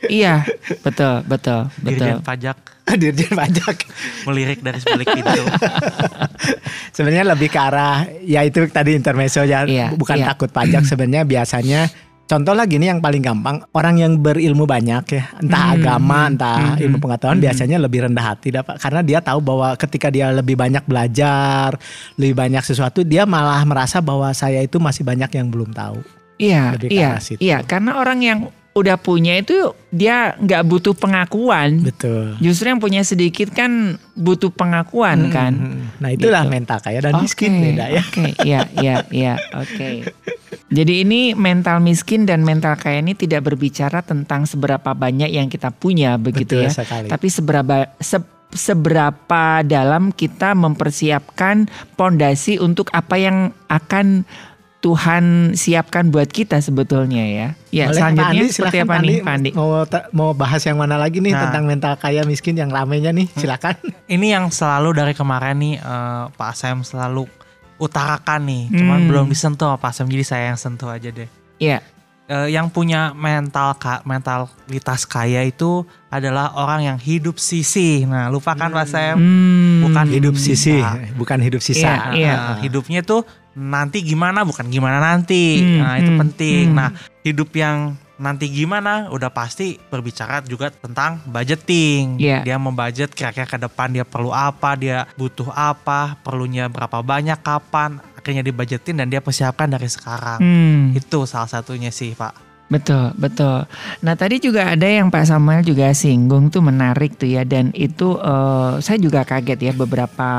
Iya, 0.06 0.46
betul, 0.86 1.26
betul, 1.26 1.74
betul. 1.82 2.06
Dirjen 2.06 2.22
pajak 2.22 2.58
Dirjen 3.02 3.34
pajak. 3.34 3.78
melirik 4.30 4.62
dari 4.62 4.78
sebalik 4.78 5.10
pintu. 5.10 5.42
Sebenarnya 6.96 7.34
lebih 7.34 7.50
ke 7.50 7.58
arah 7.60 8.06
ya 8.22 8.46
itu 8.46 8.62
tadi 8.70 8.94
intermezzo 8.94 9.42
ya 9.42 9.66
Iya, 9.66 9.92
bukan 9.98 10.22
iya. 10.22 10.26
takut 10.32 10.54
pajak 10.54 10.86
sebenarnya 10.86 11.26
biasanya 11.26 11.90
contoh 12.26 12.54
lah 12.58 12.66
gini 12.66 12.90
yang 12.90 13.02
paling 13.02 13.22
gampang 13.22 13.62
orang 13.74 14.02
yang 14.02 14.18
berilmu 14.18 14.66
banyak 14.66 15.06
ya 15.14 15.24
entah 15.42 15.64
Hmm, 15.66 15.76
agama 15.82 16.20
entah 16.30 16.78
hmm, 16.78 16.84
ilmu 16.86 16.98
pengetahuan 17.02 17.38
biasanya 17.42 17.78
lebih 17.78 18.06
rendah 18.10 18.26
hati 18.34 18.54
dapat 18.54 18.82
karena 18.82 19.02
dia 19.06 19.20
tahu 19.22 19.40
bahwa 19.42 19.74
ketika 19.78 20.10
dia 20.10 20.30
lebih 20.34 20.58
banyak 20.58 20.84
belajar 20.86 21.78
lebih 22.18 22.34
banyak 22.38 22.64
sesuatu 22.66 23.06
dia 23.06 23.30
malah 23.30 23.62
merasa 23.66 24.02
bahwa 24.02 24.30
saya 24.34 24.62
itu 24.62 24.82
masih 24.82 25.06
banyak 25.06 25.30
yang 25.34 25.48
belum 25.50 25.72
tahu. 25.72 26.02
Iya, 26.36 26.76
Lebih 26.76 26.90
iya, 26.92 27.16
iya. 27.40 27.58
Karena 27.64 27.96
orang 27.96 28.20
yang 28.20 28.40
udah 28.76 29.00
punya 29.00 29.40
itu 29.40 29.56
dia 29.88 30.36
nggak 30.36 30.68
butuh 30.68 30.92
pengakuan. 30.92 31.80
betul 31.80 32.36
Justru 32.38 32.68
yang 32.68 32.84
punya 32.84 33.02
sedikit 33.02 33.48
kan 33.50 33.96
butuh 34.14 34.52
pengakuan 34.52 35.32
kan. 35.32 35.54
Hmm, 35.56 35.96
nah 35.98 36.12
itulah 36.12 36.44
Gitu. 36.44 36.52
mental 36.52 36.78
kaya 36.80 37.00
dan 37.00 37.16
miskin 37.18 37.56
Oke, 37.56 37.64
beda 37.66 37.86
ya 37.88 38.04
Oke, 38.04 38.24
iya, 38.44 38.60
iya, 38.76 38.96
iya, 39.10 39.34
oke. 39.56 40.12
Jadi 40.68 40.94
ini 41.02 41.32
mental 41.32 41.80
miskin 41.80 42.28
dan 42.28 42.44
mental 42.44 42.76
kaya 42.76 43.00
ini 43.00 43.16
tidak 43.16 43.48
berbicara 43.48 44.04
tentang 44.04 44.44
seberapa 44.44 44.92
banyak 44.92 45.32
yang 45.32 45.48
kita 45.48 45.72
punya 45.72 46.20
begitu 46.20 46.60
Betul 46.60 46.68
ya. 46.68 46.72
sekali. 46.76 47.08
Tapi 47.08 47.28
seberapa 47.32 47.76
se- 47.96 48.28
seberapa 48.52 49.44
dalam 49.62 50.12
kita 50.12 50.52
mempersiapkan 50.52 51.68
pondasi 51.96 52.60
untuk 52.60 52.92
apa 52.92 53.16
yang 53.16 53.38
akan 53.66 54.28
Tuhan 54.86 55.24
siapkan 55.54 56.14
buat 56.14 56.30
kita 56.30 56.62
sebetulnya 56.62 57.26
ya. 57.26 57.48
Ya, 57.74 57.90
Boleh, 57.90 57.90
Pak 57.90 57.96
selanjutnya 57.98 58.30
Andi, 58.38 58.54
seperti 58.54 58.78
silakan, 58.78 58.86
apa 58.86 58.94
nih, 58.94 59.02
Andi. 59.02 59.18
Pak 59.20 59.34
Andi? 59.34 59.50
Mau 59.52 59.70
mau 60.14 60.30
bahas 60.32 60.62
yang 60.62 60.78
mana 60.78 60.96
lagi 60.96 61.18
nih 61.18 61.34
Nah. 61.34 61.42
tentang 61.50 61.64
mental 61.66 61.94
kaya 61.96 62.22
miskin 62.24 62.54
yang 62.54 62.70
ramenya 62.70 63.10
nih? 63.10 63.26
Silakan. 63.34 63.74
Ini 64.06 64.28
yang 64.32 64.46
selalu 64.50 64.94
dari 64.94 65.14
kemarin 65.14 65.58
nih 65.58 65.76
eh, 65.76 66.24
Pak 66.30 66.54
Sam 66.54 66.86
selalu 66.86 67.26
utarakan 67.76 68.46
nih, 68.46 68.64
cuman 68.72 69.00
Hmm. 69.02 69.08
belum 69.10 69.26
disentuh 69.28 69.74
Pak 69.76 69.92
Sam 69.92 70.06
jadi 70.06 70.24
saya 70.24 70.44
yang 70.48 70.60
sentuh 70.62 70.88
aja 70.88 71.10
deh. 71.10 71.28
Ya, 71.58 71.82
Eh, 72.26 72.58
yang 72.58 72.74
punya 72.74 73.14
mental 73.14 73.78
ka, 73.78 74.02
mentalitas 74.02 75.06
kaya 75.06 75.46
itu 75.46 75.86
adalah 76.10 76.58
orang 76.58 76.82
yang 76.82 76.98
hidup 76.98 77.38
sisi. 77.38 78.02
Nah, 78.02 78.34
lupakan 78.34 78.66
Pak 78.66 78.88
Sam, 78.90 79.22
hmm, 79.22 79.86
bukan 79.86 80.06
Hidup 80.10 80.34
sisi, 80.34 80.82
bisa. 80.82 81.06
bukan 81.14 81.38
hidup 81.38 81.62
sisa. 81.62 81.86
Iya, 81.86 82.18
iya. 82.18 82.34
Nah, 82.34 82.58
hidupnya 82.66 83.06
tuh 83.06 83.22
nanti 83.54 84.02
gimana 84.02 84.42
bukan 84.42 84.74
gimana 84.74 84.98
nanti. 84.98 85.62
Hmm, 85.62 85.86
nah, 85.86 85.94
itu 86.02 86.12
hmm, 86.18 86.22
penting. 86.26 86.64
hmm. 86.74 86.78
Nah, 86.82 86.90
hidup 87.22 87.54
yang 87.54 87.94
nanti 88.18 88.50
gimana 88.50 89.12
udah 89.14 89.30
pasti 89.30 89.78
berbicara 89.78 90.42
juga 90.50 90.74
tentang 90.74 91.22
budgeting. 91.30 92.18
Iya. 92.18 92.42
Dia 92.42 92.58
membudget 92.58 93.14
kira-kira 93.14 93.46
ke 93.46 93.62
depan 93.62 93.94
dia 93.94 94.02
perlu 94.02 94.34
apa, 94.34 94.74
dia 94.74 95.06
butuh 95.14 95.54
apa, 95.54 96.18
perlunya 96.26 96.74
berapa 96.74 97.06
banyak, 97.06 97.38
kapan, 97.46 98.02
akhirnya 98.26 98.42
dibudgetin 98.42 98.98
dan 98.98 99.06
dia 99.14 99.22
persiapkan 99.22 99.70
dari 99.70 99.86
sekarang. 99.86 100.42
hmm. 100.42 100.98
Itu 100.98 101.30
salah 101.30 101.46
satunya 101.46 101.94
sih, 101.94 102.18
Pak. 102.18 102.45
Betul, 102.66 103.14
betul. 103.14 103.70
Nah 104.02 104.18
tadi 104.18 104.42
juga 104.42 104.74
ada 104.74 104.84
yang 104.84 105.14
Pak 105.14 105.30
Samuel 105.30 105.62
juga 105.62 105.94
singgung 105.94 106.50
tuh 106.50 106.66
menarik 106.66 107.14
tuh 107.14 107.30
ya 107.30 107.46
dan 107.46 107.70
itu 107.72 108.18
eh, 108.18 108.82
saya 108.82 108.98
juga 108.98 109.22
kaget 109.22 109.60
ya 109.62 109.72
beberapa 109.72 110.30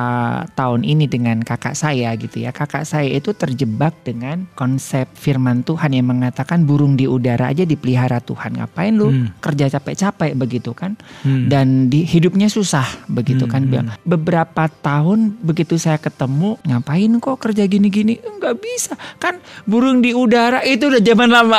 tahun 0.53 0.83
ini 0.83 1.07
dengan 1.07 1.39
kakak 1.41 1.79
saya 1.79 2.11
gitu 2.19 2.43
ya. 2.43 2.51
Kakak 2.51 2.83
saya 2.83 3.07
itu 3.07 3.31
terjebak 3.31 3.95
dengan 4.03 4.51
konsep 4.59 5.07
firman 5.15 5.63
Tuhan 5.63 5.95
yang 5.95 6.11
mengatakan 6.11 6.67
burung 6.67 6.99
di 6.99 7.07
udara 7.07 7.55
aja 7.55 7.63
dipelihara 7.63 8.19
Tuhan. 8.19 8.59
Ngapain 8.59 8.91
lu 8.91 9.07
Hmm. 9.07 9.31
kerja 9.39 9.71
capek-capek 9.71 10.35
begitu 10.35 10.75
kan? 10.75 10.99
Hmm. 11.23 11.47
Dan 11.47 11.87
di 11.87 12.03
hidupnya 12.03 12.51
susah 12.51 13.07
begitu 13.07 13.47
kan. 13.47 13.63
Hmm, 13.63 13.71
Bilang, 13.71 13.89
Beberapa 14.03 14.67
tahun 14.67 15.39
begitu 15.41 15.79
saya 15.79 15.97
ketemu 15.97 16.59
ngapain 16.67 17.11
kok 17.23 17.39
kerja 17.39 17.63
gini-gini? 17.65 18.19
Enggak 18.19 18.59
bisa. 18.59 18.99
Kan 19.23 19.39
burung 19.63 20.03
di 20.03 20.11
udara 20.11 20.67
itu 20.67 20.91
udah 20.91 20.99
zaman 21.01 21.31
lama. 21.31 21.59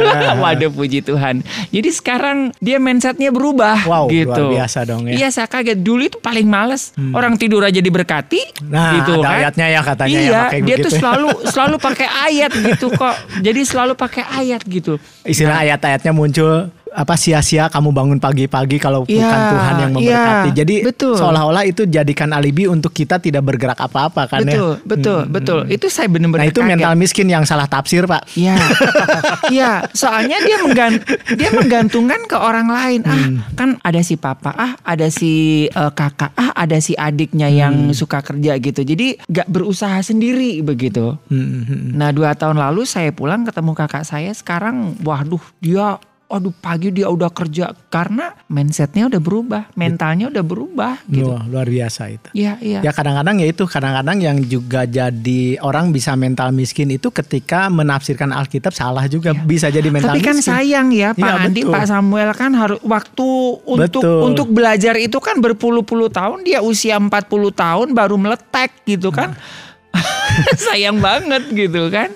Waduh 0.42 0.70
puji 0.70 1.00
Tuhan. 1.00 1.42
Jadi 1.68 1.90
sekarang 1.90 2.52
dia 2.58 2.76
mindsetnya 2.76 3.28
berubah 3.28 3.84
Wow, 3.84 4.08
gitu. 4.08 4.30
luar 4.30 4.64
biasa 4.64 4.78
dong 4.84 5.06
ya. 5.06 5.14
Iya 5.16 5.28
saya 5.30 5.46
kaget 5.46 5.80
dulu 5.80 6.02
itu 6.02 6.18
paling 6.18 6.44
males 6.44 6.92
orang 7.12 7.34
tidur 7.34 7.60
aja 7.60 7.78
diberkati 7.78 8.40
Nah, 8.66 8.98
gitu 8.98 9.18
ada 9.18 9.26
kan. 9.26 9.38
ayatnya 9.42 9.66
ya 9.68 9.80
katanya 9.80 10.10
ya 10.12 10.22
iya, 10.22 10.40
pakai 10.44 10.58
dia 10.60 10.66
begitu 10.70 10.82
tuh 10.82 10.90
ya. 10.90 10.98
selalu 10.98 11.28
selalu 11.52 11.76
pakai 11.78 12.08
ayat 12.08 12.50
gitu 12.54 12.86
kok. 12.90 13.16
Jadi 13.40 13.60
selalu 13.62 13.92
pakai 13.94 14.24
ayat 14.26 14.60
gitu. 14.64 14.92
Istilah 15.22 15.56
ayat-ayatnya 15.60 16.12
muncul 16.12 16.68
apa 16.92 17.14
sia-sia 17.14 17.66
kamu 17.66 17.90
bangun 17.90 18.18
pagi-pagi 18.18 18.76
kalau 18.76 19.02
bukan 19.02 19.14
Iya, 19.16 19.48
Tuhan 19.48 19.74
yang 19.76 19.90
memberkati. 19.92 20.48
iya, 20.48 20.56
Jadi 20.56 20.74
betul. 20.82 21.14
seolah-olah 21.14 21.64
itu 21.64 21.82
jadikan 21.84 22.30
alibi 22.30 22.66
untuk 22.66 22.90
kita 22.90 23.16
tidak 23.16 23.42
bergerak 23.44 23.76
apa-apa 23.76 24.26
kan 24.26 24.42
betul, 24.42 24.74
ya. 24.74 24.84
betul, 24.84 25.20
betul. 25.24 25.60
Itu 25.66 25.86
saya 25.86 26.06
benar-benar 26.06 26.40
Nah 26.40 26.48
itu 26.48 26.58
kaget. 26.58 26.70
mental 26.72 26.92
miskin 26.94 27.26
yang 27.26 27.42
salah 27.42 27.64
tafsir 27.64 28.04
pak. 28.04 28.26
Iya, 28.34 28.58
iya. 29.48 29.86
Soalnya 29.92 30.38
dia 30.40 30.56
menggan 30.58 30.92
dia 31.30 31.50
menggantungkan 31.50 32.20
ke 32.24 32.34
orang 32.34 32.66
lain. 32.66 33.00
Ah, 33.02 33.12
Hmm. 33.12 33.38
kan 33.52 33.70
ada 33.80 34.00
si 34.00 34.14
papa, 34.14 34.50
ah 34.50 34.72
ada 34.82 35.06
si 35.08 35.30
eh, 35.66 35.92
kakak, 35.92 36.34
ah 36.34 36.50
ada 36.54 36.78
si 36.78 36.92
adiknya 36.92 37.46
yang 37.46 37.72
Hmm. 37.86 37.92
suka 37.92 38.18
kerja 38.20 38.56
gitu. 38.56 38.80
Jadi 38.80 39.20
gak 39.24 39.46
berusaha 39.46 40.00
sendiri 40.00 40.58
begitu. 40.60 41.14
Hmm, 41.26 41.62
hmm, 41.62 41.82
Nah 41.92 42.10
dua 42.10 42.32
tahun 42.32 42.56
lalu 42.56 42.82
saya 42.82 43.10
pulang 43.10 43.42
ketemu 43.42 43.72
kakak 43.74 44.02
saya. 44.02 44.30
Sekarang, 44.30 44.98
waduh 45.00 45.40
dia. 45.58 45.96
Aduh 46.30 46.54
pagi 46.54 46.94
dia 46.94 47.10
udah 47.10 47.26
kerja 47.26 47.74
karena 47.90 48.30
mindsetnya 48.46 49.10
udah 49.10 49.18
berubah, 49.18 49.62
mentalnya 49.74 50.30
udah 50.30 50.44
berubah 50.46 51.02
gitu. 51.10 51.34
Wah, 51.34 51.42
luar 51.50 51.66
biasa 51.66 52.06
itu. 52.06 52.30
Iya 52.30 52.54
iya. 52.62 52.80
Ya 52.86 52.94
kadang-kadang 52.94 53.42
ya 53.42 53.50
itu 53.50 53.66
kadang-kadang 53.66 54.22
yang 54.22 54.38
juga 54.46 54.86
jadi 54.86 55.58
orang 55.58 55.90
bisa 55.90 56.14
mental 56.14 56.54
miskin 56.54 56.86
itu 56.94 57.10
ketika 57.10 57.66
menafsirkan 57.66 58.30
Alkitab 58.30 58.70
salah 58.70 59.10
juga 59.10 59.34
bisa 59.34 59.74
jadi 59.74 59.90
mental. 59.90 60.14
Tapi 60.14 60.22
kan 60.22 60.38
miskin. 60.38 60.54
sayang 60.54 60.88
ya 60.94 61.10
Pak 61.10 61.18
Iya, 61.18 61.34
Andi, 61.42 61.62
betul. 61.66 61.74
Pak 61.74 61.84
Samuel 61.90 62.30
kan 62.38 62.50
harus 62.54 62.78
waktu 62.86 63.28
untuk 63.66 64.02
Betul. 64.06 64.20
untuk 64.30 64.48
belajar 64.54 64.94
itu 65.02 65.18
kan 65.18 65.42
berpuluh-puluh 65.42 66.14
tahun 66.14 66.46
dia 66.46 66.62
usia 66.62 66.94
40 66.94 67.10
tahun 67.50 67.86
baru 67.90 68.14
meletek 68.14 68.70
gitu 68.86 69.10
kan. 69.10 69.34
sayang 70.70 71.02
banget 71.02 71.42
gitu 71.50 71.90
kan. 71.90 72.14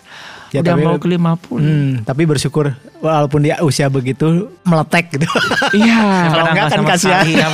Ya, 0.55 0.63
Udah 0.63 0.73
tapi- 0.73 0.87
mau 0.87 0.97
ke 0.97 1.09
50. 1.11 1.59
Hmm, 1.59 1.91
tapi 2.07 2.23
bersyukur 2.25 2.71
walaupun 3.03 3.43
dia 3.43 3.59
usia 3.59 3.91
begitu 3.91 4.55
meletek 4.63 5.11
gitu. 5.13 5.27
Iya. 5.75 5.99
Kalau 6.31 6.45
enggak 6.49 6.67
kan 6.71 6.81
kasihan. 6.87 7.27
ya. 7.27 7.49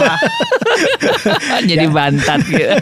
Jadi 1.70 1.86
Ya. 1.86 1.90
bantat 1.90 2.40
gitu. 2.44 2.68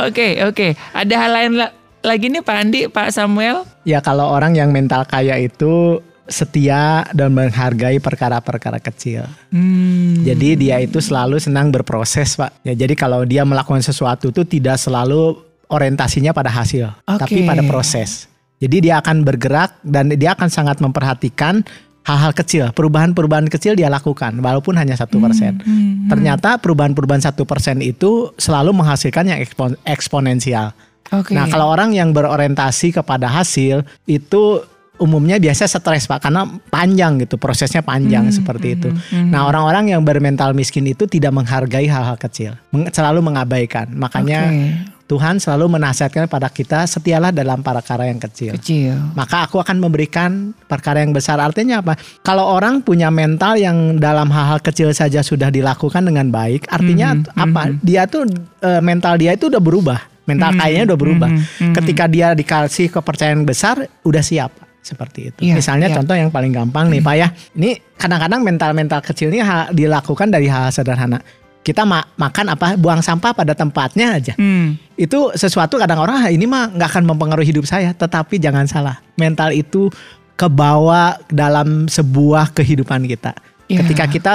Oke, 0.00 0.40
oke. 0.40 0.66
Ada 0.92 1.14
hal 1.18 1.30
lain 1.30 1.52
la- 1.56 1.74
lagi 2.00 2.26
nih 2.28 2.40
Pak 2.40 2.56
Andi, 2.56 2.80
Pak 2.86 3.12
Samuel? 3.12 3.68
Ya 3.82 4.00
kalau 4.00 4.24
orang 4.26 4.54
yang 4.54 4.70
mental 4.70 5.04
kaya 5.04 5.36
itu 5.36 6.00
setia 6.24 7.02
dan 7.10 7.34
menghargai 7.34 7.98
perkara-perkara 7.98 8.78
kecil. 8.78 9.26
Hmm. 9.50 10.22
Jadi 10.22 10.54
dia 10.56 10.78
itu 10.78 10.96
selalu 10.98 11.36
senang 11.36 11.68
berproses, 11.68 12.32
Pak. 12.34 12.62
Ya 12.62 12.72
jadi 12.72 12.94
kalau 12.94 13.26
dia 13.26 13.42
melakukan 13.42 13.82
sesuatu 13.82 14.30
itu 14.30 14.46
tidak 14.46 14.78
selalu 14.78 15.42
orientasinya 15.70 16.34
pada 16.34 16.50
hasil, 16.50 16.90
Oke. 17.06 17.20
tapi 17.22 17.38
pada 17.46 17.62
proses. 17.62 18.26
Jadi 18.60 18.90
dia 18.90 19.00
akan 19.00 19.24
bergerak 19.24 19.80
dan 19.80 20.12
dia 20.12 20.36
akan 20.36 20.52
sangat 20.52 20.82
memperhatikan 20.84 21.64
hal-hal 22.04 22.32
kecil, 22.34 22.64
perubahan-perubahan 22.74 23.48
kecil 23.48 23.72
dia 23.78 23.88
lakukan, 23.88 24.36
walaupun 24.40 24.76
hanya 24.76 24.98
satu 24.98 25.16
persen. 25.16 25.60
Hmm, 25.62 26.08
Ternyata 26.10 26.58
perubahan-perubahan 26.58 27.22
satu 27.22 27.46
persen 27.46 27.80
itu 27.80 28.34
selalu 28.36 28.74
menghasilkan 28.76 29.30
yang 29.30 29.38
ekspon- 29.40 29.78
eksponensial. 29.86 30.72
Oke. 31.10 31.32
Nah, 31.32 31.46
kalau 31.48 31.70
orang 31.70 31.94
yang 31.94 32.10
berorientasi 32.10 32.94
kepada 32.94 33.26
hasil 33.30 33.82
itu 34.06 34.62
umumnya 35.00 35.40
biasa 35.40 35.64
stres 35.64 36.04
Pak 36.04 36.28
karena 36.28 36.44
panjang 36.68 37.24
gitu, 37.24 37.40
prosesnya 37.40 37.80
panjang 37.80 38.28
Hmm, 38.28 38.36
seperti 38.36 38.76
itu. 38.76 38.88
Nah, 39.32 39.48
orang-orang 39.48 39.96
yang 39.96 40.04
bermental 40.04 40.52
miskin 40.52 40.84
itu 40.84 41.08
tidak 41.08 41.32
menghargai 41.32 41.88
hal-hal 41.88 42.20
kecil, 42.20 42.54
selalu 42.92 43.24
mengabaikan. 43.24 43.88
Makanya 43.96 44.40
Oke. 44.52 44.99
Tuhan 45.10 45.42
selalu 45.42 45.74
menasihatkan 45.74 46.30
pada 46.30 46.46
kita 46.46 46.86
setialah 46.86 47.34
dalam 47.34 47.66
perkara 47.66 48.06
yang 48.06 48.22
kecil. 48.22 48.54
kecil. 48.54 48.94
Maka 49.18 49.50
aku 49.50 49.58
akan 49.58 49.82
memberikan 49.82 50.54
perkara 50.70 51.02
yang 51.02 51.10
besar. 51.10 51.42
Artinya 51.42 51.82
apa? 51.82 51.98
Kalau 52.22 52.46
orang 52.46 52.78
punya 52.78 53.10
mental 53.10 53.58
yang 53.58 53.98
dalam 53.98 54.30
hal-hal 54.30 54.62
kecil 54.62 54.94
saja 54.94 55.26
sudah 55.26 55.50
dilakukan 55.50 56.06
dengan 56.06 56.30
baik, 56.30 56.70
artinya 56.70 57.18
Mhm, 57.18 57.26
apa? 57.34 57.62
Dia 57.82 58.06
tuh 58.06 58.30
eh, 58.62 58.78
mental 58.78 59.18
dia 59.18 59.34
itu 59.34 59.50
udah 59.50 59.58
berubah. 59.58 59.98
Mental 60.30 60.54
Mhm, 60.54 60.58
kayaknya 60.62 60.84
udah 60.94 60.98
berubah. 61.02 61.30
mhm, 61.34 61.42
mhm. 61.42 61.74
Ketika 61.74 62.04
dia 62.06 62.28
dikasih 62.30 62.86
kepercayaan 62.94 63.42
besar, 63.42 63.82
udah 64.06 64.22
siap. 64.22 64.52
seperti 64.80 65.28
itu. 65.28 65.44
Iya, 65.44 65.60
Misalnya 65.60 65.92
iya. 65.92 65.96
contoh 66.00 66.16
yang 66.16 66.32
paling 66.32 66.56
gampang 66.56 66.88
nih 66.88 67.04
Pak 67.04 67.14
ya. 67.14 67.28
Ini 67.52 67.70
kadang-kadang 68.00 68.40
mental-mental 68.40 69.04
kecil 69.04 69.28
ini 69.28 69.44
dilakukan 69.76 70.32
dari 70.32 70.48
hal 70.48 70.72
sederhana. 70.72 71.20
Kita 71.60 71.84
ma- 71.84 72.06
makan 72.16 72.56
apa 72.56 72.72
buang 72.80 73.04
sampah 73.04 73.36
pada 73.36 73.52
tempatnya 73.52 74.16
aja. 74.16 74.32
Hmm. 74.40 74.80
Itu 74.96 75.32
sesuatu 75.36 75.76
kadang 75.76 76.00
orang 76.00 76.24
"Ah, 76.24 76.28
ini 76.32 76.48
mah 76.48 76.72
nggak 76.72 76.88
akan 76.96 77.04
mempengaruhi 77.04 77.52
hidup 77.52 77.68
saya. 77.68 77.92
Tetapi 77.92 78.40
jangan 78.40 78.64
salah, 78.64 78.96
mental 79.20 79.52
itu 79.52 79.92
kebawa 80.40 81.20
dalam 81.28 81.84
sebuah 81.84 82.56
kehidupan 82.56 83.04
kita. 83.04 83.36
Iya. 83.70 83.86
Ketika 83.86 84.04
kita 84.10 84.32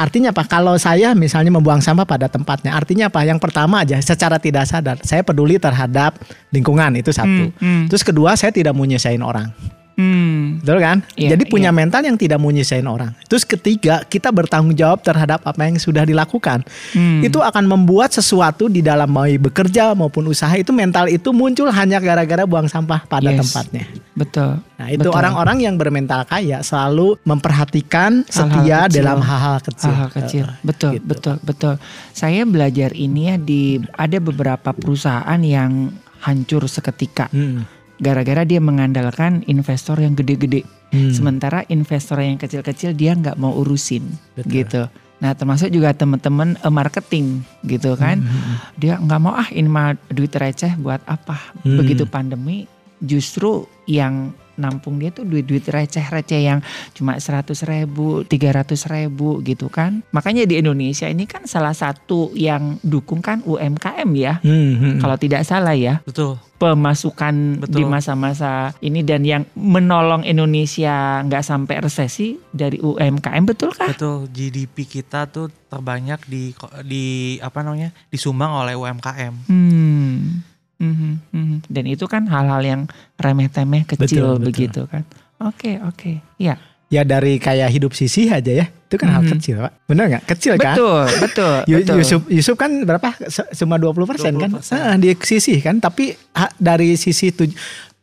artinya 0.00 0.32
apa? 0.32 0.48
Kalau 0.48 0.72
saya 0.80 1.12
misalnya 1.12 1.52
membuang 1.52 1.84
sampah 1.84 2.08
pada 2.08 2.30
tempatnya, 2.30 2.72
artinya 2.72 3.12
apa? 3.12 3.20
Yang 3.20 3.42
pertama 3.44 3.84
aja 3.84 4.00
secara 4.00 4.40
tidak 4.40 4.64
sadar 4.64 4.96
saya 5.04 5.20
peduli 5.20 5.60
terhadap 5.60 6.16
lingkungan 6.48 6.96
itu 6.96 7.12
satu. 7.12 7.52
Hmm, 7.52 7.60
hmm. 7.60 7.82
Terus 7.92 8.00
kedua 8.00 8.32
saya 8.38 8.48
tidak 8.48 8.72
mau 8.72 8.88
nyesain 8.88 9.20
orang. 9.20 9.52
Hmm. 9.98 10.62
Betul 10.62 10.78
kan? 10.78 11.02
Iya, 11.18 11.34
Jadi 11.34 11.50
punya 11.50 11.68
iya. 11.68 11.76
mental 11.76 12.06
yang 12.06 12.14
tidak 12.14 12.38
mau 12.38 12.48
nyesain 12.48 12.86
orang. 12.86 13.10
Terus 13.26 13.42
ketiga, 13.42 14.06
kita 14.06 14.30
bertanggung 14.30 14.72
jawab 14.72 15.02
terhadap 15.02 15.42
apa 15.42 15.58
yang 15.60 15.74
sudah 15.74 16.06
dilakukan. 16.06 16.62
Hmm. 16.94 17.18
Itu 17.20 17.42
akan 17.42 17.66
membuat 17.66 18.14
sesuatu 18.14 18.70
di 18.70 18.78
dalam 18.78 19.10
mau 19.10 19.26
bekerja 19.26 19.90
maupun 19.92 20.24
usaha 20.24 20.54
itu 20.54 20.70
mental 20.70 21.10
itu 21.10 21.34
muncul 21.34 21.66
hanya 21.68 21.98
gara-gara 21.98 22.46
buang 22.46 22.70
sampah 22.70 23.02
pada 23.04 23.26
Yes. 23.28 23.42
tempatnya. 23.42 23.84
Betul. 24.14 24.62
Nah, 24.78 24.88
itu 24.88 25.08
orang-orang 25.08 25.66
yang 25.66 25.74
bermental 25.74 26.22
kaya 26.22 26.62
selalu 26.62 27.18
memperhatikan 27.22 28.22
Hal-hal 28.22 28.30
setia 28.30 28.78
kecil. 28.84 28.94
dalam 28.94 29.18
hal-hal 29.18 29.58
kecil. 29.60 29.90
Hal-hal 29.90 30.10
kecil. 30.12 30.44
Eh, 30.46 30.62
Betul, 30.62 30.90
gitu. 30.94 31.06
betul, 31.06 31.36
betul. 31.42 31.74
Saya 32.12 32.46
belajar 32.46 32.94
ini 32.94 33.22
ya 33.24 33.36
di 33.36 33.62
ada 33.92 34.18
beberapa 34.18 34.70
perusahaan 34.70 35.40
yang 35.40 35.90
hancur 36.20 36.66
seketika 36.66 37.26
Hmm. 37.30 37.66
Gara-gara 37.98 38.46
dia 38.46 38.62
mengandalkan 38.62 39.42
investor 39.50 39.98
yang 39.98 40.14
gede-gede. 40.14 40.62
Hmm. 40.94 41.12
Sementara 41.12 41.66
investor 41.68 42.22
yang 42.22 42.40
kecil-kecil 42.40 42.96
dia 42.96 43.12
nggak 43.12 43.36
mau 43.36 43.52
urusin 43.52 44.08
Betul. 44.38 44.50
gitu. 44.54 44.82
Nah 45.18 45.34
termasuk 45.34 45.68
juga 45.74 45.90
teman-teman 45.92 46.54
eh, 46.56 46.72
marketing 46.72 47.42
gitu 47.66 47.98
kan. 47.98 48.22
Hmm. 48.22 48.54
Dia 48.78 48.96
nggak 48.96 49.20
mau 49.20 49.34
ah 49.34 49.50
ini 49.50 49.68
mah 49.68 49.98
duit 50.08 50.32
receh 50.32 50.78
buat 50.78 51.02
apa. 51.04 51.52
Hmm. 51.66 51.76
Begitu 51.76 52.06
pandemi 52.06 52.64
justru 53.02 53.66
yang 53.86 54.32
nampung 54.58 54.98
dia 54.98 55.14
tuh 55.14 55.24
duit-duit 55.24 55.62
receh-receh 55.64 56.42
yang 56.42 56.58
cuma 56.92 57.16
100 57.16 57.54
ribu, 57.64 58.26
300 58.26 58.74
ribu 58.90 59.40
gitu 59.46 59.70
kan. 59.70 60.02
Makanya 60.10 60.44
di 60.44 60.58
Indonesia 60.58 61.06
ini 61.06 61.24
kan 61.24 61.46
salah 61.46 61.72
satu 61.72 62.34
yang 62.34 62.76
dukung 62.82 63.22
kan 63.22 63.40
UMKM 63.46 64.10
ya. 64.18 64.42
Hmm, 64.42 64.74
hmm. 64.76 64.94
Kalau 64.98 65.16
tidak 65.16 65.46
salah 65.46 65.78
ya 65.78 66.02
Betul. 66.02 66.36
pemasukan 66.58 67.62
Betul. 67.62 67.74
di 67.78 67.82
masa-masa 67.86 68.74
ini 68.82 69.06
dan 69.06 69.22
yang 69.22 69.46
menolong 69.54 70.26
Indonesia 70.26 71.22
nggak 71.22 71.46
sampai 71.46 71.78
resesi 71.78 72.34
dari 72.50 72.82
UMKM 72.82 73.46
betul 73.46 73.70
kah? 73.70 73.88
Betul. 73.94 74.26
GDP 74.34 74.84
kita 74.84 75.30
tuh 75.30 75.48
terbanyak 75.70 76.18
di 76.26 76.50
di 76.82 77.04
apa 77.38 77.62
namanya? 77.62 77.94
disumbang 78.10 78.50
oleh 78.50 78.74
UMKM. 78.74 79.34
Hmm. 79.46 79.87
Mhm, 80.78 81.10
mhm. 81.28 81.56
Dan 81.66 81.84
itu 81.84 82.06
kan 82.06 82.22
hal-hal 82.24 82.62
yang 82.62 82.80
remeh-temeh 83.16 83.82
kecil 83.84 84.06
Betul, 84.06 84.30
betul. 84.32 84.46
begitu 84.46 84.80
kan. 84.86 85.02
Oke 85.40 85.78
oke, 85.80 86.18
ya 86.36 86.54
Ya 86.88 87.04
dari 87.04 87.36
kayak 87.36 87.68
hidup 87.68 87.92
sisi 87.92 88.26
aja 88.26 88.48
ya. 88.48 88.64
Itu 88.64 88.96
kan 88.96 89.12
hal 89.12 89.20
Mhm. 89.20 89.30
kecil, 89.36 89.60
Pak. 89.60 89.72
Benar 89.84 90.04
nggak? 90.08 90.24
Kecil 90.26 90.56
kan? 90.56 90.72
betul 90.72 91.04
betul 91.20 91.54
Yu- 91.68 91.78
betul. 91.78 91.96
Yusuf 92.00 92.20
Yusuf 92.26 92.56
kan 92.56 92.70
berapa? 92.80 93.12
Cuma 93.52 93.76
20 93.76 94.08
persen 94.08 94.32
kan? 94.32 94.48
20%. 94.48 94.72
Ah, 94.72 94.96
di 94.96 95.12
sisi 95.20 95.60
kan, 95.60 95.76
tapi 95.76 96.16
dari 96.56 96.96
sisi 96.96 97.28
tuj- 97.28 97.52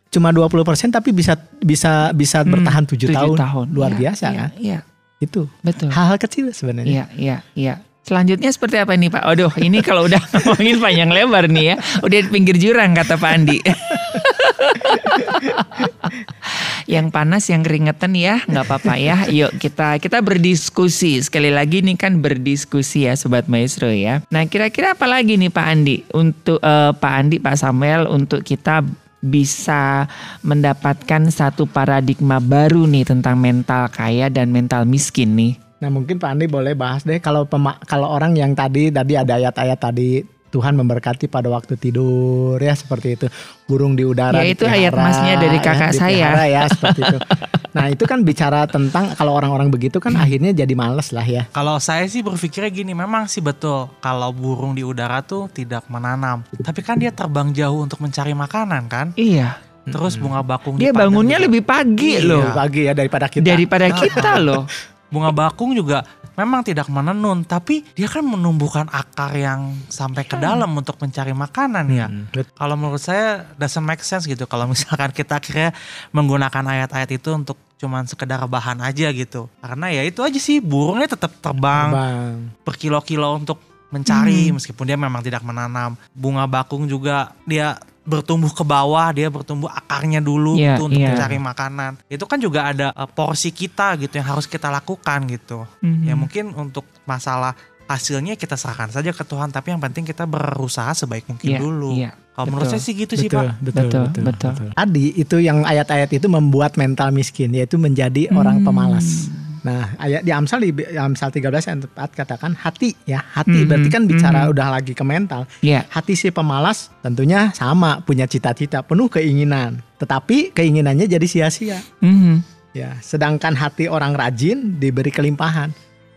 cuma 0.08 0.30
20 0.30 0.62
persen 0.62 0.88
tapi 0.90 1.10
bisa 1.12 1.34
bisa 1.58 2.14
bisa 2.14 2.40
Hmm, 2.40 2.54
bertahan 2.54 2.84
7 2.86 3.10
tujuh 3.10 3.34
tahun. 3.36 3.68
Luar 3.74 3.90
Iya, 3.90 4.00
biasa 4.00 4.26
iya, 4.28 4.38
kan? 4.38 4.50
Iya 4.56 4.80
Itu 5.18 5.42
betul. 5.60 5.90
hal-hal 5.90 6.18
kecil 6.18 6.46
sebenarnya. 6.52 6.92
Iya 6.92 7.06
iya 7.18 7.38
iya. 7.56 7.74
Selanjutnya 8.06 8.54
seperti 8.54 8.78
apa 8.78 8.94
nih 8.94 9.10
Pak? 9.10 9.24
Aduh, 9.26 9.50
ini 9.58 9.82
kalau 9.82 10.06
udah 10.06 10.22
ngomongin 10.38 10.78
panjang 10.78 11.10
lebar 11.10 11.50
nih 11.50 11.74
ya. 11.74 11.76
Udah 12.06 12.18
di 12.22 12.30
pinggir 12.30 12.62
jurang 12.62 12.94
kata 12.94 13.18
Pak 13.18 13.32
Andi. 13.34 13.58
yang 16.94 17.10
panas, 17.10 17.50
yang 17.50 17.66
keringetan 17.66 18.14
ya, 18.14 18.46
nggak 18.46 18.62
apa-apa 18.62 18.94
ya. 19.02 19.26
Yuk 19.26 19.58
kita 19.58 19.98
kita 19.98 20.22
berdiskusi. 20.22 21.18
Sekali 21.26 21.50
lagi 21.50 21.82
nih 21.82 21.98
kan 21.98 22.22
berdiskusi 22.22 23.10
ya 23.10 23.18
Sobat 23.18 23.50
Maestro 23.50 23.90
ya. 23.90 24.22
Nah 24.30 24.46
kira-kira 24.46 24.94
apa 24.94 25.10
lagi 25.10 25.42
nih 25.42 25.50
Pak 25.50 25.66
Andi? 25.66 26.06
Untuk 26.14 26.62
eh, 26.62 26.94
Pak 26.94 27.14
Andi, 27.18 27.42
Pak 27.42 27.58
Samuel, 27.58 28.06
untuk 28.06 28.46
kita 28.46 28.86
bisa 29.26 30.06
mendapatkan 30.46 31.34
satu 31.34 31.66
paradigma 31.66 32.38
baru 32.38 32.86
nih 32.86 33.10
tentang 33.10 33.42
mental 33.42 33.90
kaya 33.90 34.30
dan 34.30 34.54
mental 34.54 34.86
miskin 34.86 35.34
nih. 35.34 35.65
Nah 35.86 35.94
mungkin 35.94 36.18
Pak 36.18 36.26
Andi 36.28 36.50
boleh 36.50 36.74
bahas 36.74 37.06
deh 37.06 37.20
kalau 37.20 37.46
pema- 37.46 37.78
kalau 37.86 38.10
orang 38.10 38.34
yang 38.34 38.52
tadi 38.52 38.90
tadi 38.90 39.14
ada 39.14 39.38
ayat-ayat 39.38 39.78
tadi 39.78 40.26
Tuhan 40.48 40.74
memberkati 40.74 41.28
pada 41.28 41.46
waktu 41.48 41.76
tidur 41.76 42.58
ya 42.58 42.74
seperti 42.74 43.14
itu 43.14 43.26
burung 43.66 43.94
di 43.94 44.02
udara 44.02 44.40
Ya, 44.40 44.50
itu 44.50 44.66
ayat 44.66 44.96
masnya 44.96 45.36
dari 45.36 45.60
kakak 45.60 45.92
saya. 45.92 46.32
dipelihara 46.32 46.46
ya 46.48 46.62
seperti 46.66 47.00
itu. 47.04 47.18
Nah 47.76 47.92
itu 47.92 48.02
kan 48.04 48.24
bicara 48.24 48.64
tentang 48.66 49.12
kalau 49.14 49.36
orang-orang 49.36 49.68
begitu 49.68 50.00
kan 50.00 50.16
akhirnya 50.16 50.56
jadi 50.56 50.72
males 50.74 51.12
lah 51.12 51.22
ya. 51.22 51.44
Kalau 51.52 51.76
saya 51.78 52.08
sih 52.08 52.24
berpikirnya 52.24 52.72
gini, 52.72 52.96
memang 52.96 53.28
sih 53.28 53.44
betul 53.44 53.92
kalau 54.00 54.32
burung 54.32 54.72
di 54.72 54.82
udara 54.82 55.20
tuh 55.20 55.52
tidak 55.52 55.84
menanam. 55.86 56.40
Tapi 56.56 56.80
kan 56.80 56.96
dia 56.96 57.12
terbang 57.12 57.52
jauh 57.52 57.84
untuk 57.84 58.00
mencari 58.00 58.32
makanan 58.32 58.88
kan. 58.88 59.08
Iya. 59.14 59.60
Terus 59.84 60.16
bunga 60.16 60.40
bakung 60.40 60.80
Dia 60.80 60.90
bangunnya 60.90 61.36
juga. 61.36 61.46
lebih 61.46 61.62
pagi 61.62 62.16
Iya. 62.16 62.24
loh 62.24 62.42
Lebih 62.42 62.56
pagi 62.56 62.82
ya 62.82 62.94
daripada 62.96 63.26
kita. 63.28 63.44
daripada 63.46 63.86
kita 63.92 64.32
loh. 64.48 64.64
Bunga 65.10 65.30
bakung 65.32 65.72
juga 65.72 66.04
memang 66.36 66.62
tidak 66.66 66.92
menenun, 66.92 67.48
tapi 67.48 67.88
dia 67.96 68.12
kan 68.12 68.26
menumbuhkan 68.26 68.92
akar 68.92 69.32
yang 69.34 69.72
sampai 69.88 70.28
ke 70.28 70.36
dalam 70.36 70.68
untuk 70.76 71.00
mencari 71.00 71.32
makanan 71.32 71.86
ya. 71.88 72.08
Hmm, 72.12 72.28
Kalau 72.52 72.76
menurut 72.76 73.00
saya 73.00 73.48
doesn't 73.56 73.86
make 73.86 74.04
sense 74.04 74.28
gitu 74.28 74.44
kalau 74.44 74.68
misalkan 74.74 75.16
kita 75.16 75.40
akhirnya 75.40 75.72
menggunakan 76.12 76.64
ayat-ayat 76.66 77.10
itu 77.16 77.30
untuk 77.32 77.56
cuman 77.80 78.08
sekedar 78.08 78.44
bahan 78.48 78.84
aja 78.84 79.12
gitu. 79.12 79.48
Karena 79.64 79.92
ya 79.92 80.04
itu 80.04 80.20
aja 80.24 80.40
sih 80.40 80.60
burungnya 80.60 81.12
tetap 81.12 81.32
terbang 81.40 81.90
Bang. 81.92 82.34
berkilo-kilo 82.68 83.36
untuk 83.36 83.60
mencari 83.94 84.52
meskipun 84.52 84.84
dia 84.88 85.00
memang 85.00 85.24
tidak 85.24 85.44
menanam. 85.46 85.96
Bunga 86.12 86.44
bakung 86.48 86.84
juga 86.88 87.32
dia 87.48 87.80
bertumbuh 88.06 88.54
ke 88.54 88.62
bawah, 88.62 89.10
dia 89.10 89.28
bertumbuh 89.28 89.68
akarnya 89.68 90.22
dulu 90.22 90.56
Iya, 90.56 90.78
gitu 90.78 90.88
untuk 90.88 91.02
iya. 91.02 91.12
mencari 91.12 91.38
makanan. 91.38 91.92
Itu 92.06 92.24
kan 92.24 92.38
juga 92.38 92.70
ada 92.70 92.94
eh, 92.94 93.10
porsi 93.10 93.50
kita 93.50 93.98
gitu 93.98 94.14
yang 94.16 94.30
harus 94.30 94.46
kita 94.46 94.70
lakukan 94.70 95.26
gitu. 95.26 95.66
Mhm. 95.82 96.06
Ya 96.06 96.14
mungkin 96.14 96.54
untuk 96.54 96.86
masalah 97.04 97.58
hasilnya 97.86 98.34
kita 98.34 98.56
serahkan 98.56 98.90
saja 98.90 99.10
ke 99.10 99.22
Tuhan, 99.22 99.50
tapi 99.50 99.70
yang 99.70 99.78
penting 99.78 100.02
kita 100.04 100.26
berusaha 100.26 100.90
sebaik 100.92 101.26
mungkin 101.26 101.50
Iya, 101.50 101.60
dulu. 101.60 101.92
iya. 101.94 102.12
Kalau 102.32 102.52
menurut 102.52 102.68
Betul. 102.68 102.74
saya 102.76 102.84
sih 102.84 102.94
gitu 102.94 103.14
sih, 103.16 103.30
betul, 103.30 103.40
Pak. 103.40 103.56
betul, 103.64 103.84
Betul, 103.88 104.24
betul. 104.26 104.54
Tadi 104.76 105.06
itu 105.16 105.36
yang 105.40 105.64
ayat-ayat 105.64 106.10
itu 106.12 106.28
membuat 106.28 106.76
mental 106.76 107.10
miskin 107.10 107.50
yaitu 107.50 107.78
menjadi 107.78 108.28
orang 108.34 108.60
Hmm. 108.60 108.68
pemalas. 108.68 109.32
Nah, 109.66 109.98
ayat 109.98 110.22
di 110.22 110.30
Amsal 110.30 110.62
di 110.62 110.70
Amsal 110.94 111.34
13 111.34 111.66
yang 111.66 111.80
tepat 111.82 112.14
katakan 112.14 112.54
hati 112.54 112.94
ya. 113.10 113.18
Hati 113.18 113.66
Mhm, 113.66 113.68
berarti 113.68 113.90
kan 113.90 114.04
bicara 114.06 114.46
mhm. 114.46 114.54
udah 114.54 114.68
lagi 114.78 114.94
ke 114.94 115.02
mental. 115.02 115.50
Iya. 115.66 115.90
Hati 115.90 116.14
si 116.14 116.30
pemalas 116.30 116.94
tentunya 117.02 117.50
sama, 117.58 117.98
punya 118.06 118.30
cita-cita, 118.30 118.86
penuh 118.86 119.10
keinginan. 119.10 119.82
Tetapi 119.98 120.54
keinginannya 120.54 121.10
jadi 121.10 121.26
sia-sia. 121.26 121.82
Mhm. 121.98 122.46
Ya, 122.78 122.94
sedangkan 123.02 123.58
hati 123.58 123.90
orang 123.90 124.14
rajin 124.14 124.78
diberi 124.78 125.10
kelimpahan. 125.10 125.74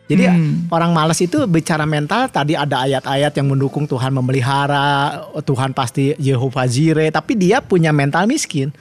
Jadi 0.08 0.24
Hmm. 0.24 0.72
orang 0.72 0.96
malas 0.96 1.20
itu 1.20 1.44
bicara 1.44 1.84
mental 1.84 2.32
tadi 2.32 2.56
ada 2.56 2.88
ayat-ayat 2.88 3.32
yang 3.36 3.52
mendukung 3.52 3.84
Tuhan 3.84 4.08
memelihara, 4.12 5.20
Tuhan 5.44 5.76
pasti 5.76 6.16
Yehova 6.16 6.64
Jireh, 6.64 7.12
tapi 7.12 7.36
dia 7.36 7.60
punya 7.60 7.92
mental 7.92 8.24
miskin. 8.24 8.72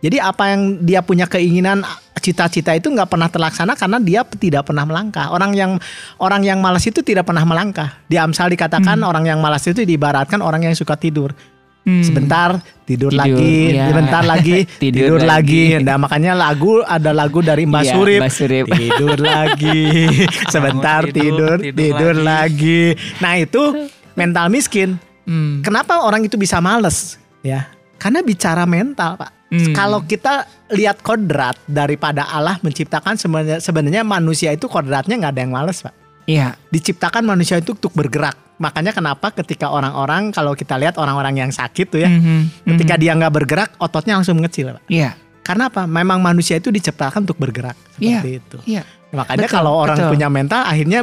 Jadi 0.00 0.16
apa 0.16 0.56
yang 0.56 0.80
dia 0.80 1.04
punya 1.04 1.28
keinginan 1.28 1.84
cita-cita 2.20 2.72
itu 2.76 2.88
nggak 2.88 3.08
pernah 3.08 3.28
terlaksana 3.28 3.76
karena 3.76 4.00
dia 4.00 4.20
tidak 4.24 4.68
pernah 4.68 4.84
melangkah. 4.88 5.28
Orang 5.32 5.52
yang 5.52 5.76
orang 6.16 6.40
yang 6.44 6.60
malas 6.60 6.84
itu 6.88 7.04
tidak 7.04 7.28
pernah 7.28 7.44
melangkah. 7.44 8.00
Di 8.08 8.16
Amsal 8.16 8.52
dikatakan 8.52 9.00
orang 9.04 9.28
yang 9.28 9.40
malas 9.40 9.64
itu 9.68 9.84
diibaratkan 9.84 10.40
orang 10.40 10.64
yang 10.68 10.74
suka 10.76 10.96
tidur. 10.96 11.32
Hmm. 11.80 12.04
Sebentar 12.04 12.60
tidur, 12.84 13.08
Tidur, 13.08 13.16
lagi, 13.16 13.72
ya. 13.72 13.88
sebentar 13.88 14.20
lagi 14.20 14.68
Tidur 14.84 15.16
tidur, 15.16 15.20
lagi. 15.24 15.80
lagi. 15.80 15.84
Nah 15.84 15.96
makanya 15.96 16.32
lagu 16.36 16.84
ada 16.84 17.08
lagu 17.16 17.40
dari 17.40 17.64
Mbak 17.64 17.82
Iya, 17.88 17.92
Surip. 17.96 18.20
Mbak 18.20 18.32
Surip. 18.36 18.64
Tidur 18.68 19.16
lagi, 19.16 19.80
sebentar 20.54 21.00
tidur, 21.08 21.56
tidur, 21.56 21.56
tidur, 21.56 21.80
tidur 21.80 22.14
lagi. 22.20 22.82
Nah 23.24 23.32
itu 23.40 23.88
mental 24.12 24.52
miskin. 24.52 25.00
Hmm. 25.24 25.64
Kenapa 25.64 26.04
orang 26.04 26.20
itu 26.20 26.36
bisa 26.36 26.60
males? 26.60 27.16
Ya, 27.40 27.72
karena 27.96 28.20
bicara 28.20 28.68
mental, 28.68 29.16
Pak. 29.16 29.39
Hmm. 29.50 29.74
Kalau 29.74 30.06
kita 30.06 30.46
lihat 30.70 31.02
kodrat 31.02 31.58
daripada 31.66 32.22
Allah 32.22 32.56
menciptakan 32.62 33.18
sebenarnya 33.18 33.58
sebenarnya 33.58 34.02
manusia 34.06 34.54
itu 34.54 34.70
kodratnya 34.70 35.18
nggak 35.18 35.32
ada 35.34 35.42
yang 35.42 35.52
males, 35.52 35.82
Pak. 35.82 35.94
Iya. 36.30 36.54
Diciptakan 36.70 37.26
manusia 37.26 37.58
itu 37.58 37.74
untuk 37.74 37.90
bergerak. 37.90 38.38
Makanya 38.62 38.94
kenapa 38.94 39.34
ketika 39.34 39.72
orang-orang 39.72 40.30
kalau 40.30 40.54
kita 40.54 40.78
lihat 40.78 40.94
orang-orang 41.02 41.34
yang 41.42 41.50
sakit 41.50 41.86
tuh 41.90 42.00
ya, 42.06 42.10
Mhm, 42.12 42.70
ketika 42.76 42.94
mhm. 42.94 43.00
dia 43.02 43.12
nggak 43.18 43.34
bergerak, 43.34 43.70
ototnya 43.82 44.14
langsung 44.14 44.38
mengecil, 44.38 44.78
Pak. 44.78 44.84
Iya. 44.86 45.18
Karena 45.42 45.66
apa? 45.66 45.82
Memang 45.90 46.22
manusia 46.22 46.54
itu 46.60 46.70
diciptakan 46.70 47.26
untuk 47.26 47.40
bergerak 47.40 47.74
Iya. 47.98 48.22
seperti 48.22 48.30
itu. 48.38 48.58
Iya. 48.70 48.82
Makanya 49.10 49.48
Betul, 49.50 49.56
kalau 49.58 49.72
orang 49.82 49.98
betul. 49.98 50.10
punya 50.14 50.28
mental 50.30 50.62
akhirnya 50.62 51.00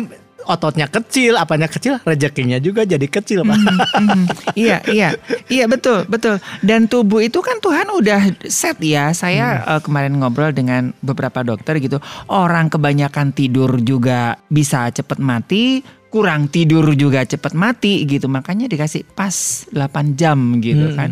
ototnya 0.48 0.88
kecil, 0.88 1.36
apanya 1.36 1.68
kecil, 1.68 2.00
rezekinya 2.02 2.58
juga 2.58 2.82
jadi 2.82 3.04
kecil, 3.04 3.43
Pak. 3.43 3.58
Mhm. 3.93 4.24
iya, 4.56 4.80
iya, 4.88 5.10
iya 5.48 5.66
betul, 5.68 6.08
betul. 6.08 6.39
Dan 6.60 6.88
tubuh 6.88 7.20
itu 7.20 7.38
kan 7.39 7.60
Tuhan 7.60 7.91
udah 7.91 8.48
set 8.48 8.80
ya. 8.80 9.12
Saya 9.12 9.60
Hmm. 9.60 9.72
eh, 9.76 9.82
kemarin 9.84 10.14
ngobrol 10.16 10.50
dengan 10.50 10.95
beberapa 11.00 11.43
dokter 11.43 11.78
gitu. 11.78 12.00
Orang 12.26 12.68
kebanyakan 12.68 13.32
tidur 13.32 13.78
juga 13.78 14.39
bisa 14.48 14.88
cepet 14.88 15.20
mati, 15.20 15.84
kurang 16.08 16.48
tidur 16.48 16.95
juga 16.95 17.22
cepet 17.22 17.52
mati 17.52 18.08
gitu. 18.08 18.26
Makanya 18.26 18.66
dikasih 18.66 19.04
pas 19.12 19.68
8 19.70 20.16
jam 20.16 20.58
gitu 20.58 20.89
Hmm. 20.89 20.95
kan. 20.95 21.10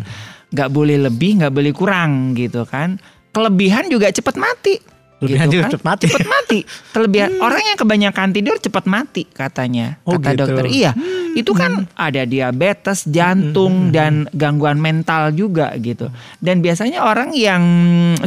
Nggak 0.50 0.70
boleh 0.72 0.98
lebih, 0.98 1.44
nggak 1.44 1.52
boleh 1.52 1.74
kurang 1.76 2.32
gitu 2.34 2.64
kan. 2.64 2.96
Kelebihan 3.30 3.92
juga 3.92 4.08
cepet 4.08 4.40
mati. 4.40 4.95
Kelebihan 5.16 5.47
gitu 5.47 5.63
kan. 5.63 5.72
cepet 5.72 5.86
mati. 5.88 6.05
Cepet 6.11 6.28
mati. 6.28 6.59
Kelebihan 6.91 7.30
orang 7.39 7.63
yang 7.63 7.78
kebanyakan 7.80 8.28
tidur 8.36 8.55
cepet 8.59 8.86
mati 8.86 9.24
katanya. 9.24 9.95
Oh, 10.03 10.20
kata 10.20 10.36
gitu. 10.36 10.39
dokter. 10.43 10.66
Iya, 10.68 10.91
itu 11.39 11.51
kan 11.55 11.88
ada 11.95 12.22
diabetes, 12.28 13.07
jantung 13.07 13.95
dan 13.95 14.28
gangguan 14.36 14.78
mental 14.78 15.32
juga 15.32 15.72
gitu. 15.80 16.11
Dan 16.43 16.59
biasanya 16.59 17.07
orang 17.07 17.32
yang 17.32 17.63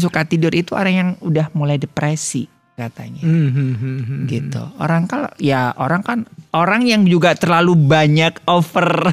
suka 0.00 0.24
tidur 0.24 0.52
itu 0.56 0.72
orang 0.72 0.94
yang 0.94 1.10
udah 1.20 1.52
mulai 1.52 1.76
depresi 1.76 2.48
katanya. 2.78 3.20
Hmm, 3.26 3.50
hmm, 3.50 3.72
hmm, 3.74 4.00
hmm. 4.06 4.20
Gitu. 4.30 4.62
Orang 4.78 5.10
kalau 5.10 5.28
ya 5.42 5.74
orang 5.76 6.00
kan 6.06 6.18
orang 6.54 6.86
yang 6.86 7.02
juga 7.04 7.34
terlalu 7.34 7.74
banyak 7.74 8.38
over 8.46 9.12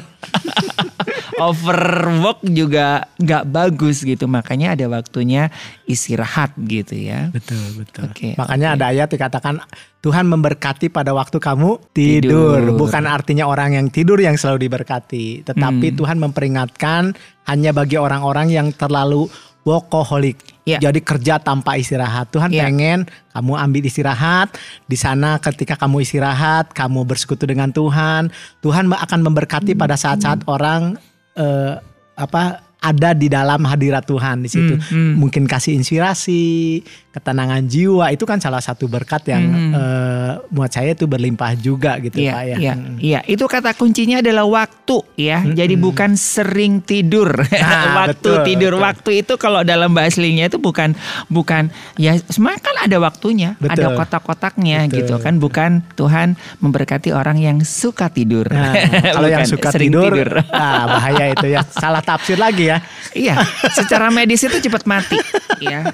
overwork 1.36 2.40
juga 2.46 3.06
nggak 3.18 3.44
bagus 3.46 4.02
gitu. 4.02 4.26
Makanya 4.26 4.74
ada 4.74 4.86
waktunya 4.86 5.50
istirahat 5.84 6.54
gitu 6.58 6.94
ya. 6.94 7.28
Betul, 7.30 7.82
betul. 7.82 8.06
Oke, 8.08 8.34
Makanya 8.34 8.68
oke. 8.72 8.76
ada 8.78 8.84
ayat 8.90 9.08
dikatakan 9.10 9.54
Tuhan 10.00 10.26
memberkati 10.30 10.86
pada 10.88 11.10
waktu 11.10 11.38
kamu 11.38 11.82
tidur. 11.90 12.62
Tidur. 12.62 12.78
Bukan 12.78 13.04
artinya 13.04 13.50
orang 13.50 13.74
yang 13.74 13.86
tidur 13.90 14.22
yang 14.22 14.38
selalu 14.38 14.70
diberkati, 14.70 15.42
tetapi 15.42 15.86
Hmm. 15.92 15.96
Tuhan 15.98 16.16
memperingatkan 16.22 17.02
hanya 17.46 17.70
bagi 17.74 17.98
orang-orang 17.98 18.50
yang 18.50 18.70
terlalu 18.70 19.26
workaholic. 19.66 20.38
Ya. 20.62 20.78
Jadi 20.78 21.02
kerja 21.02 21.42
tanpa 21.42 21.74
istirahat. 21.74 22.30
Tuhan 22.30 22.54
Ya. 22.54 22.70
pengen 22.70 23.06
kamu 23.34 23.52
ambil 23.58 23.82
istirahat. 23.82 24.54
Di 24.86 24.94
sana 24.94 25.42
ketika 25.42 25.74
kamu 25.74 26.06
istirahat, 26.06 26.70
kamu 26.70 27.02
bersekutu 27.02 27.50
dengan 27.50 27.74
Tuhan. 27.74 28.30
Tuhan 28.62 28.86
akan 28.86 29.20
memberkati 29.26 29.74
pada 29.74 29.98
saat-saat 29.98 30.46
orang 30.46 30.94
eh, 31.36 31.74
apa 32.16 32.66
ada 32.86 33.10
di 33.16 33.26
dalam 33.26 33.66
hadirat 33.66 34.04
Tuhan 34.06 34.46
di 34.46 34.50
situ. 34.52 34.74
Hmm, 34.78 34.86
hmm. 34.86 35.12
Mungkin 35.18 35.44
kasih 35.50 35.74
inspirasi, 35.74 36.80
ketenangan 37.16 37.64
jiwa 37.64 38.12
itu 38.12 38.28
kan 38.28 38.36
salah 38.36 38.60
satu 38.60 38.84
berkat 38.86 39.24
yang 39.24 39.44
Hmm. 39.46 39.72
eh, 39.72 40.32
buat 40.52 40.68
saya 40.68 40.92
itu 40.92 41.08
berlimpah 41.08 41.56
juga 41.56 41.96
gitu 41.96 42.20
Iya, 42.20 42.32
Pak 42.34 42.42
ya. 42.44 42.56
iya, 42.60 42.74
Mm. 42.76 42.96
iya. 43.00 43.20
Itu 43.24 43.48
kata 43.48 43.72
kuncinya 43.72 44.20
adalah 44.20 44.44
waktu 44.44 45.00
ya. 45.16 45.40
Jadi 45.40 45.74
bukan 45.74 46.12
sering 46.14 46.82
tidur. 46.82 47.32
Nah, 47.56 48.04
waktu 48.04 48.20
betul, 48.20 48.44
tidur, 48.44 48.72
betul. 48.76 48.84
waktu 48.84 49.10
itu 49.24 49.32
kalau 49.36 49.60
dalam 49.62 49.90
bahasa 49.90 50.16
aslinya 50.16 50.48
itu 50.48 50.56
bukan 50.56 50.96
bukan 51.28 51.68
ya 52.00 52.16
semuanya 52.30 52.60
kan 52.62 52.76
ada 52.80 52.96
waktunya, 52.96 53.52
Betul. 53.58 53.84
ada 53.84 53.86
kotak-kotaknya 53.92 54.88
gitu 54.88 55.16
kan. 55.18 55.36
Bukan 55.36 55.84
Tuhan 55.92 56.36
memberkati 56.60 57.12
orang 57.12 57.36
yang 57.36 57.60
suka 57.60 58.08
tidur. 58.08 58.48
Nah, 58.48 58.72
kalau 59.16 59.28
yang 59.28 59.44
suka 59.44 59.72
sering 59.72 59.92
tidur, 59.92 60.40
ah, 60.52 60.84
bahaya 60.88 61.32
itu 61.32 61.46
ya. 61.48 61.60
Salah 61.68 62.00
tafsir 62.00 62.36
lagi 62.36 62.68
ya. 62.70 62.80
iya, 63.12 63.36
secara 63.72 64.08
medis 64.08 64.40
itu 64.40 64.56
cepat 64.58 64.84
mati, 64.84 65.16
ya. 65.60 65.90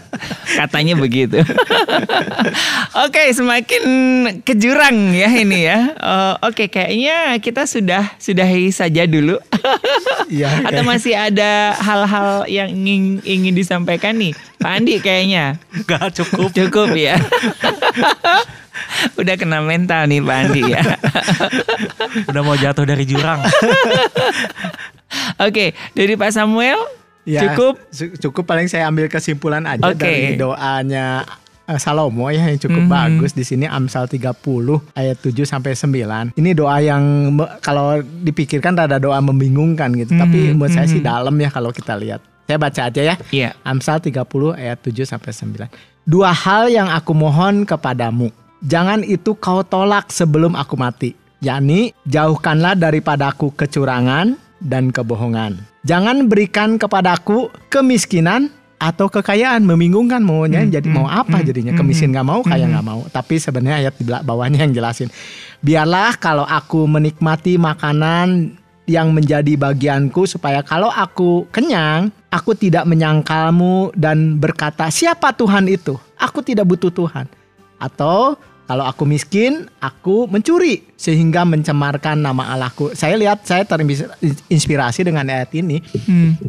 Katanya 0.55 0.95
begitu. 0.95 1.12
Oke, 3.05 3.23
semakin 3.31 3.83
ke 4.41 4.57
jurang 4.57 5.13
ya 5.13 5.29
ini 5.29 5.69
ya. 5.69 5.79
Eh, 5.93 6.35
Oke, 6.49 6.73
kayaknya 6.73 7.37
kita 7.39 7.69
sudah 7.69 8.17
sudahi 8.17 8.73
saja 8.73 9.05
dulu. 9.05 9.37
Iya. 10.33 10.49
Atau 10.65 10.81
masih 10.89 11.13
ada 11.13 11.77
hal-hal 11.77 12.49
yang 12.49 12.73
ingin 12.73 13.21
ingin 13.21 13.53
disampaikan 13.53 14.17
nih, 14.17 14.33
Pak 14.57 14.81
Andi 14.81 14.97
kayaknya 14.97 15.61
Gak 15.85 16.17
cukup. 16.17 16.49
cukup 16.57 16.97
ya. 16.97 17.21
Udah 19.21 19.35
kena 19.37 19.61
mental 19.61 20.09
nih 20.09 20.25
Pak 20.25 20.37
Andi 20.41 20.63
ya. 20.73 20.81
Udah 22.33 22.41
mau 22.41 22.57
jatuh 22.57 22.89
dari 22.89 23.05
jurang. 23.05 23.45
Oke, 25.37 25.77
dari 25.93 26.15
Pak 26.17 26.33
Samuel 26.33 26.81
Ya, 27.23 27.47
cukup. 27.47 27.79
cukup 28.19 28.45
paling 28.45 28.67
saya 28.67 28.87
ambil 28.87 29.07
kesimpulan 29.07 29.63
aja 29.63 29.83
Oke. 29.85 30.03
dari 30.03 30.35
doanya 30.35 31.23
eh, 31.63 31.79
Salomo 31.79 32.27
ya 32.27 32.51
yang 32.51 32.59
cukup 32.59 32.83
Mhm. 32.83 32.91
bagus 32.91 33.31
di 33.31 33.47
sini 33.47 33.65
Amsal 33.65 34.11
30 34.11 34.83
ayat 34.93 35.15
7 35.17 35.47
sampai 35.47 35.79
9. 35.79 36.35
Ini 36.35 36.51
doa 36.53 36.83
yang 36.83 37.31
kalau 37.59 38.03
dipikirkan 38.03 38.75
rada 38.75 38.99
doa 38.99 39.23
membingungkan 39.23 39.95
gitu, 39.95 40.13
tapi 40.13 40.51
Mhm, 40.51 40.59
buat 40.59 40.75
saya 40.75 40.91
sih 40.91 40.99
mhm. 40.99 41.07
dalam 41.07 41.35
ya 41.37 41.49
kalau 41.49 41.71
kita 41.71 41.95
lihat. 41.95 42.19
Saya 42.43 42.59
baca 42.59 42.81
aja 42.85 43.01
ya. 43.01 43.15
Iya. 43.31 43.55
Amsal 43.63 44.03
30 44.03 44.51
ayat 44.53 44.83
7 44.83 45.07
sampai 45.07 45.31
9. 45.31 45.71
Dua 46.03 46.35
hal 46.35 46.67
yang 46.67 46.91
aku 46.91 47.15
mohon 47.15 47.63
kepadamu. 47.63 48.35
Jangan 48.61 49.07
itu 49.07 49.35
kau 49.35 49.63
tolak 49.63 50.11
sebelum 50.11 50.55
aku 50.55 50.75
mati. 50.75 51.15
yakni 51.39 51.91
jauhkanlah 52.07 52.75
daripadaku 52.75 53.51
kecurangan 53.53 54.39
dan 54.59 54.91
kebohongan. 54.91 55.59
Jangan 55.83 56.31
berikan 56.31 56.79
kepadaku 56.79 57.51
kemiskinan 57.67 58.55
atau 58.79 59.11
kekayaan. 59.11 59.67
Membingungkan 59.67 60.23
maunya 60.23 60.63
Hmm, 60.63 60.71
jadi 60.71 60.87
hmm, 60.87 60.97
mau 60.99 61.07
apa 61.11 61.43
hmm, 61.43 61.47
jadinya. 61.47 61.73
hmm, 61.75 61.81
kemiskin 61.83 62.11
nggak 62.15 62.27
mau 62.27 62.41
kaya 62.43 62.67
hmm. 62.67 62.73
nggak 62.75 62.87
mau. 62.87 63.01
Tapi 63.11 63.35
sebenarnya 63.43 63.77
ayat 63.87 63.95
di 63.99 64.05
bawahnya 64.07 64.67
yang 64.67 64.75
jelasin. 64.75 65.11
Biarlah 65.63 66.19
kalau 66.19 66.47
aku 66.47 66.87
menikmati 66.87 67.59
makanan 67.59 68.59
yang 68.91 69.15
menjadi 69.15 69.55
bagianku 69.55 70.27
supaya 70.27 70.59
kalau 70.67 70.91
aku 70.91 71.47
kenyang 71.55 72.11
aku 72.35 72.59
tidak 72.59 72.83
menyangkalmu 72.83 73.95
dan 73.95 74.39
berkata 74.43 74.91
siapa 74.91 75.31
Tuhan 75.35 75.71
itu? 75.71 75.95
Aku 76.19 76.43
tidak 76.43 76.67
butuh 76.67 76.91
Tuhan. 76.91 77.27
Atau 77.79 78.39
kalau 78.73 78.89
aku 78.89 79.05
miskin 79.05 79.69
aku 79.85 80.25
mencuri 80.33 80.81
sehingga 80.97 81.45
mencemarkan 81.45 82.25
nama 82.25 82.57
Allahku 82.57 82.97
saya 82.97 83.21
lihat 83.21 83.45
saya 83.45 83.69
terinspirasi 83.69 85.05
dengan 85.05 85.29
ayat 85.29 85.53
ini 85.53 85.85
Hmm. 86.09 86.41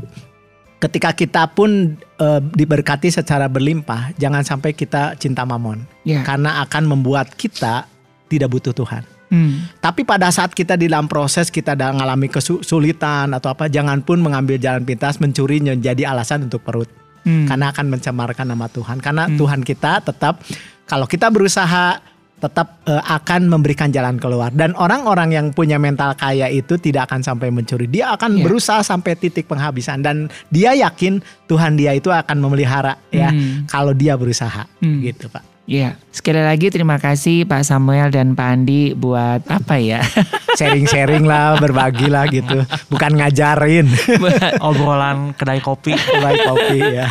ketika 0.79 1.11
kita 1.11 1.51
pun 1.51 1.99
eh, 1.99 2.39
diberkati 2.39 3.11
secara 3.11 3.51
berlimpah, 3.51 4.15
jangan 4.15 4.47
sampai 4.47 4.71
kita 4.71 5.19
cinta 5.19 5.43
mamon, 5.43 5.83
Ya. 6.07 6.23
karena 6.23 6.63
akan 6.63 6.87
membuat 6.87 7.35
kita 7.35 7.87
tidak 8.31 8.47
butuh 8.47 8.71
Tuhan. 8.71 9.03
Hmm. 9.27 9.67
Tapi 9.83 10.07
pada 10.07 10.31
saat 10.31 10.55
kita 10.55 10.79
di 10.79 10.87
dalam 10.87 11.11
proses 11.11 11.51
kita 11.51 11.75
dalam 11.75 11.99
mengalami 11.99 12.31
kesulitan 12.31 13.35
atau 13.35 13.51
apa, 13.51 13.67
jangan 13.67 13.99
pun 13.99 14.23
mengambil 14.23 14.55
jalan 14.55 14.87
pintas 14.87 15.19
mencuri 15.19 15.59
menjadi 15.59 16.07
alasan 16.07 16.47
untuk 16.47 16.63
perut, 16.63 16.87
Hmm. 17.27 17.47
karena 17.47 17.71
akan 17.71 17.85
mencemarkan 17.91 18.47
nama 18.47 18.67
Tuhan. 18.67 18.99
Karena 18.99 19.27
Tuhan 19.31 19.63
kita 19.63 20.03
tetap 20.03 20.43
kalau 20.83 21.07
kita 21.07 21.31
berusaha 21.31 22.03
tetap 22.43 22.83
eh, 22.83 22.99
akan 22.99 23.47
memberikan 23.47 23.87
jalan 23.87 24.19
keluar 24.19 24.51
dan 24.51 24.75
orang-orang 24.75 25.31
yang 25.31 25.45
punya 25.49 25.79
mental 25.79 26.11
kaya 26.13 26.51
itu 26.51 26.75
tidak 26.75 27.07
akan 27.07 27.23
sampai 27.23 27.47
mencuri 27.47 27.87
dia 27.87 28.11
akan 28.11 28.35
Iya. 28.35 28.43
berusaha 28.43 28.81
sampai 28.83 29.15
titik 29.15 29.47
penghabisan 29.47 30.03
dan 30.03 30.27
dia 30.49 30.75
yakin 30.75 31.23
Tuhan 31.45 31.73
dia 31.73 31.95
itu 31.95 32.11
akan 32.11 32.37
memelihara 32.37 32.99
ya 33.09 33.31
Hmm. 33.31 33.63
kalau 33.65 33.95
dia 33.95 34.13
berusaha 34.13 34.67
Hmm. 34.77 34.99
gitu 34.99 35.31
pak 35.31 35.55
Ya, 35.63 35.95
sekali 36.11 36.43
lagi 36.43 36.67
terima 36.67 36.99
kasih 36.99 37.47
Pak 37.47 37.63
Samuel 37.63 38.11
dan 38.11 38.35
Pak 38.35 38.47
Andi 38.51 38.91
buat 38.91 39.47
apa 39.47 39.79
ya? 39.79 40.03
sharing-sharing 40.59 41.23
lah 41.23 41.55
berbagi 41.55 42.11
lah 42.11 42.27
gitu 42.27 42.67
bukan 42.91 43.15
ngajarin 43.15 43.87
Obrolan 44.59 45.31
kedai 45.31 45.63
kopi. 45.63 45.95
baik 45.95 46.41
kopi 46.43 46.77
ya 46.83 47.07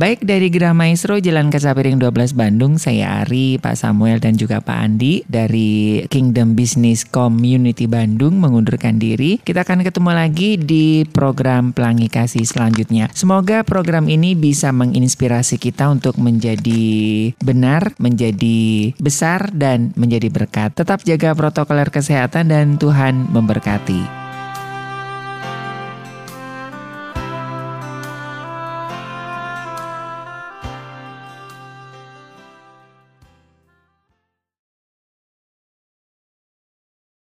Baik 0.00 0.24
dari 0.24 0.48
Gerah 0.48 0.72
Maestro 0.72 1.20
Jalan 1.20 1.52
Kasapiring 1.52 2.00
12 2.00 2.32
Bandung, 2.32 2.80
saya 2.80 3.20
Ari, 3.20 3.60
Pak 3.60 3.76
Samuel 3.76 4.16
dan 4.16 4.32
juga 4.32 4.64
Pak 4.64 4.78
Andi 4.80 5.20
dari 5.28 6.00
Kingdom 6.08 6.56
Business 6.56 7.04
Community 7.04 7.84
Bandung 7.84 8.40
mengundurkan 8.40 8.96
diri. 8.96 9.36
Kita 9.44 9.60
akan 9.60 9.84
ketemu 9.84 10.10
lagi 10.16 10.56
di 10.56 11.04
program 11.04 11.76
Pelangi 11.76 12.08
Kasih 12.08 12.48
selanjutnya. 12.48 13.12
Semoga 13.12 13.60
program 13.60 14.08
ini 14.08 14.32
bisa 14.32 14.72
menginspirasi 14.72 15.60
kita 15.60 15.92
untuk 15.92 16.16
menjadi 16.16 16.80
benar, 17.44 17.92
menjadi 18.00 18.96
besar 18.96 19.52
dan 19.52 19.92
menjadi 20.00 20.32
berkat. 20.32 20.80
Tetap 20.80 21.04
jaga 21.04 21.36
protokol 21.36 21.76
kesehatan 21.92 22.48
dan 22.48 22.80
Tuhan 22.80 23.28
memberkati. 23.28 24.29